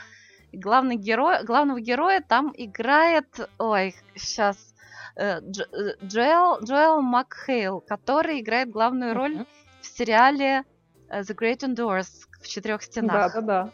И 0.53 0.57
главный 0.57 0.97
герой, 0.97 1.43
главного 1.43 1.81
героя 1.81 2.21
там 2.21 2.53
играет, 2.55 3.49
ой, 3.57 3.95
сейчас, 4.15 4.75
э, 5.15 5.39
Дж- 5.41 5.67
э, 5.71 5.95
Джоэл, 6.05 6.63
Джоэл 6.63 7.01
Макхейл, 7.01 7.81
который 7.81 8.39
играет 8.39 8.69
главную 8.69 9.15
роль 9.15 9.33
Мгм. 9.35 9.47
в 9.81 9.85
сериале 9.87 10.63
э, 11.09 11.21
The 11.21 11.35
Great 11.35 11.61
Indoors 11.61 12.27
в 12.39 12.47
четырех 12.47 12.81
Да, 12.81 12.85
стенах. 12.85 13.33
да, 13.33 13.41
да. 13.41 13.71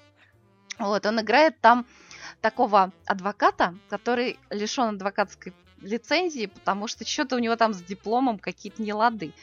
Вот, 0.80 1.06
он 1.06 1.20
играет 1.20 1.60
там 1.60 1.86
такого 2.40 2.94
адвоката, 3.06 3.76
который 3.90 4.40
лишен 4.50 4.96
адвокатской 4.96 5.54
лицензии, 5.82 6.46
потому 6.46 6.88
что 6.88 7.06
что-то 7.06 7.36
у 7.36 7.40
него 7.40 7.58
там 7.58 7.74
с 7.74 7.82
дипломом 7.82 8.40
какие-то 8.40 8.82
нелады. 8.82 9.34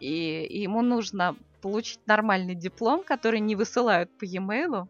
И, 0.00 0.44
и 0.44 0.62
ему 0.62 0.82
нужно 0.82 1.36
получить 1.60 2.00
нормальный 2.08 2.56
диплом, 2.56 3.04
который 3.04 3.38
не 3.38 3.54
высылают 3.54 4.10
по 4.18 4.24
e-mail. 4.24 4.88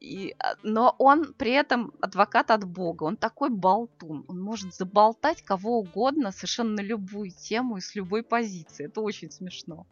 И, 0.00 0.34
а, 0.38 0.54
но 0.62 0.94
он 0.98 1.32
при 1.34 1.52
этом 1.52 1.92
адвокат 2.00 2.50
от 2.50 2.64
бога. 2.64 3.04
Он 3.04 3.16
такой 3.16 3.50
болтун. 3.50 4.24
Он 4.28 4.40
может 4.40 4.74
заболтать 4.74 5.42
кого 5.42 5.78
угодно 5.78 6.32
совершенно 6.32 6.70
на 6.76 6.80
любую 6.80 7.30
тему 7.30 7.78
и 7.78 7.80
с 7.80 7.94
любой 7.94 8.22
позиции. 8.22 8.86
Это 8.86 9.00
очень 9.00 9.30
смешно. 9.30 9.86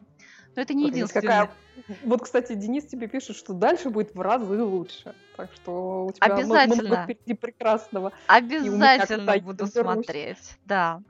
Но 0.55 0.61
это 0.61 0.73
не 0.73 0.87
единственное. 0.87 1.47
какая- 1.47 1.97
Вот, 2.03 2.21
кстати, 2.21 2.53
Денис 2.53 2.85
тебе 2.85 3.07
пишет, 3.07 3.35
что 3.35 3.53
дальше 3.53 3.89
будет 3.89 4.15
в 4.15 4.21
разы 4.21 4.63
лучше. 4.63 5.13
Так 5.35 5.49
что 5.53 6.05
у 6.05 6.11
тебя 6.13 6.27
Обязательно. 6.27 7.03
впереди 7.03 7.33
прекрасного. 7.33 8.13
Обязательно 8.27 9.37
буду 9.39 9.67
смотреть. 9.67 10.57
Да. 10.65 11.01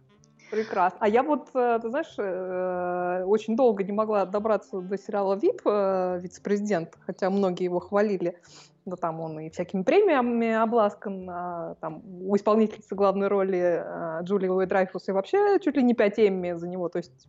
Прекрасно. 0.49 0.97
А 1.01 1.09
я 1.09 1.21
вот, 1.23 1.49
э, 1.53 1.79
ты 1.81 1.89
знаешь, 1.89 2.13
э, 2.17 3.23
очень 3.25 3.55
долго 3.55 3.83
не 3.83 3.91
могла 3.91 4.25
добраться 4.25 4.79
до 4.79 4.97
сериала 4.97 5.35
«Вип», 5.35 5.61
э, 5.65 6.19
вице-президент, 6.21 6.95
хотя 7.05 7.29
многие 7.29 7.63
его 7.65 7.79
хвалили. 7.79 8.39
Да 8.85 8.95
там 8.95 9.19
он 9.19 9.39
и 9.39 9.49
всякими 9.49 9.81
премиями 9.81 10.53
обласкан. 10.53 11.27
а 11.29 11.75
Там 11.81 12.03
у 12.05 12.35
исполнительницы 12.35 12.93
главной 12.93 13.27
роли 13.27 13.83
э, 13.83 14.23
Джулии 14.23 14.47
Луи 14.47 14.67
Драйфус 14.67 15.07
и 15.09 15.11
вообще 15.11 15.59
чуть 15.59 15.75
ли 15.75 15.83
не 15.83 15.95
5 15.95 16.19
Эмми 16.19 16.53
за 16.53 16.67
него. 16.67 16.87
То 16.89 16.97
есть 16.97 17.27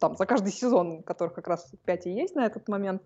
там 0.00 0.16
за 0.16 0.26
каждый 0.26 0.52
сезон, 0.52 1.02
которых 1.02 1.34
как 1.34 1.48
раз 1.48 1.70
5 1.84 2.06
и 2.06 2.10
есть 2.10 2.34
на 2.34 2.46
этот 2.46 2.68
момент. 2.68 3.02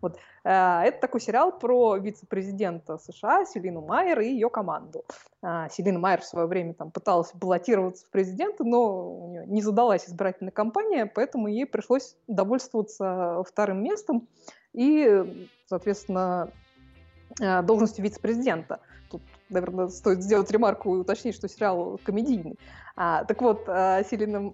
Вот. 0.00 0.16
Э, 0.44 0.82
Это 0.82 1.00
такой 1.00 1.20
сериал 1.20 1.58
про 1.58 1.96
вице-президента 1.96 2.98
США 2.98 3.44
Селину 3.46 3.80
Майер 3.80 4.20
и 4.20 4.28
ее 4.28 4.48
команду. 4.48 5.04
А, 5.42 5.68
Селина 5.68 5.98
Майер 5.98 6.20
в 6.20 6.26
свое 6.26 6.46
время 6.46 6.74
там 6.74 6.90
пыталась 6.90 7.32
баллотироваться 7.34 8.06
в 8.06 8.10
президенты, 8.10 8.64
но 8.64 9.24
у 9.24 9.28
нее 9.28 9.46
не 9.46 9.62
задалась 9.62 10.08
избирательная 10.08 10.52
кампания, 10.52 11.06
поэтому 11.06 11.48
ей 11.48 11.66
пришлось 11.66 12.16
довольствоваться 12.28 13.42
вторым 13.48 13.82
местом 13.82 14.28
и, 14.72 15.48
соответственно, 15.66 16.50
должностью 17.38 18.04
вице-президента. 18.04 18.80
Тут, 19.10 19.22
наверное, 19.48 19.88
стоит 19.88 20.22
сделать 20.22 20.50
ремарку 20.50 20.96
и 20.96 20.98
уточнить, 20.98 21.34
что 21.34 21.48
сериал 21.48 22.00
комедийный. 22.04 22.58
А, 22.96 23.24
так 23.24 23.40
вот, 23.42 23.64
э, 23.66 24.02
Селина 24.08 24.52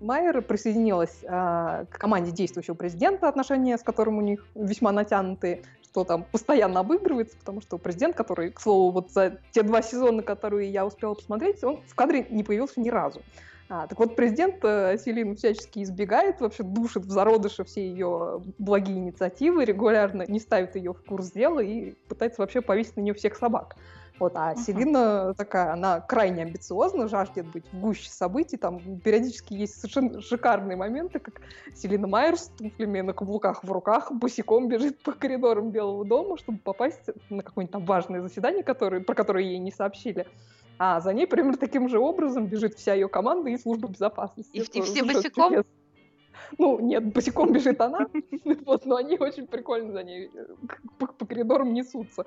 Майер 0.00 0.40
присоединилась 0.42 1.22
а, 1.28 1.84
к 1.84 1.98
команде 1.98 2.30
действующего 2.30 2.74
президента, 2.74 3.28
отношения 3.28 3.76
с 3.76 3.82
которым 3.82 4.18
у 4.18 4.22
них 4.22 4.46
весьма 4.54 4.92
натянутые, 4.92 5.62
что 5.82 6.04
там 6.04 6.24
постоянно 6.24 6.80
обыгрывается, 6.80 7.36
потому 7.36 7.60
что 7.60 7.76
президент, 7.76 8.16
который, 8.16 8.50
к 8.50 8.60
слову, 8.60 8.92
вот 8.92 9.10
за 9.10 9.38
те 9.50 9.62
два 9.62 9.82
сезона, 9.82 10.22
которые 10.22 10.70
я 10.70 10.86
успела 10.86 11.14
посмотреть, 11.14 11.62
он 11.64 11.82
в 11.86 11.94
кадре 11.94 12.26
не 12.30 12.42
появился 12.44 12.80
ни 12.80 12.88
разу. 12.88 13.20
А, 13.72 13.86
так 13.86 13.96
вот, 14.00 14.16
президент 14.16 14.56
э, 14.64 14.98
Селин 14.98 15.36
всячески 15.36 15.80
избегает, 15.84 16.40
вообще 16.40 16.64
душит 16.64 17.04
в 17.04 17.10
зародыше 17.10 17.62
все 17.62 17.88
ее 17.88 18.42
благие 18.58 18.98
инициативы, 18.98 19.64
регулярно 19.64 20.24
не 20.26 20.40
ставит 20.40 20.74
ее 20.74 20.92
в 20.92 21.00
курс 21.04 21.30
дела 21.30 21.60
и 21.60 21.92
пытается 22.08 22.42
вообще 22.42 22.62
повесить 22.62 22.96
на 22.96 23.02
нее 23.02 23.14
всех 23.14 23.36
собак. 23.36 23.76
Вот, 24.18 24.32
а 24.34 24.50
Мгм. 24.50 24.60
Селина 24.60 25.34
такая, 25.34 25.72
она 25.72 26.00
крайне 26.00 26.42
амбициозна, 26.42 27.06
жаждет 27.06 27.46
быть 27.46 27.64
в 27.72 27.80
гуще 27.80 28.10
событий, 28.10 28.56
там 28.56 28.98
периодически 29.00 29.54
есть 29.54 29.76
совершенно 29.76 30.20
шикарные 30.20 30.76
моменты, 30.76 31.20
как 31.20 31.40
Селина 31.74 32.08
Майер 32.08 32.36
с 32.36 32.48
туфлями 32.48 33.02
на 33.02 33.12
каблуках 33.12 33.62
в 33.62 33.70
руках 33.70 34.10
босиком 34.12 34.68
бежит 34.68 35.00
по 35.02 35.12
коридорам 35.12 35.70
Белого 35.70 36.04
дома, 36.04 36.36
чтобы 36.38 36.58
попасть 36.58 37.08
на 37.30 37.44
какое-нибудь 37.44 37.72
там 37.72 37.84
важное 37.86 38.20
заседание, 38.20 38.64
которое, 38.64 39.00
про 39.00 39.14
которое 39.14 39.44
ей 39.44 39.58
не 39.58 39.70
сообщили. 39.70 40.26
А 40.82 40.98
за 41.00 41.12
ней 41.12 41.26
примерно 41.26 41.58
таким 41.58 41.90
же 41.90 41.98
образом 41.98 42.46
бежит 42.46 42.72
вся 42.72 42.94
ее 42.94 43.06
команда 43.06 43.50
и 43.50 43.58
служба 43.58 43.86
безопасности. 43.88 44.56
И- 44.56 44.60
и 44.60 44.80
все 44.80 45.04
босиком? 45.04 45.50
чудесно. 45.50 45.70
Ну, 46.56 46.80
нет, 46.80 47.12
босиком 47.12 47.52
бежит 47.52 47.82
она, 47.82 48.08
вот, 48.64 48.86
но 48.86 48.96
они 48.96 49.18
очень 49.18 49.46
прикольно 49.46 49.92
за 49.92 50.02
ней 50.02 50.30
э, 50.34 50.46
по, 50.98 51.06
по 51.06 51.26
коридорам 51.26 51.74
несутся. 51.74 52.24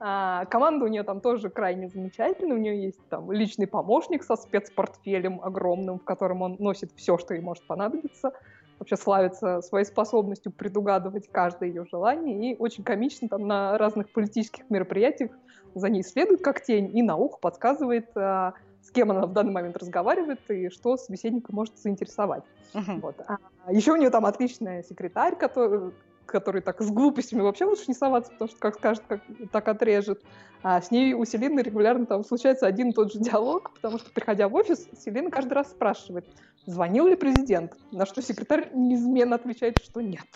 А, 0.00 0.46
команда 0.46 0.86
у 0.86 0.88
нее 0.88 1.02
там 1.02 1.20
тоже 1.20 1.50
крайне 1.50 1.90
замечательная. 1.90 2.56
У 2.56 2.60
нее 2.60 2.84
есть 2.84 3.06
там 3.10 3.30
личный 3.30 3.66
помощник 3.66 4.24
со 4.24 4.36
спецпортфелем 4.36 5.42
огромным, 5.42 5.98
в 5.98 6.04
котором 6.04 6.40
он 6.40 6.56
носит 6.58 6.90
все, 6.96 7.18
что 7.18 7.34
ей 7.34 7.42
может 7.42 7.66
понадобиться. 7.66 8.32
Вообще 8.78 8.96
славится 8.96 9.60
своей 9.60 9.84
способностью 9.84 10.52
предугадывать 10.52 11.28
каждое 11.30 11.68
ее 11.68 11.84
желание. 11.84 12.52
И 12.52 12.56
очень 12.56 12.82
комично 12.82 13.28
там 13.28 13.46
на 13.46 13.76
разных 13.76 14.10
политических 14.10 14.70
мероприятиях 14.70 15.32
за 15.74 15.88
ней 15.88 16.02
следует 16.02 16.42
как 16.42 16.62
тень 16.62 16.96
и 16.96 17.02
на 17.02 17.16
ухо 17.16 17.38
подсказывает, 17.38 18.10
а, 18.16 18.54
с 18.82 18.90
кем 18.90 19.10
она 19.10 19.26
в 19.26 19.32
данный 19.32 19.52
момент 19.52 19.76
разговаривает 19.76 20.40
и 20.50 20.68
что 20.68 20.96
собеседника 20.96 21.54
может 21.54 21.78
заинтересовать. 21.78 22.44
Мгм. 22.74 23.00
Вот. 23.00 23.16
А 23.26 23.38
еще 23.72 23.92
у 23.92 23.96
нее 23.96 24.10
там 24.10 24.26
отличная 24.26 24.82
секретарь, 24.82 25.36
который, 25.36 25.92
который 26.26 26.60
так 26.60 26.82
с 26.82 26.90
глупостями 26.90 27.40
вообще 27.40 27.64
лучше 27.64 27.84
не 27.88 27.94
соваться, 27.94 28.32
потому 28.32 28.50
что 28.50 28.58
как 28.58 28.74
скажет, 28.76 29.04
как, 29.08 29.20
так 29.52 29.68
отрежет. 29.68 30.22
А 30.62 30.80
с 30.80 30.90
ней 30.90 31.12
у 31.14 31.24
Селины 31.24 31.60
регулярно 31.60 32.06
там 32.06 32.24
случается 32.24 32.66
один 32.66 32.90
и 32.90 32.92
тот 32.92 33.12
же 33.12 33.18
диалог, 33.18 33.72
потому 33.74 33.98
что, 33.98 34.10
приходя 34.10 34.48
в 34.48 34.54
офис, 34.54 34.88
Селина 34.98 35.30
каждый 35.30 35.52
раз 35.52 35.70
спрашивает, 35.70 36.26
звонил 36.66 37.06
ли 37.06 37.16
президент, 37.16 37.76
на 37.92 38.06
что 38.06 38.22
секретарь 38.22 38.70
неизменно 38.74 39.36
отвечает, 39.36 39.78
что 39.78 40.00
нет. 40.00 40.26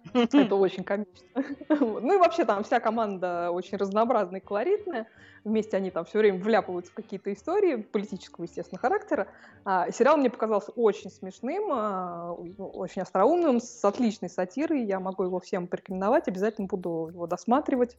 Это 0.14 0.54
очень 0.56 0.84
комично. 0.84 1.12
Ну 1.68 2.14
и 2.14 2.18
вообще 2.18 2.44
там 2.44 2.64
вся 2.64 2.80
команда 2.80 3.50
очень 3.50 3.76
разнообразная 3.78 4.40
и 4.40 4.42
колоритная. 4.42 5.06
Вместе 5.44 5.76
они 5.76 5.90
там 5.90 6.04
все 6.04 6.18
время 6.18 6.38
вляпываются 6.38 6.92
в 6.92 6.94
какие-то 6.94 7.32
истории 7.32 7.76
политического, 7.76 8.44
естественно, 8.44 8.78
характера. 8.78 9.26
А, 9.64 9.90
сериал 9.90 10.16
мне 10.16 10.30
показался 10.30 10.70
очень 10.72 11.10
смешным, 11.10 11.72
а, 11.72 12.32
очень 12.32 13.02
остроумным, 13.02 13.60
с 13.60 13.84
отличной 13.84 14.28
сатирой. 14.28 14.84
Я 14.84 15.00
могу 15.00 15.24
его 15.24 15.40
всем 15.40 15.66
порекомендовать, 15.66 16.28
обязательно 16.28 16.68
буду 16.68 17.10
его 17.12 17.26
досматривать. 17.26 17.96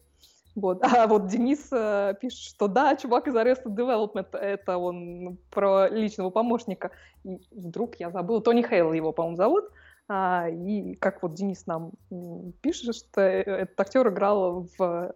Вот. 0.56 0.84
А 0.84 1.08
вот 1.08 1.28
Денис 1.28 1.68
э, 1.72 2.14
пишет, 2.22 2.40
что 2.40 2.68
да, 2.68 2.96
чувак 2.96 3.28
из 3.28 3.36
Arrested 3.36 3.76
Development, 3.76 4.38
это 4.38 4.78
он 4.78 5.38
про 5.50 5.90
личного 5.90 6.30
помощника. 6.30 6.92
И 7.24 7.40
вдруг 7.52 7.96
я 7.96 8.12
забыла, 8.12 8.40
Тони 8.40 8.62
Хейл 8.62 8.94
его, 8.94 9.12
по-моему, 9.12 9.38
зовут. 9.38 9.66
А, 10.16 10.48
и 10.48 10.94
как 10.94 11.24
вот 11.24 11.34
Денис 11.34 11.66
нам 11.66 11.92
пишет, 12.62 12.96
что 12.96 13.20
э, 13.20 13.42
этот 13.42 13.80
актер 13.80 14.08
играл 14.10 14.68
в 14.78 14.80
э, 14.80 15.12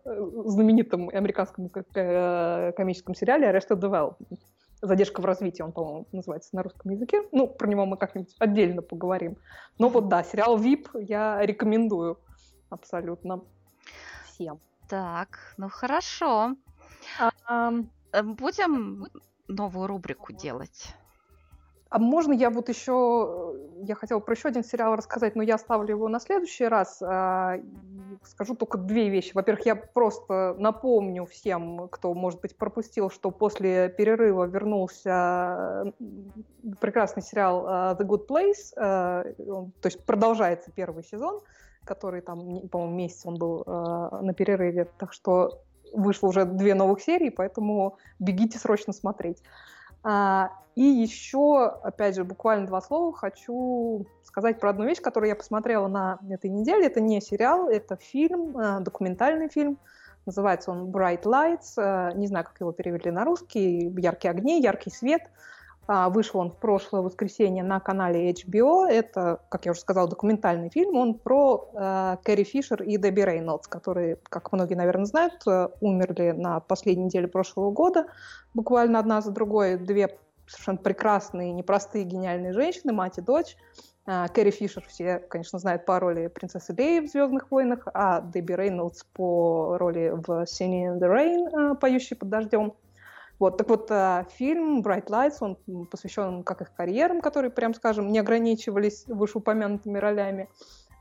знаменитом 0.46 1.10
американском 1.10 1.70
э, 1.94 2.72
комическом 2.76 3.14
сериале 3.14 3.48
Arrested 3.48 3.80
Development. 3.80 4.40
Задержка 4.82 5.22
в 5.22 5.26
развитии, 5.26 5.62
он, 5.62 5.72
по-моему, 5.72 6.08
называется 6.12 6.56
на 6.56 6.64
русском 6.64 6.90
языке. 6.90 7.22
Ну, 7.32 7.48
про 7.48 7.68
него 7.68 7.86
мы 7.86 7.96
как-нибудь 7.98 8.36
отдельно 8.40 8.82
поговорим. 8.82 9.38
Но 9.78 9.90
вот 9.90 10.08
да, 10.08 10.24
сериал 10.24 10.60
VIP 10.60 10.88
я 10.96 11.46
рекомендую 11.46 12.18
абсолютно 12.72 13.44
всем. 14.26 14.60
Так, 14.90 15.54
ну 15.58 15.70
хорошо. 15.70 16.56
А, 17.48 17.72
Будем 18.24 19.06
новую 19.48 19.86
рубрику 19.86 20.34
делать. 20.34 20.96
А 21.90 22.00
можно 22.00 22.34
я 22.34 22.50
вот 22.50 22.70
еще, 22.70 23.56
я 23.84 23.96
хотела 23.96 24.20
про 24.20 24.34
еще 24.34 24.50
один 24.50 24.64
сериал 24.64 24.96
рассказать, 24.96 25.36
но 25.36 25.44
я 25.44 25.56
оставлю 25.56 25.90
его 25.96 26.08
на 26.10 26.20
следующий 26.20 26.66
раз. 26.66 27.02
а, 27.02 27.60
Скажу 28.24 28.56
только 28.56 28.78
две 28.78 29.10
вещи. 29.10 29.32
Во-первых, 29.34 29.66
я 29.66 29.76
просто 29.76 30.56
напомню 30.58 31.26
всем, 31.26 31.88
кто, 31.90 32.14
может 32.14 32.42
быть, 32.42 32.58
пропустил, 32.58 33.10
что 33.10 33.32
после 33.32 33.90
перерыва 33.90 34.46
вернулся 34.46 35.94
м, 36.00 36.34
прекрасный 36.82 37.24
сериал 37.24 37.66
а, 37.68 37.96
The 37.96 38.06
Good 38.06 38.28
Place. 38.28 38.74
То 38.76 39.86
есть 39.86 40.06
продолжается 40.06 40.72
первый 40.72 41.04
сезон, 41.04 41.40
который 41.86 42.22
там, 42.22 42.68
по-моему, 42.68 42.96
месяц 42.96 43.26
он 43.26 43.36
был 43.36 43.64
на 43.66 44.34
перерыве. 44.34 44.90
Так 44.98 45.14
что 45.14 45.62
вышло 45.94 46.28
уже 46.28 46.46
две 46.46 46.76
новых 46.76 47.02
серии, 47.02 47.30
поэтому 47.30 47.98
бегите 48.20 48.60
срочно 48.60 48.92
смотреть. 48.92 49.42
А, 50.10 50.54
и 50.76 50.84
еще, 50.84 51.66
опять 51.84 52.16
же, 52.16 52.24
буквально 52.24 52.66
два 52.66 52.80
слова 52.80 53.12
хочу 53.12 54.06
сказать 54.24 54.58
про 54.58 54.70
одну 54.70 54.86
вещь, 54.86 55.02
которую 55.02 55.28
я 55.28 55.36
посмотрела 55.36 55.88
на 55.90 56.18
этой 56.30 56.50
неделе. 56.50 56.86
Это 56.86 57.02
не 57.02 57.20
сериал, 57.20 57.68
это 57.68 57.98
фильм, 57.98 58.58
а, 58.58 58.80
документальный 58.80 59.50
фильм 59.50 59.78
Называется 60.28 60.72
он 60.72 60.92
Bright 60.92 61.24
Lights. 61.24 62.14
Не 62.16 62.28
знаю, 62.28 62.46
как 62.46 62.60
его 62.60 62.74
перевели 62.74 63.12
на 63.12 63.24
русский. 63.24 63.90
Яркие 63.98 64.32
огни, 64.32 64.62
яркий 64.62 64.92
свет. 64.92 65.22
А, 65.88 66.10
вышел 66.10 66.42
он 66.42 66.52
в 66.52 66.58
прошлое 66.58 67.02
воскресенье 67.02 67.64
на 67.64 67.80
канале 67.80 68.32
HBO. 68.32 68.86
Это, 68.86 69.40
как 69.50 69.66
я 69.66 69.72
уже 69.72 69.80
сказала, 69.80 70.10
документальный 70.10 70.70
фильм. 70.70 70.98
Он 70.98 71.14
про 71.14 71.70
э, 71.74 72.18
Кэрри 72.24 72.44
Фишер 72.44 72.84
и 72.84 72.98
Дебби 72.98 73.22
Рейнольдс, 73.22 73.68
которые, 73.68 74.18
как 74.24 74.52
многие, 74.52 74.76
наверное, 74.76 75.06
знают, 75.06 75.42
э, 75.48 75.70
умерли 75.80 76.32
на 76.32 76.60
последней 76.60 77.06
неделе 77.06 77.30
прошлого 77.30 77.72
года. 77.72 78.08
Буквально 78.54 79.00
одна 79.00 79.22
за 79.22 79.32
другой. 79.32 79.78
Две 79.78 80.18
совершенно 80.46 80.78
прекрасные, 80.78 81.54
непростые, 81.54 82.04
гениальные 82.04 82.52
женщины, 82.52 82.92
мать 82.92 83.18
и 83.18 83.22
дочь. 83.22 83.56
Э, 84.06 84.26
Кэрри 84.28 84.52
Фишер 84.52 84.84
все, 84.90 85.20
конечно, 85.20 85.58
знают 85.58 85.86
по 85.86 86.02
роли 86.02 86.28
принцессы 86.28 86.74
Леи 86.78 87.00
в 87.00 87.10
«Звездных 87.10 87.50
войнах», 87.50 87.88
а 87.94 88.20
Дебби 88.20 88.52
Рейнольдс 88.54 89.06
по 89.14 89.78
роли 89.78 90.10
в 90.10 90.44
«Singing 90.44 90.98
in 90.98 91.00
the 91.00 91.08
Rain», 91.08 91.72
э, 91.72 91.76
поющей 91.76 92.18
под 92.18 92.28
дождем. 92.28 92.74
Вот, 93.40 93.58
так 93.58 93.70
вот, 93.70 93.92
э, 93.92 94.26
фильм 94.32 94.82
Bright 94.82 95.08
Lights, 95.08 95.38
он 95.42 95.86
посвящен 95.86 96.44
как 96.44 96.62
их 96.62 96.74
карьерам, 96.74 97.22
которые, 97.22 97.52
прям 97.52 97.74
скажем, 97.74 98.12
не 98.12 98.20
ограничивались 98.20 99.06
вышеупомянутыми 99.08 100.00
ролями, 100.00 100.50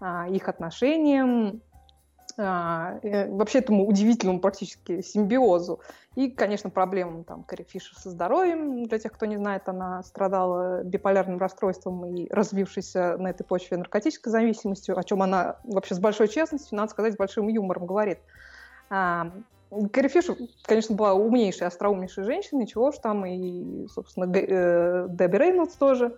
а, 0.01 0.29
их 0.29 0.47
отношениям, 0.49 1.63
а, 2.39 3.01
вообще 3.03 3.61
этому 3.61 3.87
удивительному 3.87 4.41
практически 4.41 5.01
симбиозу. 5.01 5.81
И, 6.17 6.31
конечно, 6.31 6.69
проблемам 6.69 7.25
там 7.25 7.45
Кэрри 7.45 7.63
Фишер 7.63 7.97
со 7.97 8.11
здоровьем. 8.11 8.85
Для 8.85 8.99
тех, 8.99 9.13
кто 9.13 9.25
не 9.25 9.39
знает, 9.39 9.69
она 9.71 10.03
страдала 10.03 10.83
биполярным 10.83 11.39
расстройством 11.39 12.05
и 12.05 12.29
развившейся 12.31 13.17
на 13.17 13.29
этой 13.29 13.45
почве 13.45 13.79
наркотической 13.79 14.31
зависимостью, 14.31 14.99
о 14.99 15.05
чем 15.05 15.23
она 15.23 15.57
вообще 15.65 15.95
с 15.95 15.99
большой 15.99 16.29
честностью, 16.29 16.77
надо 16.77 16.91
сказать, 16.91 17.15
с 17.15 17.17
большим 17.17 17.49
юмором 17.49 17.87
говорит. 17.87 18.19
Кэрри 19.71 20.09
Фишер, 20.09 20.37
конечно, 20.63 20.95
была 20.95 21.15
умнейшей, 21.15 21.67
остроумнейшей 21.67 22.25
женщиной, 22.25 22.67
чего 22.67 22.93
ж 22.93 22.99
там, 22.99 23.27
и, 23.27 23.89
собственно, 23.89 24.31
э, 24.33 25.07
Дебби 25.11 25.37
Рейнольдс 25.37 25.75
тоже. 25.75 26.17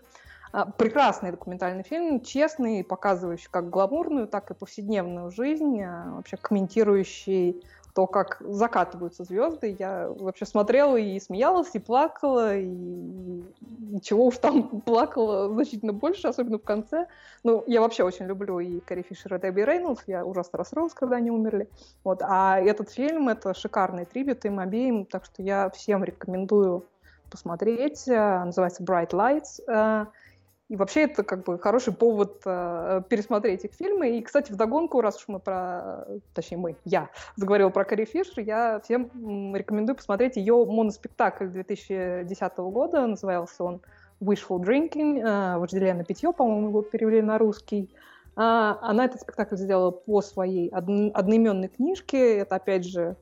А, 0.51 0.67
прекрасный 0.67 1.31
документальный 1.31 1.83
фильм, 1.83 2.21
честный, 2.21 2.83
показывающий 2.83 3.49
как 3.51 3.69
гламурную, 3.69 4.27
так 4.27 4.51
и 4.51 4.55
повседневную 4.55 5.31
жизнь, 5.31 5.81
а, 5.83 6.15
вообще 6.17 6.37
комментирующий 6.37 7.63
то, 7.95 8.07
как 8.07 8.41
закатываются 8.41 9.25
звезды. 9.25 9.75
Я 9.79 10.09
вообще 10.09 10.47
смотрела 10.47 10.97
и 10.97 11.19
смеялась, 11.21 11.71
и 11.75 11.79
плакала, 11.79 12.57
и, 12.57 12.65
и 12.67 14.01
чего 14.03 14.27
уж 14.27 14.39
там 14.39 14.81
плакала 14.87 15.49
значительно 15.49 15.93
больше, 15.93 16.29
особенно 16.29 16.59
в 16.59 16.63
конце. 16.63 17.07
Ну, 17.45 17.65
я 17.67 17.81
вообще 17.81 18.05
очень 18.05 18.27
люблю 18.27 18.61
и 18.61 18.81
Кэрри 18.81 19.03
Фишер, 19.03 19.35
и 19.35 19.41
Дебби 19.41 19.63
Рейнольдс. 19.63 20.03
Я 20.07 20.25
ужасно 20.25 20.59
расстроилась, 20.59 20.95
когда 20.95 21.17
они 21.17 21.31
умерли. 21.31 21.69
Вот. 22.05 22.23
А 22.23 22.61
этот 22.61 22.91
фильм— 22.91 23.29
это 23.31 23.55
шикарный 23.55 24.05
трибют 24.05 24.45
им 24.45 24.59
обеим, 24.59 25.05
так 25.05 25.25
что 25.25 25.43
я 25.43 25.71
всем 25.71 26.05
рекомендую 26.05 26.85
посмотреть. 27.31 28.07
Называется 28.07 28.83
Bright 28.83 29.11
Lights. 29.11 30.09
И 30.69 30.77
вообще 30.77 31.05
это 31.05 31.23
как 31.23 31.45
бы 31.45 31.59
хороший 31.59 31.95
повод 31.95 32.43
э, 32.45 33.03
пересмотреть 33.09 33.65
их 33.65 33.73
фильмы. 33.73 34.19
И, 34.19 34.23
кстати, 34.23 34.53
вдогонку, 34.53 35.01
раз 35.01 35.17
уж 35.17 35.25
мы 35.29 35.39
про... 35.39 36.07
Точнее, 36.35 36.59
мы, 36.59 36.77
я 36.85 37.09
заговорила 37.37 37.71
про 37.71 37.85
Кэрри 37.85 38.05
Фишер, 38.05 38.41
я 38.41 38.81
всем 38.85 39.57
рекомендую 39.57 39.97
посмотреть 39.97 40.37
ее 40.37 40.67
моноспектакль 40.67 41.47
2010 41.47 42.57
года. 42.59 43.07
Назывался 43.07 43.65
он 43.65 43.81
Wishful 44.21 44.59
Drinking, 44.61 45.21
э, 45.21 45.59
вожделенное 45.59 46.05
питье, 46.05 46.35
по-моему, 46.35 46.69
его 46.69 46.83
перевели 46.83 47.23
на 47.23 47.39
русский. 47.39 47.91
Э, 48.37 48.75
она 48.83 49.07
этот 49.07 49.23
спектакль 49.23 49.57
сделала 49.57 49.91
по 49.91 50.21
своей 50.21 50.69
од- 50.69 51.15
одноименной 51.15 51.69
книжке. 51.69 52.41
Это, 52.41 52.57
опять 52.57 52.85
же, 52.85 53.17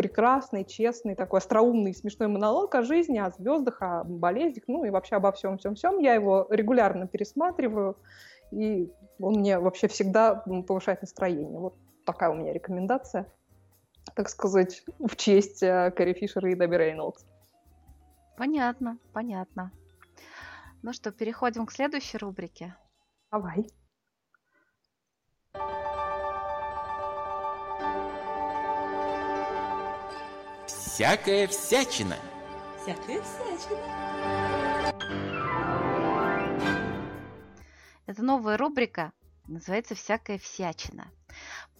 прекрасный, 0.00 0.64
честный, 0.64 1.14
такой 1.14 1.40
остроумный, 1.40 1.94
смешной 1.94 2.26
монолог 2.26 2.74
о 2.74 2.80
жизни, 2.80 3.18
о 3.18 3.28
звездах, 3.28 3.82
о 3.82 4.02
болезнях, 4.02 4.64
ну 4.66 4.82
и 4.86 4.88
вообще 4.88 5.16
обо 5.16 5.30
всем-всем-всем. 5.30 5.98
Я 5.98 6.14
его 6.14 6.46
регулярно 6.48 7.06
пересматриваю, 7.06 7.98
и 8.50 8.90
он 9.18 9.34
мне 9.34 9.58
вообще 9.58 9.88
всегда 9.88 10.36
повышает 10.66 11.02
настроение. 11.02 11.60
Вот 11.60 11.74
такая 12.06 12.30
у 12.30 12.34
меня 12.34 12.54
рекомендация, 12.54 13.30
так 14.14 14.30
сказать, 14.30 14.82
в 14.98 15.16
честь 15.16 15.62
э, 15.62 15.92
Кэрри 15.94 16.14
Фишера 16.14 16.50
и 16.50 16.54
Дебби 16.54 16.76
Рейнольдс. 16.76 17.22
Понятно, 18.38 18.96
понятно. 19.12 19.70
Ну 20.80 20.94
что, 20.94 21.12
переходим 21.12 21.66
к 21.66 21.72
следующей 21.72 22.16
рубрике. 22.16 22.74
Давай. 23.30 23.66
Всякая 31.00 31.46
всячина. 31.48 32.18
Всякая 32.82 33.22
всячина. 33.22 33.80
Это 38.04 38.22
новая 38.22 38.58
рубрика, 38.58 39.14
называется 39.48 39.94
«Всякая 39.94 40.36
всячина». 40.36 41.10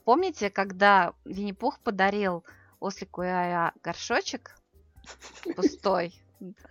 Помните, 0.06 0.48
когда 0.48 1.12
Винни-Пух 1.26 1.80
подарил 1.80 2.46
ослику 2.80 3.22
Иая 3.22 3.74
горшочек 3.82 4.56
пустой? 5.54 6.18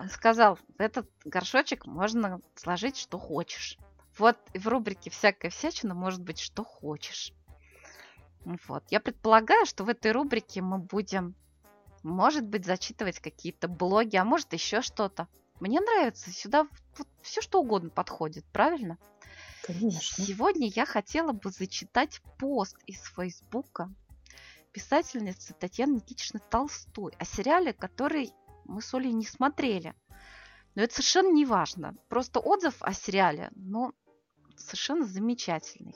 Сказал, 0.09 0.55
в 0.55 0.81
этот 0.81 1.07
горшочек 1.25 1.85
можно 1.85 2.41
сложить, 2.55 2.97
что 2.97 3.19
хочешь. 3.19 3.77
Вот 4.17 4.37
в 4.55 4.67
рубрике 4.67 5.11
«Всякая 5.11 5.51
всячина» 5.51 5.93
может 5.93 6.23
быть, 6.23 6.39
что 6.39 6.63
хочешь. 6.63 7.31
Вот. 8.67 8.83
Я 8.89 8.99
предполагаю, 8.99 9.67
что 9.67 9.83
в 9.83 9.89
этой 9.89 10.11
рубрике 10.11 10.63
мы 10.63 10.79
будем 10.79 11.35
может 12.03 12.45
быть, 12.45 12.65
зачитывать 12.65 13.19
какие-то 13.19 13.67
блоги, 13.67 14.15
а 14.15 14.23
может 14.23 14.53
еще 14.53 14.81
что-то. 14.81 15.27
Мне 15.59 15.79
нравится, 15.81 16.31
сюда 16.31 16.67
все 17.21 17.41
что 17.41 17.61
угодно 17.61 17.89
подходит, 17.89 18.45
правильно? 18.53 18.97
Конечно. 19.63 20.23
Сегодня 20.23 20.67
я 20.67 20.85
хотела 20.85 21.31
бы 21.33 21.51
зачитать 21.51 22.21
пост 22.37 22.77
из 22.85 23.01
Фейсбука 23.15 23.93
писательницы 24.71 25.53
Татьяны 25.53 25.95
Никитичны 25.95 26.39
Толстой 26.49 27.13
о 27.17 27.25
сериале, 27.25 27.73
который 27.73 28.31
мы 28.65 28.81
с 28.81 28.93
Олей 28.93 29.11
не 29.11 29.25
смотрели. 29.25 29.93
Но 30.75 30.83
это 30.83 30.95
совершенно 30.95 31.31
не 31.33 31.45
важно. 31.45 31.95
Просто 32.07 32.39
отзыв 32.39 32.75
о 32.81 32.93
сериале, 32.93 33.49
ну, 33.55 33.93
совершенно 34.55 35.05
замечательный. 35.05 35.95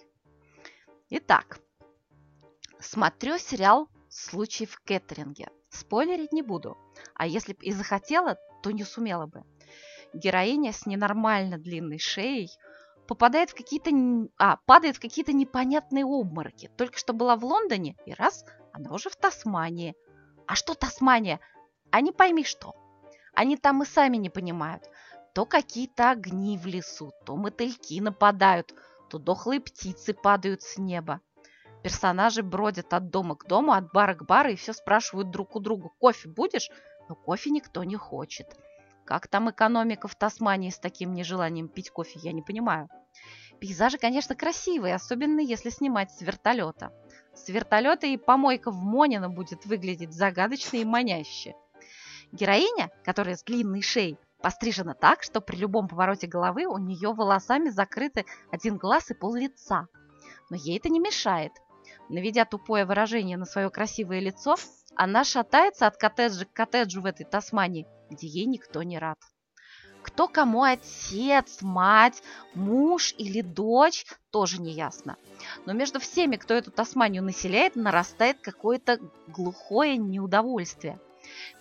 Итак, 1.09 1.59
смотрю 2.79 3.37
сериал 3.37 3.87
«Случай 4.09 4.65
в 4.65 4.79
Кеттеринге». 4.79 5.49
Спойлерить 5.73 6.31
не 6.31 6.43
буду. 6.43 6.77
А 7.15 7.25
если 7.25 7.53
бы 7.53 7.63
и 7.63 7.71
захотела, 7.71 8.37
то 8.61 8.71
не 8.71 8.83
сумела 8.83 9.25
бы. 9.25 9.43
Героиня 10.13 10.71
с 10.71 10.85
ненормально 10.85 11.57
длинной 11.57 11.97
шеей 11.97 12.51
попадает 13.07 13.49
в 13.49 13.55
какие-то... 13.55 13.89
А, 14.37 14.57
падает 14.65 14.97
в 14.97 14.99
какие-то 14.99 15.33
непонятные 15.33 16.05
обмороки. 16.05 16.69
Только 16.77 16.99
что 16.99 17.13
была 17.13 17.35
в 17.35 17.43
Лондоне, 17.43 17.95
и 18.05 18.13
раз, 18.13 18.45
она 18.71 18.93
уже 18.93 19.09
в 19.09 19.15
Тасмании. 19.15 19.95
А 20.45 20.55
что 20.55 20.75
Тасмания? 20.75 21.39
А 21.89 22.01
не 22.01 22.11
пойми 22.11 22.43
что. 22.43 22.75
Они 23.33 23.57
там 23.57 23.81
и 23.81 23.85
сами 23.85 24.17
не 24.17 24.29
понимают. 24.29 24.83
То 25.33 25.45
какие-то 25.47 26.11
огни 26.11 26.55
в 26.55 26.67
лесу, 26.67 27.11
то 27.25 27.35
мотыльки 27.35 27.99
нападают, 27.99 28.75
то 29.09 29.17
дохлые 29.17 29.59
птицы 29.59 30.13
падают 30.13 30.61
с 30.61 30.77
неба. 30.77 31.21
Персонажи 31.83 32.43
бродят 32.43 32.93
от 32.93 33.09
дома 33.09 33.35
к 33.35 33.45
дому, 33.45 33.73
от 33.73 33.91
бара 33.91 34.15
к 34.15 34.23
бару 34.25 34.49
и 34.49 34.55
все 34.55 34.71
спрашивают 34.71 35.31
друг 35.31 35.55
у 35.57 35.59
друга, 35.59 35.89
кофе 35.99 36.29
будешь? 36.29 36.69
Но 37.09 37.15
кофе 37.15 37.49
никто 37.49 37.83
не 37.83 37.97
хочет. 37.97 38.47
Как 39.05 39.27
там 39.27 39.51
экономика 39.51 40.07
в 40.07 40.15
Тасмании 40.15 40.69
с 40.69 40.79
таким 40.79 41.13
нежеланием 41.13 41.67
пить 41.67 41.89
кофе, 41.89 42.19
я 42.23 42.31
не 42.31 42.41
понимаю. 42.41 42.87
Пейзажи, 43.59 43.97
конечно, 43.97 44.33
красивые, 44.33 44.95
особенно 44.95 45.41
если 45.41 45.69
снимать 45.69 46.11
с 46.11 46.21
вертолета. 46.21 46.93
С 47.33 47.49
вертолета 47.49 48.07
и 48.07 48.15
помойка 48.15 48.71
в 48.71 48.81
Монино 48.81 49.29
будет 49.29 49.65
выглядеть 49.65 50.13
загадочно 50.13 50.77
и 50.77 50.85
маняще. 50.85 51.53
Героиня, 52.31 52.91
которая 53.03 53.35
с 53.35 53.43
длинной 53.43 53.81
шеей, 53.81 54.17
пострижена 54.41 54.93
так, 54.93 55.21
что 55.21 55.41
при 55.41 55.57
любом 55.57 55.89
повороте 55.89 56.27
головы 56.27 56.65
у 56.65 56.77
нее 56.77 57.13
волосами 57.13 57.69
закрыты 57.69 58.25
один 58.51 58.77
глаз 58.77 59.11
и 59.11 59.13
пол 59.13 59.35
лица. 59.35 59.87
Но 60.49 60.55
ей 60.55 60.77
это 60.77 60.89
не 60.89 60.99
мешает. 60.99 61.51
Наведя 62.09 62.45
тупое 62.45 62.85
выражение 62.85 63.37
на 63.37 63.45
свое 63.45 63.69
красивое 63.69 64.19
лицо, 64.19 64.55
она 64.95 65.23
шатается 65.23 65.87
от 65.87 65.97
коттеджа 65.97 66.45
к 66.45 66.53
коттеджу 66.53 67.01
в 67.01 67.05
этой 67.05 67.25
Тасмании, 67.25 67.87
где 68.09 68.27
ей 68.27 68.45
никто 68.45 68.83
не 68.83 68.99
рад. 68.99 69.17
Кто 70.03 70.27
кому 70.27 70.63
отец, 70.63 71.61
мать, 71.61 72.21
муж 72.53 73.15
или 73.17 73.41
дочь, 73.41 74.05
тоже 74.31 74.61
не 74.61 74.71
ясно. 74.71 75.15
Но 75.65 75.73
между 75.73 75.99
всеми, 75.99 76.35
кто 76.35 76.53
эту 76.53 76.71
Тасманию 76.71 77.23
населяет, 77.23 77.75
нарастает 77.75 78.39
какое-то 78.41 78.99
глухое 79.27 79.95
неудовольствие. 79.97 80.99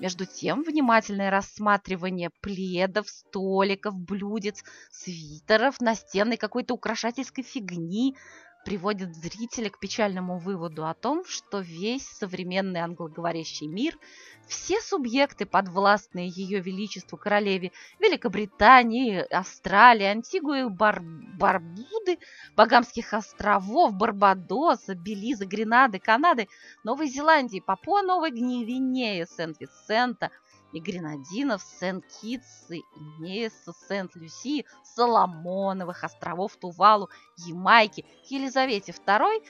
Между 0.01 0.27
тем, 0.27 0.65
внимательное 0.65 1.31
рассматривание 1.31 2.31
пледов, 2.41 3.09
столиков, 3.09 3.95
блюдец, 3.95 4.65
свитеров, 4.91 5.81
настенной 5.81 6.37
какой-то 6.37 6.75
украшательской 6.75 7.43
фигни, 7.43 8.17
приводит 8.65 9.15
зрителя 9.15 9.71
к 9.71 9.79
печальному 9.79 10.39
выводу 10.39 10.87
о 10.87 10.95
том, 10.95 11.25
что 11.25 11.61
весь 11.61 12.07
современный 12.07 12.81
англоговорящий 12.81 13.67
мир, 13.67 13.99
все 14.47 14.81
субъекты, 14.81 15.47
подвластные 15.47 16.29
ее 16.29 16.61
величеству 16.61 17.17
королеве 17.17 17.73
Великобритании, 17.99 19.19
Австралии, 19.33 20.05
Антигуи, 20.05 20.69
Бар... 20.69 21.01
Барбуды, 21.03 22.19
Багамских 22.57 23.15
островов, 23.15 23.95
Барбадоса, 23.95 24.95
Белиза, 24.95 25.47
Гренады, 25.47 25.99
Канады, 25.99 26.49
Новой 26.85 27.09
Зеландии, 27.09 27.63
Папуа 27.65 28.03
Новой 28.03 28.31
Гвинеи, 28.31 29.25
Сент-Винсента– 29.25 30.31
и 30.73 30.81
Гренадинов, 30.81 31.63
Сент-Китс, 31.63 32.71
Инеса, 32.71 33.73
Сент-Люси, 33.89 34.65
Соломоновых 34.85 36.05
островов, 36.05 36.57
Тувалу, 36.57 37.11
Ямайки, 37.37 38.05
Елизавете 38.29 38.93
II 38.93 39.45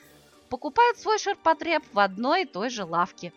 покупают 0.48 0.98
свой 0.98 1.18
ширпотреб 1.18 1.82
в 1.92 1.98
одной 1.98 2.42
и 2.42 2.46
той 2.46 2.68
же 2.68 2.84
лавке. 2.84 3.32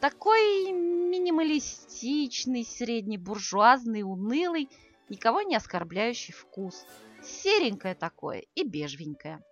Такой 0.00 0.72
минималистичный, 0.72 2.64
среднебуржуазный, 2.64 4.02
унылый, 4.02 4.68
никого 5.08 5.42
не 5.42 5.56
оскорбляющий 5.56 6.32
вкус. 6.32 6.84
Серенькое 7.22 7.94
такое 7.94 8.44
и 8.54 8.64
бежевенькое. 8.64 9.42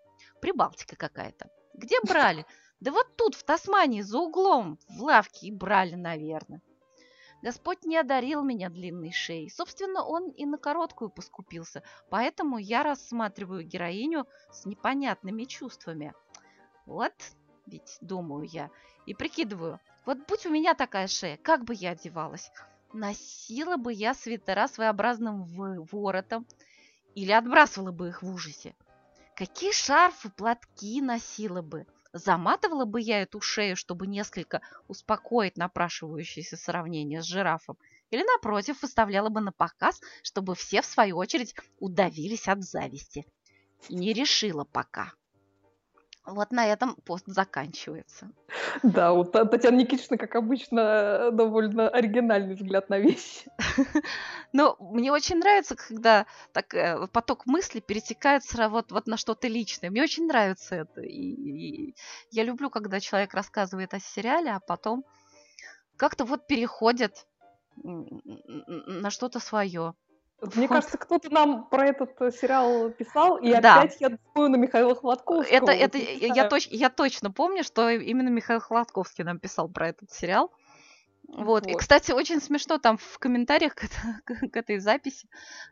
Прибалтика 0.40 0.96
какая-то. 0.96 1.50
Где 1.74 2.00
брали? 2.02 2.46
Да 2.78 2.92
вот 2.92 3.16
тут, 3.16 3.34
в 3.34 3.42
Тасмании, 3.42 4.02
за 4.02 4.18
углом, 4.18 4.78
в 4.86 5.02
лавке 5.02 5.46
и 5.46 5.50
брали, 5.50 5.94
наверное. 5.94 6.60
Господь 7.42 7.84
не 7.84 7.96
одарил 7.98 8.42
меня 8.42 8.70
длинной 8.70 9.12
шеей. 9.12 9.50
Собственно, 9.50 10.04
он 10.04 10.30
и 10.30 10.46
на 10.46 10.58
короткую 10.58 11.10
поскупился, 11.10 11.82
поэтому 12.10 12.58
я 12.58 12.82
рассматриваю 12.82 13.64
героиню 13.64 14.26
с 14.50 14.64
непонятными 14.64 15.44
чувствами. 15.44 16.14
Вот, 16.86 17.12
ведь 17.66 17.98
думаю 18.00 18.44
я, 18.44 18.70
и 19.06 19.14
прикидываю, 19.14 19.80
вот 20.04 20.18
будь 20.28 20.46
у 20.46 20.50
меня 20.50 20.74
такая 20.74 21.08
шея, 21.08 21.36
как 21.36 21.64
бы 21.64 21.74
я 21.74 21.90
одевалась? 21.90 22.50
Носила 22.92 23.76
бы 23.76 23.92
я 23.92 24.14
свитера 24.14 24.68
своеобразным 24.68 25.44
воротом 25.90 26.46
или 27.14 27.32
отбрасывала 27.32 27.92
бы 27.92 28.08
их 28.08 28.22
в 28.22 28.32
ужасе? 28.32 28.74
Какие 29.34 29.72
шарфы, 29.72 30.30
платки 30.30 31.02
носила 31.02 31.60
бы? 31.60 31.86
Заматывала 32.18 32.86
бы 32.86 33.00
я 33.00 33.20
эту 33.20 33.42
шею, 33.42 33.76
чтобы 33.76 34.06
несколько 34.06 34.62
успокоить 34.88 35.58
напрашивающееся 35.58 36.56
сравнение 36.56 37.20
с 37.20 37.26
жирафом, 37.26 37.76
или, 38.10 38.22
напротив, 38.22 38.80
выставляла 38.80 39.28
бы 39.28 39.40
на 39.42 39.52
показ, 39.52 40.00
чтобы 40.22 40.54
все, 40.54 40.80
в 40.80 40.86
свою 40.86 41.18
очередь, 41.18 41.54
удавились 41.78 42.48
от 42.48 42.62
зависти. 42.62 43.26
Не 43.90 44.14
решила 44.14 44.64
пока. 44.64 45.12
Вот 46.26 46.50
на 46.50 46.66
этом 46.66 46.96
пост 47.04 47.24
заканчивается. 47.26 48.28
Да, 48.82 49.12
у 49.12 49.24
Татьяны 49.24 49.76
Никитичны, 49.76 50.18
как 50.18 50.34
обычно, 50.34 51.30
довольно 51.30 51.88
оригинальный 51.88 52.54
взгляд 52.54 52.88
на 52.88 52.98
вещи. 52.98 53.50
Но 54.52 54.76
мне 54.80 55.12
очень 55.12 55.38
нравится, 55.38 55.76
когда 55.76 56.26
так, 56.52 56.74
э, 56.74 57.06
поток 57.12 57.46
мыслей 57.46 57.80
перетекает 57.80 58.42
вот, 58.70 58.90
вот 58.90 59.06
на 59.06 59.16
что-то 59.16 59.46
личное. 59.46 59.90
Мне 59.90 60.02
очень 60.02 60.26
нравится 60.26 60.74
это. 60.74 61.00
И, 61.00 61.90
и 61.90 61.94
я 62.32 62.42
люблю, 62.42 62.70
когда 62.70 62.98
человек 62.98 63.32
рассказывает 63.32 63.94
о 63.94 64.00
сериале, 64.00 64.50
а 64.50 64.60
потом 64.60 65.04
как-то 65.96 66.24
вот 66.24 66.46
переходит 66.46 67.26
на 67.76 69.10
что-то 69.10 69.38
свое. 69.38 69.94
Мне 70.54 70.68
кажется, 70.68 70.98
кто-то 70.98 71.30
нам 71.32 71.66
про 71.66 71.86
этот 71.86 72.20
э, 72.20 72.30
сериал 72.30 72.90
писал, 72.90 73.38
и 73.38 73.54
да. 73.58 73.80
опять 73.80 74.00
я 74.00 74.10
думаю 74.10 74.50
на 74.50 74.56
Михаила 74.56 74.94
Хладковского. 74.94 75.54
Это, 75.54 75.72
это 75.72 75.96
я, 75.96 76.46
точ, 76.46 76.68
я 76.68 76.90
точно 76.90 77.30
помню, 77.30 77.64
что 77.64 77.88
именно 77.88 78.28
Михаил 78.28 78.60
Хладковский 78.60 79.24
нам 79.24 79.38
писал 79.38 79.68
про 79.68 79.88
этот 79.88 80.10
сериал. 80.12 80.52
Вот. 81.28 81.64
вот. 81.64 81.66
И, 81.66 81.74
кстати, 81.74 82.12
очень 82.12 82.40
смешно 82.40 82.78
там 82.78 82.98
в 82.98 83.18
комментариях 83.18 83.74
к, 83.74 83.88
к, 84.24 84.50
к 84.50 84.56
этой 84.56 84.78
записи 84.78 85.26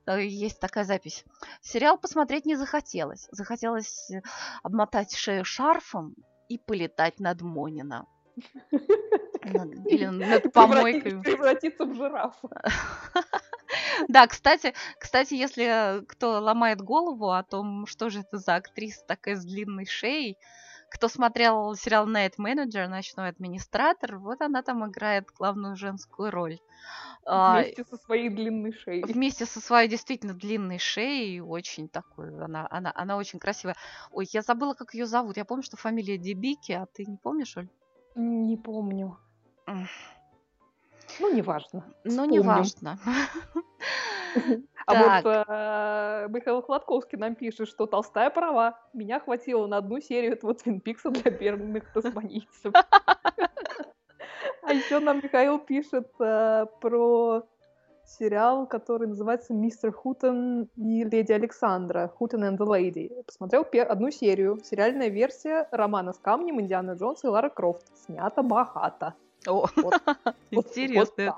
э, 0.06 0.24
есть 0.24 0.58
такая 0.60 0.84
запись. 0.84 1.24
Сериал 1.60 1.98
посмотреть 1.98 2.46
не 2.46 2.56
захотелось. 2.56 3.28
Захотелось 3.30 4.10
э, 4.10 4.22
обмотать 4.62 5.14
шею 5.14 5.44
шарфом 5.44 6.16
и 6.48 6.58
полетать 6.58 7.20
над 7.20 7.42
Монина. 7.42 8.06
Или 9.44 10.06
над 10.06 10.52
помойкой. 10.52 11.20
Превратиться 11.22 11.84
в 11.84 11.94
жирафа. 11.94 12.48
Да, 14.08 14.26
кстати, 14.26 14.74
кстати, 14.98 15.34
если 15.34 16.04
кто 16.06 16.40
ломает 16.40 16.80
голову 16.80 17.30
о 17.30 17.42
том, 17.42 17.86
что 17.86 18.10
же 18.10 18.20
это 18.20 18.38
за 18.38 18.56
актриса 18.56 19.04
такая 19.06 19.36
с 19.36 19.44
длинной 19.44 19.86
шеей, 19.86 20.38
кто 20.90 21.08
смотрел 21.08 21.74
сериал 21.74 22.08
Night 22.08 22.34
Manager, 22.38 22.86
ночной 22.86 23.28
администратор, 23.28 24.18
вот 24.18 24.40
она 24.40 24.62
там 24.62 24.88
играет 24.88 25.26
главную 25.36 25.76
женскую 25.76 26.30
роль. 26.30 26.58
А, 27.26 27.62
вместе 27.62 27.84
со 27.84 27.96
своей 27.96 28.28
длинной 28.28 28.72
шеей. 28.72 29.02
Вместе 29.02 29.46
со 29.46 29.60
своей 29.60 29.88
действительно 29.88 30.34
длинной 30.34 30.78
шеей, 30.78 31.40
очень 31.40 31.88
такой, 31.88 32.28
она, 32.28 32.68
она, 32.70 32.92
она 32.94 33.16
очень 33.16 33.38
красивая. 33.38 33.76
Ой, 34.12 34.28
я 34.32 34.42
забыла, 34.42 34.74
как 34.74 34.94
ее 34.94 35.06
зовут. 35.06 35.36
Я 35.36 35.44
помню, 35.44 35.64
что 35.64 35.76
фамилия 35.76 36.18
Дебики, 36.18 36.72
а 36.72 36.86
ты 36.86 37.04
не 37.06 37.16
помнишь, 37.16 37.56
Оль? 37.56 37.68
Не 38.14 38.56
помню. 38.56 39.18
Ну, 41.20 41.34
неважно. 41.34 41.84
Ну, 42.04 42.24
неважно. 42.24 42.98
А 44.86 44.94
вот 44.94 45.24
э, 45.24 46.28
Михаил 46.28 46.60
Хладковский 46.62 47.16
нам 47.16 47.34
пишет, 47.36 47.68
что 47.68 47.86
Толстая 47.86 48.30
права. 48.30 48.78
Меня 48.92 49.20
хватило 49.20 49.66
на 49.66 49.78
одну 49.78 50.00
серию 50.00 50.32
этого 50.32 50.54
Твин 50.54 50.80
Пикса 50.80 51.10
для 51.10 51.30
бедных 51.30 51.90
тасманийцев. 51.92 52.72
А 54.62 54.72
еще 54.72 54.98
нам 54.98 55.18
Михаил 55.18 55.58
пишет 55.58 56.08
э, 56.20 56.66
про 56.80 57.46
сериал, 58.06 58.66
который 58.66 59.08
называется 59.08 59.54
«Мистер 59.54 59.92
Хутон 59.92 60.68
и 60.76 61.04
леди 61.04 61.32
Александра», 61.32 62.08
«Хутон 62.08 62.44
and 62.44 62.58
the 62.58 62.66
Lady». 62.66 63.22
Посмотрел 63.24 63.66
одну 63.88 64.10
серию. 64.10 64.58
Сериальная 64.62 65.08
версия 65.08 65.68
романа 65.70 66.12
с 66.12 66.18
камнем 66.18 66.60
Индиана 66.60 66.92
Джонс 66.92 67.24
и 67.24 67.26
Лара 67.26 67.48
Крофт. 67.48 67.86
Снята 67.96 68.42
богато. 68.42 69.14
О, 69.46 69.66
вот, 69.76 69.94
интересное 70.50 71.34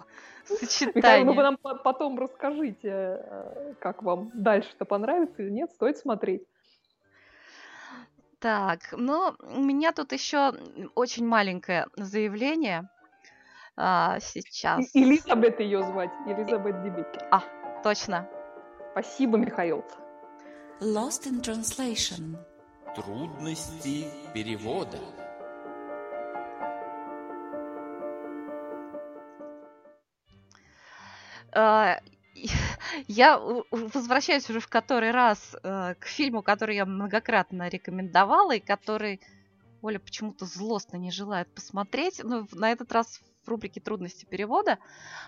вот 0.49 0.61
сочетание. 0.61 0.95
Михаил, 0.95 1.25
ну 1.27 1.33
вы 1.35 1.43
нам 1.43 1.57
потом 1.57 2.19
расскажите, 2.19 2.89
э, 3.21 3.75
как 3.81 4.03
вам 4.03 4.31
дальше-то 4.35 4.85
понравится 4.85 5.43
или 5.43 5.51
нет, 5.51 5.71
стоит 5.73 5.99
смотреть. 5.99 6.43
Так, 8.39 8.93
ну, 8.93 9.35
у 9.41 9.61
меня 9.61 9.93
тут 9.93 10.13
еще 10.13 10.53
очень 10.95 11.27
маленькое 11.27 11.87
заявление 11.97 12.89
а, 13.77 14.21
сейчас. 14.21 14.91
Элизабет 14.95 15.59
ее 15.61 15.83
звать, 15.83 16.13
Элизабет 16.27 16.83
Дебики. 16.83 17.19
А, 17.31 17.43
точно. 17.83 18.29
Спасибо, 18.93 19.39
Михаил. 19.39 19.85
Lost 20.81 21.27
in 21.27 21.41
Translation. 21.43 22.37
Трудности 22.95 24.07
перевода. 24.33 24.99
я 33.09 33.39
возвращаюсь 33.71 34.49
уже 34.51 34.61
в 34.61 34.69
который 34.69 35.11
раз 35.11 35.57
э, 35.63 35.95
к 35.99 36.07
фильму, 36.07 36.43
который 36.43 36.77
я 36.77 36.85
многократно 36.85 37.69
рекомендовала 37.69 38.55
и 38.55 38.61
который 38.61 39.21
Оля 39.83 39.99
почему-то 39.99 40.47
злостно 40.47 40.97
не 40.97 41.11
желает 41.11 41.53
посмотреть. 41.55 42.21
Но 42.23 42.41
ну, 42.41 42.49
на 42.53 42.73
этот 42.73 42.93
раз 42.93 43.21
в 43.45 43.49
рубрике 43.49 43.81
«Трудности 43.81 44.25
перевода», 44.25 44.79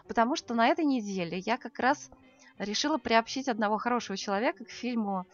потому 0.07 0.37
что 0.37 0.55
на 0.55 0.69
этой 0.69 0.85
неделе 0.85 1.39
я 1.39 1.57
как 1.57 1.79
раз 1.79 2.11
решила 2.59 2.99
приобщить 2.99 3.49
одного 3.49 3.79
хорошего 3.79 4.17
человека 4.17 4.65
к 4.65 4.71
фильму 4.71 5.27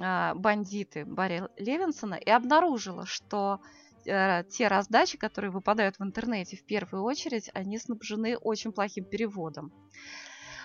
э, 0.00 0.34
«Бандиты» 0.34 1.04
Барри 1.04 1.48
Левинсона 1.56 2.14
и 2.14 2.30
обнаружила, 2.30 3.04
что 3.04 3.60
э, 4.06 4.44
те 4.44 4.68
раздачи, 4.68 5.18
которые 5.18 5.50
выпадают 5.50 5.98
в 5.98 6.02
интернете 6.02 6.56
в 6.56 6.64
первую 6.64 7.02
очередь, 7.04 7.50
они 7.52 7.78
снабжены 7.78 8.38
очень 8.38 8.72
плохим 8.72 9.04
переводом. 9.04 9.70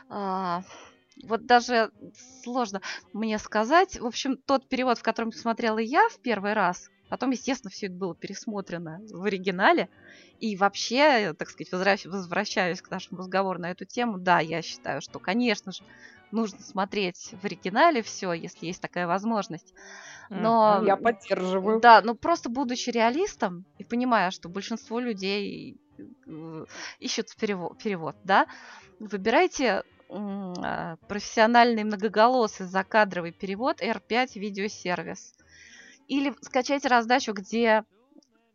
А, 0.09 0.63
вот 1.23 1.45
даже 1.45 1.91
сложно 2.43 2.81
мне 3.13 3.39
сказать. 3.39 3.99
В 3.99 4.05
общем, 4.05 4.37
тот 4.37 4.67
перевод, 4.67 4.99
в 4.99 5.03
котором 5.03 5.31
смотрела 5.31 5.79
я 5.79 6.07
в 6.09 6.19
первый 6.19 6.53
раз, 6.53 6.89
потом, 7.09 7.31
естественно, 7.31 7.71
все 7.71 7.87
это 7.87 7.95
было 7.95 8.15
пересмотрено 8.15 8.99
в 9.11 9.23
оригинале. 9.23 9.89
И 10.39 10.55
вообще, 10.55 11.33
так 11.33 11.49
сказать, 11.49 11.71
возвращ... 11.71 12.05
возвращаюсь 12.05 12.81
к 12.81 12.91
нашему 12.91 13.19
разговору 13.19 13.59
на 13.59 13.71
эту 13.71 13.85
тему, 13.85 14.19
да, 14.19 14.39
я 14.39 14.61
считаю, 14.61 15.01
что, 15.01 15.19
конечно 15.19 15.71
же, 15.71 15.83
нужно 16.31 16.59
смотреть 16.59 17.33
в 17.41 17.45
оригинале 17.45 18.03
все, 18.03 18.33
если 18.33 18.67
есть 18.67 18.81
такая 18.81 19.07
возможность. 19.07 19.73
Но 20.29 20.83
я 20.85 20.97
поддерживаю. 20.97 21.79
Да, 21.79 22.01
но 22.01 22.13
просто 22.13 22.49
будучи 22.49 22.89
реалистом 22.89 23.65
и 23.77 23.83
понимая, 23.83 24.31
что 24.31 24.49
большинство 24.49 24.99
людей 24.99 25.77
э, 26.27 26.65
ищут 26.99 27.33
перевод, 27.39 27.81
перевод 27.81 28.15
да, 28.25 28.45
выбирайте 28.99 29.83
профессиональный 30.09 31.83
многоголосый 31.83 32.65
закадровый 32.65 33.31
перевод 33.31 33.81
R5 33.81 34.39
видеосервис. 34.39 35.33
Или 36.07 36.33
скачайте 36.41 36.87
раздачу, 36.87 37.33
где 37.33 37.83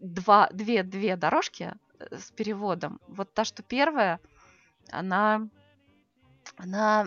два, 0.02 0.48
две, 0.52 0.82
две 0.82 1.16
дорожки 1.16 1.74
э, 1.98 2.18
с 2.18 2.30
переводом. 2.30 3.00
Вот 3.06 3.32
та, 3.32 3.44
что 3.44 3.62
первая, 3.62 4.20
она, 4.90 5.48
она, 6.56 7.06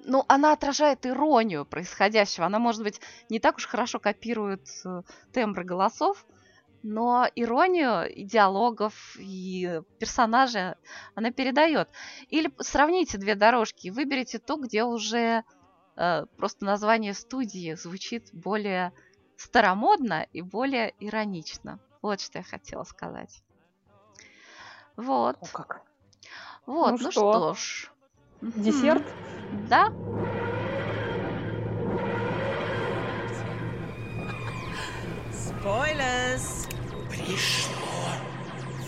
ну, 0.00 0.24
она 0.28 0.52
отражает 0.52 1.06
иронию 1.06 1.64
происходящего. 1.64 2.46
Она, 2.46 2.58
может 2.58 2.82
быть, 2.82 3.00
не 3.28 3.38
так 3.38 3.56
уж 3.56 3.66
хорошо 3.66 3.98
копирует 3.98 4.66
э, 4.84 5.02
тембры 5.32 5.64
голосов, 5.64 6.26
но 6.86 7.28
иронию 7.34 8.08
и 8.08 8.22
диалогов, 8.22 9.16
и 9.18 9.80
персонажей 9.98 10.74
она 11.14 11.32
передает. 11.32 11.88
Или 12.28 12.50
сравните 12.58 13.18
две 13.18 13.34
дорожки, 13.34 13.88
выберите 13.90 14.38
ту, 14.38 14.56
где 14.62 14.84
уже 14.84 15.42
э, 15.96 16.26
просто 16.36 16.64
название 16.64 17.12
студии 17.12 17.74
звучит 17.74 18.28
более 18.32 18.92
старомодно 19.36 20.26
и 20.32 20.42
более 20.42 20.94
иронично. 21.00 21.80
Вот 22.02 22.20
что 22.20 22.38
я 22.38 22.44
хотела 22.44 22.84
сказать. 22.84 23.42
Вот. 24.96 25.36
О, 25.40 25.46
как. 25.46 25.82
Вот, 26.66 26.92
Ну 26.92 26.98
ну, 27.00 27.10
что? 27.10 27.32
что 27.32 27.54
ж. 27.54 27.90
Десерт? 28.42 29.02
Да? 29.68 29.90
Spoilers! 35.32 36.65
Пришло 37.26 37.72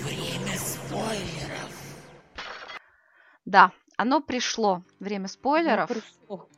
время 0.05 0.57
спойлеров. 0.57 1.73
Да, 3.45 3.73
оно 3.97 4.21
пришло. 4.21 4.83
Время 5.01 5.27
спойлеров. 5.27 5.89
Пришло. 5.89 6.49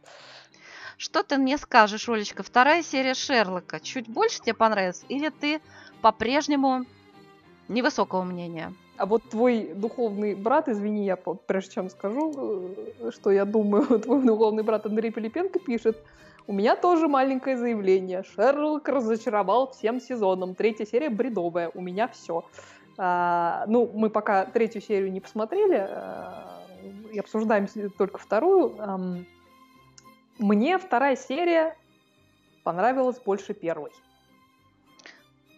Что 0.99 1.23
ты 1.23 1.39
мне 1.39 1.57
скажешь, 1.57 2.07
Олечка? 2.07 2.43
Вторая 2.43 2.83
серия 2.83 3.15
Шерлока. 3.15 3.81
Чуть 3.81 4.09
больше 4.09 4.43
тебе 4.43 4.53
понравилась? 4.53 5.07
Или 5.09 5.31
ты 5.31 5.63
по-прежнему 6.03 6.85
невысокого 7.69 8.25
мнения? 8.25 8.75
А 8.99 9.07
вот 9.07 9.31
твой 9.31 9.73
духовный 9.75 10.35
брат, 10.35 10.69
извини, 10.69 11.07
я 11.07 11.17
прежде 11.17 11.77
чем 11.77 11.89
скажу, 11.89 12.75
э, 12.99 13.11
что 13.11 13.31
я 13.31 13.47
думаю, 13.47 13.87
твой 14.01 14.23
духовный 14.23 14.63
брат 14.63 14.85
Андрей 14.85 15.11
Пилипенко 15.11 15.59
пишет, 15.59 15.97
у 16.51 16.53
меня 16.53 16.75
тоже 16.75 17.07
маленькое 17.07 17.57
заявление. 17.57 18.25
Шерлок 18.25 18.89
разочаровал 18.89 19.71
всем 19.71 20.01
сезоном. 20.01 20.57
Третья 20.57 20.85
серия 20.85 21.09
бредовая. 21.09 21.71
У 21.75 21.81
меня 21.81 22.09
все. 22.09 22.45
ну, 22.99 23.89
мы 23.95 24.11
пока 24.11 24.47
третью 24.47 24.83
серию 24.83 25.13
не 25.13 25.21
посмотрели 25.21 25.77
а, 25.77 26.67
и 27.13 27.21
обсуждаем 27.21 27.69
только 27.97 28.19
вторую. 28.19 28.75
Ам, 28.81 29.27
мне 30.41 30.77
вторая 30.79 31.15
серия 31.15 31.77
понравилась 32.65 33.21
больше 33.25 33.55
первой. 33.55 33.93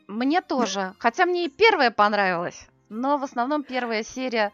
Мне 0.09 0.43
тоже. 0.43 0.93
Хотя 0.99 1.24
мне 1.24 1.47
и 1.47 1.49
первая 1.49 1.90
понравилась. 1.90 2.68
Но 2.90 3.16
в 3.16 3.24
основном 3.24 3.62
первая 3.62 4.03
серия 4.03 4.53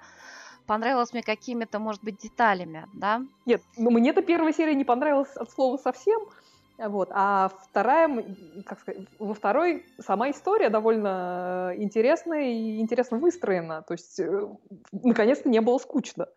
понравилась 0.69 1.13
мне 1.13 1.23
какими-то, 1.23 1.81
может 1.81 2.05
быть, 2.05 2.19
деталями, 2.19 2.87
да? 2.93 3.23
Нет, 3.47 3.63
ну, 3.77 3.91
мне-то 3.91 4.23
первая 4.23 4.53
серия 4.53 4.75
не 4.75 4.85
понравилась 4.85 5.35
от 5.35 5.51
слова 5.51 5.79
совсем. 5.79 6.21
Вот, 6.79 7.09
а 7.11 7.51
вторая, 7.71 8.25
как 8.65 8.79
сказать, 8.79 9.03
во 9.19 9.35
второй 9.35 9.85
сама 9.99 10.31
история 10.31 10.71
довольно 10.71 11.73
э, 11.73 11.83
интересная 11.83 12.53
и 12.53 12.79
интересно 12.79 13.19
выстроена. 13.19 13.83
То 13.83 13.95
есть, 13.95 14.21
э, 14.21 14.49
наконец-то 14.93 15.49
не 15.49 15.61
было 15.61 15.79
скучно. 15.79 16.29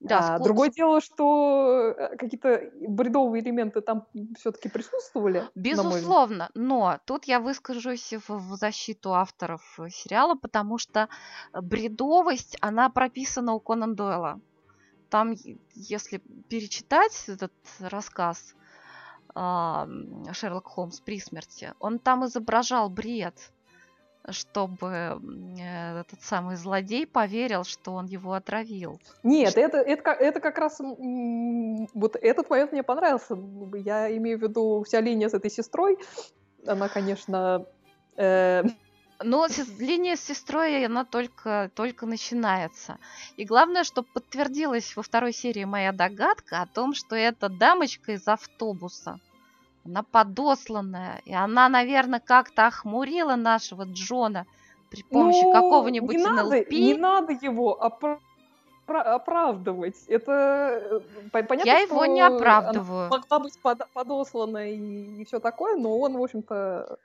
Да, 0.00 0.36
А, 0.36 0.38
другое 0.38 0.70
дело, 0.70 1.00
что 1.00 1.94
э, 1.96 2.16
какие-то 2.16 2.70
бредовые 2.88 3.42
элементы 3.42 3.80
там 3.80 4.06
все-таки 4.38 4.68
присутствовали. 4.68 5.48
Безусловно, 5.56 6.50
но 6.54 7.00
тут 7.04 7.24
я 7.24 7.40
выскажусь 7.40 8.12
в, 8.12 8.28
в 8.28 8.56
защиту 8.56 9.14
авторов 9.14 9.62
э, 9.80 9.88
сериала, 9.90 10.36
потому 10.36 10.78
что 10.78 11.08
бредовость, 11.52 12.56
она 12.60 12.90
прописана 12.90 13.54
у 13.54 13.60
Конан 13.60 13.96
Дойла. 13.96 14.40
Там, 15.10 15.34
если 15.74 16.18
перечитать 16.48 17.24
этот 17.26 17.52
рассказ 17.80 18.54
Шерлок 19.34 20.66
Холмс 20.66 21.00
при 21.00 21.18
смерти, 21.18 21.72
он 21.80 21.98
там 21.98 22.26
изображал 22.26 22.90
бред, 22.90 23.52
чтобы 24.30 25.20
э, 25.58 26.00
этот 26.00 26.22
самый 26.22 26.56
злодей 26.56 27.06
поверил, 27.06 27.64
что 27.64 27.92
он 27.92 28.06
его 28.06 28.32
отравил. 28.32 29.00
Нет, 29.22 29.56
это, 29.56 29.78
это, 29.78 30.02
как- 30.02 30.20
это 30.20 30.40
как 30.40 30.58
раз 30.58 30.80
вот 30.80 32.16
этот 32.16 32.50
момент 32.50 32.72
мне 32.72 32.82
понравился. 32.82 33.36
Я 33.74 34.14
имею 34.16 34.38
в 34.38 34.42
виду 34.42 34.82
вся 34.86 35.00
линия 35.00 35.28
с 35.28 35.34
этой 35.34 35.50
сестрой. 35.50 35.98
Она, 36.66 36.88
конечно, 36.88 37.64
э, 38.16 38.64
Но 39.22 39.46
линия 39.78 40.16
с 40.16 40.20
сестрой, 40.20 40.84
она 40.84 41.04
только, 41.04 41.70
только 41.74 42.06
начинается. 42.06 42.98
И 43.36 43.44
главное, 43.44 43.84
что 43.84 44.02
подтвердилась 44.02 44.94
во 44.96 45.02
второй 45.02 45.32
серии 45.32 45.64
моя 45.64 45.92
догадка 45.92 46.62
о 46.62 46.66
том, 46.66 46.94
что 46.94 47.16
эта 47.16 47.48
дамочка 47.48 48.12
из 48.12 48.26
автобуса, 48.28 49.18
она 49.88 50.02
подосланная, 50.02 51.20
и 51.24 51.32
она, 51.32 51.68
наверное, 51.68 52.20
как-то 52.20 52.66
охмурила 52.66 53.36
нашего 53.36 53.84
Джона 53.84 54.46
при 54.90 55.02
помощи 55.02 55.42
ну, 55.44 55.52
какого-нибудь 55.52 56.16
не 56.16 56.22
надо, 56.22 56.56
НЛП. 56.56 56.70
не 56.70 56.94
надо 56.94 57.32
его 57.32 57.78
опра- 57.80 58.18
пра- 58.86 59.14
оправдывать. 59.14 59.96
Это 60.06 60.32
э, 60.32 61.00
по- 61.32 61.42
понятно, 61.42 61.68
Я 61.68 61.78
его 61.80 62.04
не 62.06 62.20
что 62.20 62.26
она 62.26 62.36
оправдываю. 62.36 63.10
могла 63.10 63.38
быть 63.38 63.58
под- 63.60 63.92
подослана 63.92 64.70
и, 64.70 65.24
все 65.24 65.40
такое, 65.40 65.76
но 65.76 65.98
он, 65.98 66.16
в 66.16 66.22
общем-то, 66.22 66.98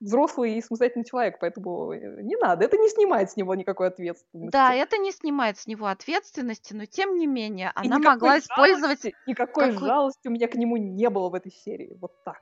взрослый 0.00 0.54
и 0.54 0.60
самостоятельный 0.62 1.04
человек, 1.04 1.38
поэтому 1.40 1.92
э, 1.92 2.22
не 2.22 2.36
надо. 2.36 2.64
Это 2.64 2.76
не 2.78 2.88
снимает 2.88 3.30
с 3.30 3.36
него 3.36 3.54
никакой 3.54 3.88
ответственности. 3.88 4.52
Да, 4.52 4.74
это 4.74 4.98
не 4.98 5.12
снимает 5.12 5.58
с 5.58 5.66
него 5.66 5.86
ответственности, 5.86 6.74
но 6.74 6.84
тем 6.86 7.16
не 7.16 7.26
менее 7.26 7.72
И 7.82 7.86
она 7.86 7.98
могла 7.98 8.38
использовать... 8.38 9.04
жалости- 9.04 9.14
Никакой 9.26 9.72
какой- 9.72 9.86
жалости 9.88 10.28
у 10.28 10.30
меня 10.30 10.48
к 10.48 10.54
нему 10.54 10.76
не 10.76 11.08
было 11.10 11.28
в 11.28 11.34
этой 11.34 11.52
серии. 11.52 11.96
Вот 12.00 12.12
так. 12.24 12.40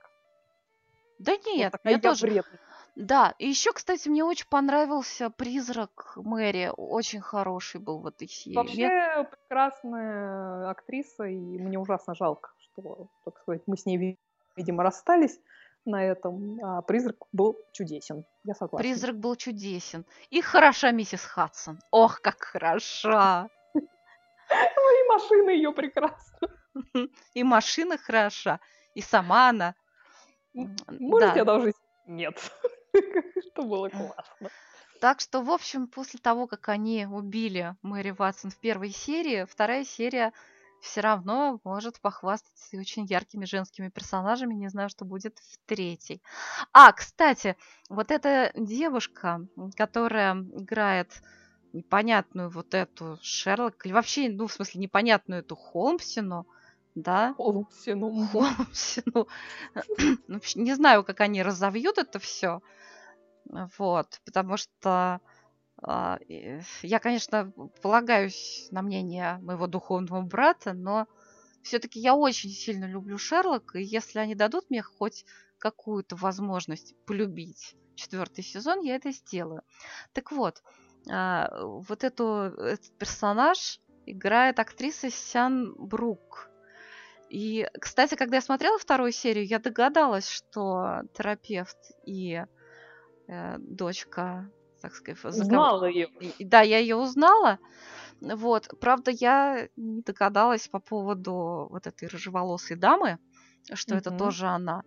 Да 1.18 1.32
Вот 1.32 1.46
нет, 1.46 1.72
такая 1.72 1.94
я 1.94 2.00
тоже... 2.00 2.26
вредная. 2.26 2.60
Да, 2.96 3.34
и 3.40 3.48
еще, 3.48 3.72
кстати, 3.72 4.08
мне 4.08 4.22
очень 4.24 4.46
понравился 4.48 5.28
призрак 5.28 6.12
Мэри. 6.16 6.70
Очень 6.76 7.20
хороший 7.20 7.80
был 7.80 7.98
в 7.98 8.06
этой 8.06 8.28
серии. 8.28 8.54
Вообще 8.54 9.26
прекрасная 9.30 10.70
актриса, 10.70 11.24
и 11.24 11.36
мне 11.36 11.78
ужасно 11.78 12.14
жалко, 12.14 12.50
что, 12.58 13.08
так 13.24 13.36
сказать, 13.40 13.62
мы 13.66 13.76
с 13.76 13.84
ней, 13.86 13.96
ви- 13.96 14.18
видимо, 14.56 14.82
расстались 14.84 15.40
на 15.84 16.04
этом. 16.04 16.58
А 16.62 16.82
призрак 16.82 17.16
был 17.32 17.56
чудесен. 17.72 18.24
Я 18.44 18.54
согласна. 18.54 18.78
Призрак 18.78 19.18
был 19.18 19.36
чудесен. 19.36 20.04
И 20.30 20.40
хороша 20.40 20.90
миссис 20.90 21.24
Хадсон. 21.24 21.78
Ох, 21.90 22.20
как 22.20 22.42
хороша! 22.42 23.48
И 23.74 25.08
машина 25.08 25.50
ее 25.50 25.72
прекрасна. 25.72 26.48
И 27.32 27.42
машина 27.42 27.96
хороша, 27.98 28.60
и 28.94 29.00
сама 29.00 29.48
она. 29.50 29.74
М, 30.54 30.76
М, 30.88 30.96
Можете 31.00 31.36
да. 31.36 31.42
одолжить? 31.42 31.76
Нет. 32.06 32.38
Что 33.52 33.62
было 33.62 33.88
классно. 33.88 34.50
Так 35.00 35.20
что, 35.20 35.42
в 35.42 35.50
общем, 35.50 35.86
после 35.86 36.18
того, 36.20 36.46
как 36.46 36.68
они 36.68 37.06
убили 37.06 37.74
Мэри 37.82 38.10
Ватсон 38.10 38.50
в 38.50 38.58
первой 38.58 38.90
серии, 38.90 39.44
вторая 39.44 39.84
серия 39.84 40.32
все 40.84 41.00
равно 41.00 41.60
может 41.64 42.00
похвастаться 42.00 42.76
очень 42.76 43.06
яркими 43.06 43.46
женскими 43.46 43.88
персонажами. 43.88 44.54
Не 44.54 44.68
знаю, 44.68 44.90
что 44.90 45.04
будет 45.04 45.38
в 45.38 45.58
третьей. 45.66 46.22
А, 46.72 46.92
кстати, 46.92 47.56
вот 47.88 48.10
эта 48.10 48.52
девушка, 48.54 49.46
которая 49.76 50.34
играет 50.34 51.22
непонятную 51.72 52.50
вот 52.50 52.74
эту 52.74 53.18
Шерлок, 53.22 53.84
или 53.86 53.92
вообще, 53.92 54.28
ну, 54.28 54.46
в 54.46 54.52
смысле, 54.52 54.82
непонятную 54.82 55.40
эту 55.40 55.56
Холмсину, 55.56 56.46
да, 56.94 57.34
Холмсину. 57.34 58.26
Холмсину. 58.26 59.26
Ну, 60.28 60.40
не 60.54 60.74
знаю, 60.74 61.02
как 61.02 61.20
они 61.20 61.42
разовьют 61.42 61.98
это 61.98 62.18
все. 62.18 62.60
Вот, 63.78 64.20
потому 64.24 64.56
что 64.58 65.20
я, 65.86 66.98
конечно, 66.98 67.52
полагаюсь 67.82 68.68
на 68.70 68.82
мнение 68.82 69.38
моего 69.42 69.66
духовного 69.66 70.22
брата, 70.22 70.72
но 70.72 71.06
все-таки 71.62 72.00
я 72.00 72.14
очень 72.14 72.50
сильно 72.50 72.86
люблю 72.86 73.18
Шерлока, 73.18 73.78
и 73.78 73.84
если 73.84 74.18
они 74.18 74.34
дадут 74.34 74.70
мне 74.70 74.82
хоть 74.82 75.24
какую-то 75.58 76.16
возможность 76.16 76.94
полюбить 77.06 77.76
четвертый 77.96 78.42
сезон, 78.42 78.80
я 78.80 78.96
это 78.96 79.12
сделаю. 79.12 79.62
Так 80.12 80.32
вот, 80.32 80.62
а, 81.10 81.50
вот 81.62 82.04
эту, 82.04 82.52
этот 82.58 82.96
персонаж 82.98 83.80
играет 84.06 84.58
актриса 84.58 85.10
Сян 85.10 85.74
Брук. 85.76 86.50
И, 87.30 87.68
кстати, 87.80 88.14
когда 88.14 88.36
я 88.36 88.42
смотрела 88.42 88.78
вторую 88.78 89.12
серию, 89.12 89.46
я 89.46 89.58
догадалась, 89.58 90.28
что 90.28 91.02
терапевт 91.14 91.78
и 92.04 92.44
э, 93.26 93.56
дочка, 93.58 94.50
так 94.84 94.94
сказать, 94.94 95.18
за 95.34 95.44
кого- 95.44 95.44
Знала 95.44 95.84
ее. 95.86 96.08
Да, 96.38 96.60
я 96.60 96.78
ее 96.78 96.96
узнала. 96.96 97.58
Вот. 98.20 98.68
Правда, 98.80 99.10
я 99.10 99.68
не 99.76 100.02
догадалась 100.02 100.68
по 100.68 100.78
поводу 100.78 101.68
вот 101.70 101.86
этой 101.86 102.06
рыжеволосой 102.08 102.76
дамы, 102.76 103.18
что 103.72 103.94
это 103.94 104.10
Мгм. 104.10 104.18
тоже 104.18 104.46
она. 104.46 104.82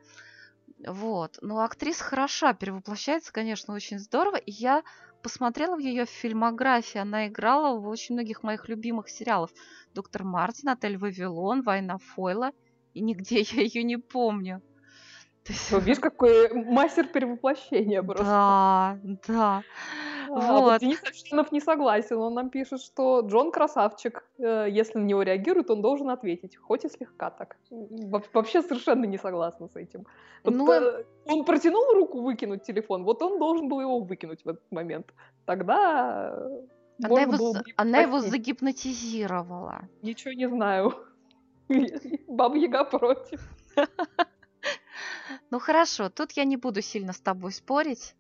Вот. 0.86 1.40
Но 1.42 1.62
актриса 1.64 2.04
хороша, 2.04 2.54
перевоплощается, 2.54 3.34
конечно, 3.34 3.74
очень 3.74 3.98
здорово. 3.98 4.36
И 4.36 4.52
я 4.52 4.84
посмотрела 5.24 5.76
в 5.76 5.80
ее 5.80 6.06
фильмографии. 6.06 7.00
Она 7.00 7.28
играла 7.28 7.80
в 7.80 7.88
очень 7.88 8.14
многих 8.14 8.44
моих 8.44 8.70
любимых 8.70 9.10
сериалов. 9.10 9.50
Доктор 9.96 10.24
Мартин, 10.24 10.70
Отель 10.70 10.98
Вавилон, 11.00 11.64
Война 11.64 11.98
Фойла. 11.98 12.52
И 12.94 13.02
нигде 13.02 13.40
я 13.52 13.64
ее 13.64 13.82
не 13.84 13.98
помню. 13.98 14.62
То 15.48 15.54
есть... 15.54 15.72
Ну, 15.72 15.80
видишь, 15.80 16.00
какой 16.00 16.50
мастер 16.54 17.08
перевоплощения 17.08 18.04
просто. 18.04 18.26
Да, 18.26 19.00
да. 19.28 19.64
А, 20.30 20.60
вот. 20.60 20.82
Денис 20.82 21.02
Овчинов 21.02 21.54
не 21.54 21.62
согласен. 21.62 22.18
Он 22.18 22.34
нам 22.34 22.50
пишет, 22.50 22.82
что 22.82 23.22
Джон 23.22 23.52
красавчик. 23.52 24.26
Э, 24.40 24.68
если 24.70 25.00
на 25.00 25.06
него 25.06 25.22
реагирует, 25.22 25.72
он 25.72 25.82
должен 25.82 26.10
ответить. 26.10 26.58
Хоть 26.58 26.84
и 26.84 26.90
слегка 26.90 27.30
так. 27.30 27.56
Вообще 28.34 28.62
совершенно 28.62 29.06
не 29.06 29.18
согласна 29.18 29.70
с 29.70 29.76
этим. 29.78 30.06
Вот 30.44 30.54
ну... 30.54 30.70
Э, 30.70 31.06
он 31.28 31.46
протянул 31.46 31.94
руку 31.94 32.22
выкинуть 32.22 32.64
телефон, 32.64 33.04
вот 33.04 33.22
он 33.22 33.40
должен 33.40 33.70
был 33.70 33.80
его 33.80 34.00
выкинуть 34.00 34.44
в 34.44 34.50
этот 34.50 34.72
момент. 34.72 35.14
Тогда 35.46 36.38
она 37.02 37.22
его, 37.22 37.56
она 37.78 38.00
его 38.00 38.20
загипнотизировала. 38.20 39.88
Ничего 40.02 40.34
не 40.34 40.50
знаю. 40.50 40.94
Баба 42.28 42.58
Яга 42.58 42.84
против. 42.84 43.42
Ну 45.50 45.60
хорошо, 45.60 46.10
тут 46.10 46.34
я 46.34 46.44
не 46.44 46.58
буду 46.58 46.82
сильно 46.82 47.14
с 47.14 47.20
тобой 47.20 47.52
спорить. 47.52 48.16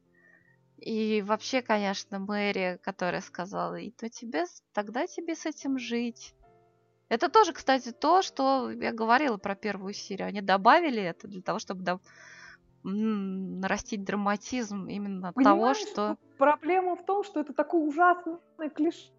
И 0.77 1.23
вообще, 1.25 1.61
конечно, 1.61 2.19
Мэри, 2.19 2.79
которая 2.83 3.21
сказала, 3.21 3.75
и 3.75 3.89
то 3.89 4.09
тебе, 4.09 4.45
тогда 4.73 5.07
тебе 5.07 5.35
с 5.35 5.45
этим 5.45 5.79
жить. 5.79 6.35
Это 7.09 7.29
тоже, 7.29 7.53
кстати, 7.53 7.91
то, 7.91 8.21
что 8.21 8.69
я 8.69 8.91
говорила 8.91 9.37
про 9.37 9.55
первую 9.55 9.93
серию. 9.93 10.27
Они 10.27 10.41
добавили 10.41 11.01
это 11.01 11.27
для 11.27 11.41
того, 11.41 11.57
чтобы 11.59 11.81
до... 11.81 11.99
нарастить 12.83 14.03
драматизм 14.03 14.87
именно 14.87 15.33
Понимаешь, 15.33 15.79
того, 15.79 15.91
что... 15.91 16.17
Проблема 16.37 16.95
в 16.95 17.05
том, 17.05 17.23
что 17.23 17.39
это 17.39 17.53
такой 17.53 17.87
ужасный 17.87 18.69
клише. 18.75 19.09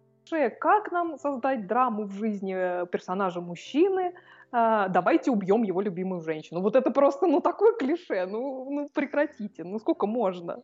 Как 0.61 0.91
нам 0.91 1.17
создать 1.17 1.65
драму 1.65 2.03
в 2.03 2.13
жизни 2.13 2.53
э, 2.55 2.85
персонажа 2.85 3.41
мужчины, 3.41 4.13
давайте 4.51 5.31
убьем 5.31 5.63
его 5.63 5.81
любимую 5.81 6.21
женщину. 6.21 6.61
Вот 6.61 6.75
это 6.75 6.91
просто, 6.91 7.27
ну, 7.27 7.39
такое 7.41 7.73
клише, 7.73 8.25
ну, 8.25 8.69
ну 8.69 8.89
прекратите, 8.93 9.63
ну, 9.63 9.79
сколько 9.79 10.07
можно? 10.07 10.63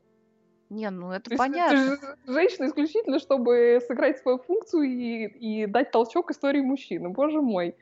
Не, 0.70 0.90
ну 0.90 1.12
это 1.12 1.30
То 1.30 1.38
понятно. 1.38 1.78
Есть, 1.78 2.04
женщина 2.26 2.68
исключительно, 2.68 3.20
чтобы 3.20 3.80
сыграть 3.88 4.18
свою 4.18 4.40
функцию 4.40 4.84
и, 4.84 5.26
и 5.28 5.66
дать 5.68 5.92
толчок 5.92 6.32
истории 6.32 6.62
мужчины. 6.62 7.10
Боже 7.10 7.42
мой. 7.42 7.76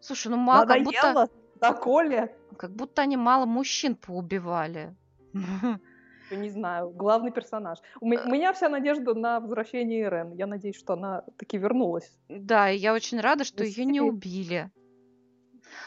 Слушай, 0.00 0.28
ну 0.28 0.36
мало 0.36 0.66
как 0.66 0.82
будто... 0.82 1.28
Доколе? 1.60 2.34
Как 2.56 2.72
будто 2.72 3.02
они 3.02 3.16
мало 3.16 3.46
мужчин 3.46 3.94
поубивали. 3.94 4.96
Не 6.36 6.50
знаю, 6.50 6.90
главный 6.90 7.30
персонаж. 7.30 7.78
У 8.00 8.10
э. 8.10 8.30
меня 8.30 8.52
вся 8.52 8.68
надежда 8.68 9.14
на 9.14 9.40
возвращение 9.40 10.02
Ирен. 10.02 10.32
Я 10.32 10.46
надеюсь, 10.46 10.76
что 10.76 10.94
она 10.94 11.22
таки 11.36 11.58
вернулась. 11.58 12.10
Да, 12.28 12.70
и 12.70 12.76
я 12.76 12.94
очень 12.94 13.20
рада, 13.20 13.44
что 13.44 13.64
ее 13.64 13.84
не 13.84 14.00
убили. 14.00 14.70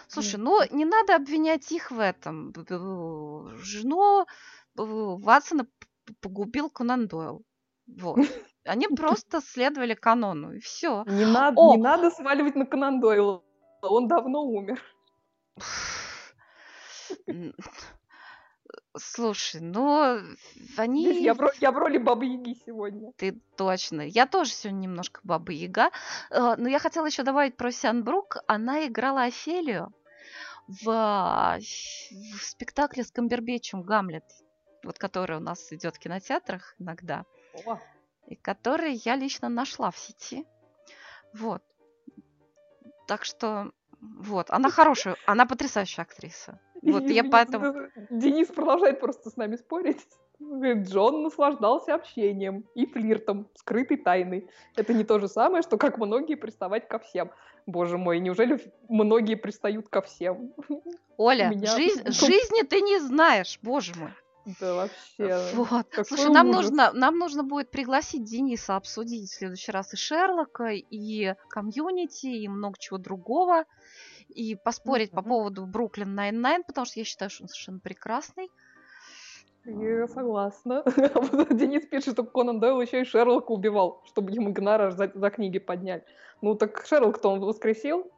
Слушай, 0.08 0.38
ну 0.38 0.60
не 0.72 0.86
надо 0.86 1.16
обвинять 1.16 1.72
их 1.72 1.92
в 1.92 2.00
этом. 2.00 2.54
Жену 3.58 4.26
Ватсона 4.76 5.68
погубил 6.22 6.70
Конан 6.70 7.08
Дойл. 7.08 7.44
Вот. 7.88 8.18
Они 8.66 8.88
просто 8.88 9.42
следовали 9.42 9.94
канону, 9.94 10.54
и 10.54 10.60
все. 10.60 11.04
Не 11.06 11.26
надо, 11.26 11.62
О! 11.62 11.76
не 11.76 11.82
надо 11.82 12.10
сваливать 12.10 12.56
на 12.56 12.66
Конан 12.66 13.00
Дойла. 13.00 13.44
Он 13.84 14.08
давно 14.08 14.44
умер. 14.44 14.82
Слушай, 18.98 19.62
ну 19.62 20.20
они... 20.78 21.22
Я 21.22 21.34
в, 21.34 21.52
я 21.60 21.72
в 21.72 21.78
роли 21.78 21.98
Бабы 21.98 22.26
Яги 22.26 22.58
сегодня. 22.66 23.12
Ты 23.18 23.40
точно. 23.58 24.02
Я 24.02 24.26
тоже 24.26 24.52
сегодня 24.52 24.80
немножко 24.80 25.20
Баба 25.24 25.52
Яга. 25.52 25.92
Э, 26.30 26.56
но 26.58 26.70
я 26.70 26.80
хотела 26.80 27.06
еще 27.06 27.24
добавить 27.24 27.58
про 27.58 27.72
Сиан 27.72 28.04
Брук. 28.04 28.38
Она 28.48 28.88
играла 28.88 29.24
Офелию 29.24 29.94
в, 30.68 30.86
в 30.86 32.44
спектакле 32.44 33.04
с 33.04 33.12
Камбербечем 33.12 33.84
«Гамлет» 33.84 34.24
вот 34.86 35.00
который 35.00 35.38
у 35.38 35.42
нас 35.42 35.74
идет 35.74 35.96
в 35.96 36.00
кинотеатрах 36.00 36.76
иногда, 36.80 37.26
О. 37.66 37.80
и 38.28 38.36
который 38.36 38.94
я 38.94 39.16
лично 39.16 39.50
нашла 39.50 39.92
в 39.92 39.98
сети. 39.98 40.46
Вот. 41.34 41.62
Так 43.08 43.26
что, 43.26 43.72
вот, 44.00 44.50
она 44.52 44.70
хорошая, 44.70 45.18
она 45.26 45.46
потрясающая 45.46 46.04
актриса. 46.04 46.60
Вот, 46.86 47.04
я 47.10 47.24
поэтому... 47.24 47.90
Денис 48.10 48.48
продолжает 48.48 49.00
просто 49.00 49.30
с 49.30 49.38
нами 49.38 49.56
спорить. 49.56 50.06
Говорит, 50.40 50.88
Джон 50.88 51.24
наслаждался 51.24 51.96
общением 51.96 52.66
и 52.76 52.86
флиртом, 52.86 53.48
скрытой 53.56 53.98
тайной. 53.98 54.50
Это 54.76 54.94
не 54.94 55.04
то 55.04 55.20
же 55.20 55.28
самое, 55.28 55.64
что 55.64 55.78
как 55.78 55.98
многие 55.98 56.36
приставать 56.36 56.88
ко 56.88 57.00
всем. 57.00 57.32
Боже 57.66 57.98
мой, 57.98 58.20
неужели 58.20 58.60
многие 58.90 59.36
пристают 59.36 59.88
ко 59.90 60.02
всем? 60.02 60.54
Оля, 61.18 61.50
Меня... 61.50 61.74
жизнь, 61.76 62.04
жизни 62.12 62.64
ты 62.64 62.82
не 62.82 63.00
знаешь, 63.00 63.60
боже 63.62 63.94
мой. 63.96 64.12
Да 64.60 64.76
вообще. 64.76 65.56
Вот. 65.56 65.88
Слушай, 66.06 66.30
нам 66.30 66.52
нужно, 66.52 66.92
нам 66.94 67.18
нужно 67.18 67.44
будет 67.44 67.72
пригласить 67.72 68.24
Дениса 68.24 68.76
обсудить 68.76 69.32
в 69.32 69.36
следующий 69.36 69.72
раз 69.72 69.94
и 69.94 69.98
Шерлока, 69.98 70.68
и 70.68 71.34
комьюнити, 71.50 72.28
и 72.28 72.48
много 72.48 72.78
чего 72.78 73.00
другого. 73.00 73.64
И 74.36 74.56
поспорить 74.56 75.12
mm-hmm. 75.12 75.16
по 75.16 75.22
поводу 75.24 75.66
Brooklyn 75.66 76.14
Nine-Nine, 76.14 76.64
потому 76.64 76.86
что 76.86 77.00
я 77.00 77.06
считаю, 77.06 77.32
что 77.32 77.44
он 77.44 77.48
совершенно 77.48 77.80
прекрасный. 77.80 78.50
Я 79.66 80.08
согласна. 80.08 80.84
Денис 81.50 81.86
пишет, 81.88 82.14
что 82.14 82.24
Конан 82.24 82.60
Дойл 82.60 82.80
еще 82.82 83.02
и 83.02 83.06
Шерлока 83.06 83.52
убивал, 83.52 84.04
чтобы 84.06 84.32
ему 84.32 84.54
гонорар 84.54 84.92
за, 84.92 85.12
за 85.16 85.30
книги 85.32 85.58
поднять. 85.58 86.04
Ну 86.42 86.54
так 86.56 86.86
Шерлок-то 86.86 87.30
он 87.30 87.40
воскресил. 87.40 88.12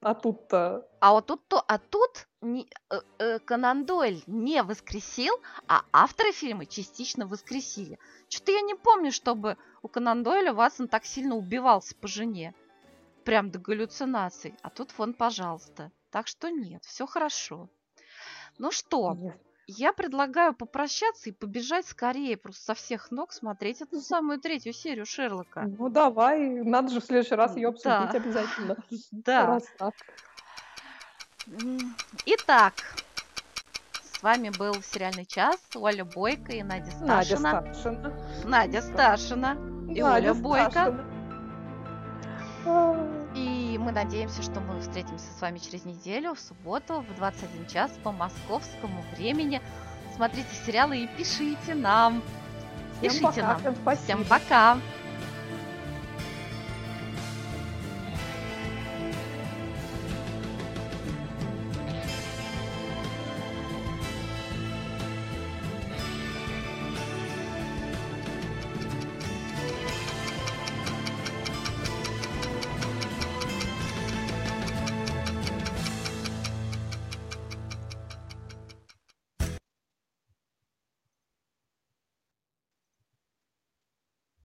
А 0.00 0.14
тут-то... 0.14 0.86
А 1.00 1.12
вот 1.12 1.26
тут-то... 1.26 1.60
А 1.60 1.78
тут 1.78 2.26
не, 2.40 2.66
э, 2.90 3.00
э, 3.18 3.38
Конан 3.38 3.84
Дойль 3.84 4.22
не 4.26 4.62
воскресил, 4.62 5.34
а 5.68 5.82
авторы 5.92 6.32
фильма 6.32 6.66
частично 6.66 7.26
воскресили. 7.26 7.98
Что-то 8.28 8.52
я 8.52 8.62
не 8.62 8.74
помню, 8.74 9.12
чтобы 9.12 9.56
у 9.82 9.88
Конан 9.88 10.24
Дойля 10.24 10.52
Ватсон 10.52 10.88
так 10.88 11.04
сильно 11.04 11.36
убивался 11.36 11.94
по 11.94 12.08
жене. 12.08 12.52
Прям 13.24 13.50
до 13.50 13.58
галлюцинаций. 13.58 14.54
А 14.62 14.70
тут 14.70 14.96
вон, 14.98 15.14
пожалуйста. 15.14 15.90
Так 16.10 16.26
что 16.26 16.50
нет, 16.50 16.84
все 16.84 17.06
хорошо. 17.06 17.68
Ну 18.58 18.70
что, 18.70 19.14
нет. 19.14 19.40
я 19.66 19.92
предлагаю 19.92 20.54
попрощаться 20.54 21.30
и 21.30 21.32
побежать 21.32 21.86
скорее, 21.86 22.36
просто 22.36 22.62
со 22.64 22.74
всех 22.74 23.10
ног 23.10 23.32
смотреть 23.32 23.80
эту 23.80 24.00
самую 24.00 24.38
третью 24.38 24.74
серию 24.74 25.06
Шерлока. 25.06 25.64
Ну 25.78 25.88
давай, 25.88 26.62
надо 26.62 26.92
же 26.92 27.00
в 27.00 27.04
следующий 27.04 27.34
раз 27.34 27.56
ее 27.56 27.68
обсудить 27.68 28.10
да. 28.12 28.18
обязательно. 28.18 28.76
Да. 29.10 29.46
Раз 29.46 29.64
так. 29.78 29.94
Итак, 32.26 32.74
с 34.02 34.22
вами 34.22 34.50
был 34.50 34.74
сериальный 34.82 35.24
час 35.24 35.58
Оля 35.74 36.04
Бойко 36.04 36.52
и 36.52 36.62
Надя 36.62 36.90
Сташина. 36.90 37.52
Надя 37.52 37.74
Сташина. 37.74 38.42
Надя 38.44 38.82
Сташина 38.82 39.52
и 39.90 40.02
Надя 40.02 40.30
Оля 40.30 40.34
Бойко. 40.34 41.11
И 43.34 43.78
мы 43.78 43.92
надеемся, 43.92 44.42
что 44.42 44.60
мы 44.60 44.80
встретимся 44.80 45.26
с 45.36 45.40
вами 45.40 45.58
через 45.58 45.84
неделю, 45.84 46.34
в 46.34 46.40
субботу, 46.40 47.04
в 47.08 47.16
21 47.16 47.66
час 47.66 47.90
по 48.02 48.12
московскому 48.12 49.02
времени. 49.16 49.60
Смотрите 50.14 50.48
сериалы 50.66 50.98
и 50.98 51.06
пишите 51.06 51.74
нам. 51.74 52.22
Пишите 53.00 53.30
Всем 53.30 53.46
пока, 53.46 53.46
нам. 53.48 53.58
Всем, 53.58 53.96
всем 53.96 54.24
пока. 54.24 54.78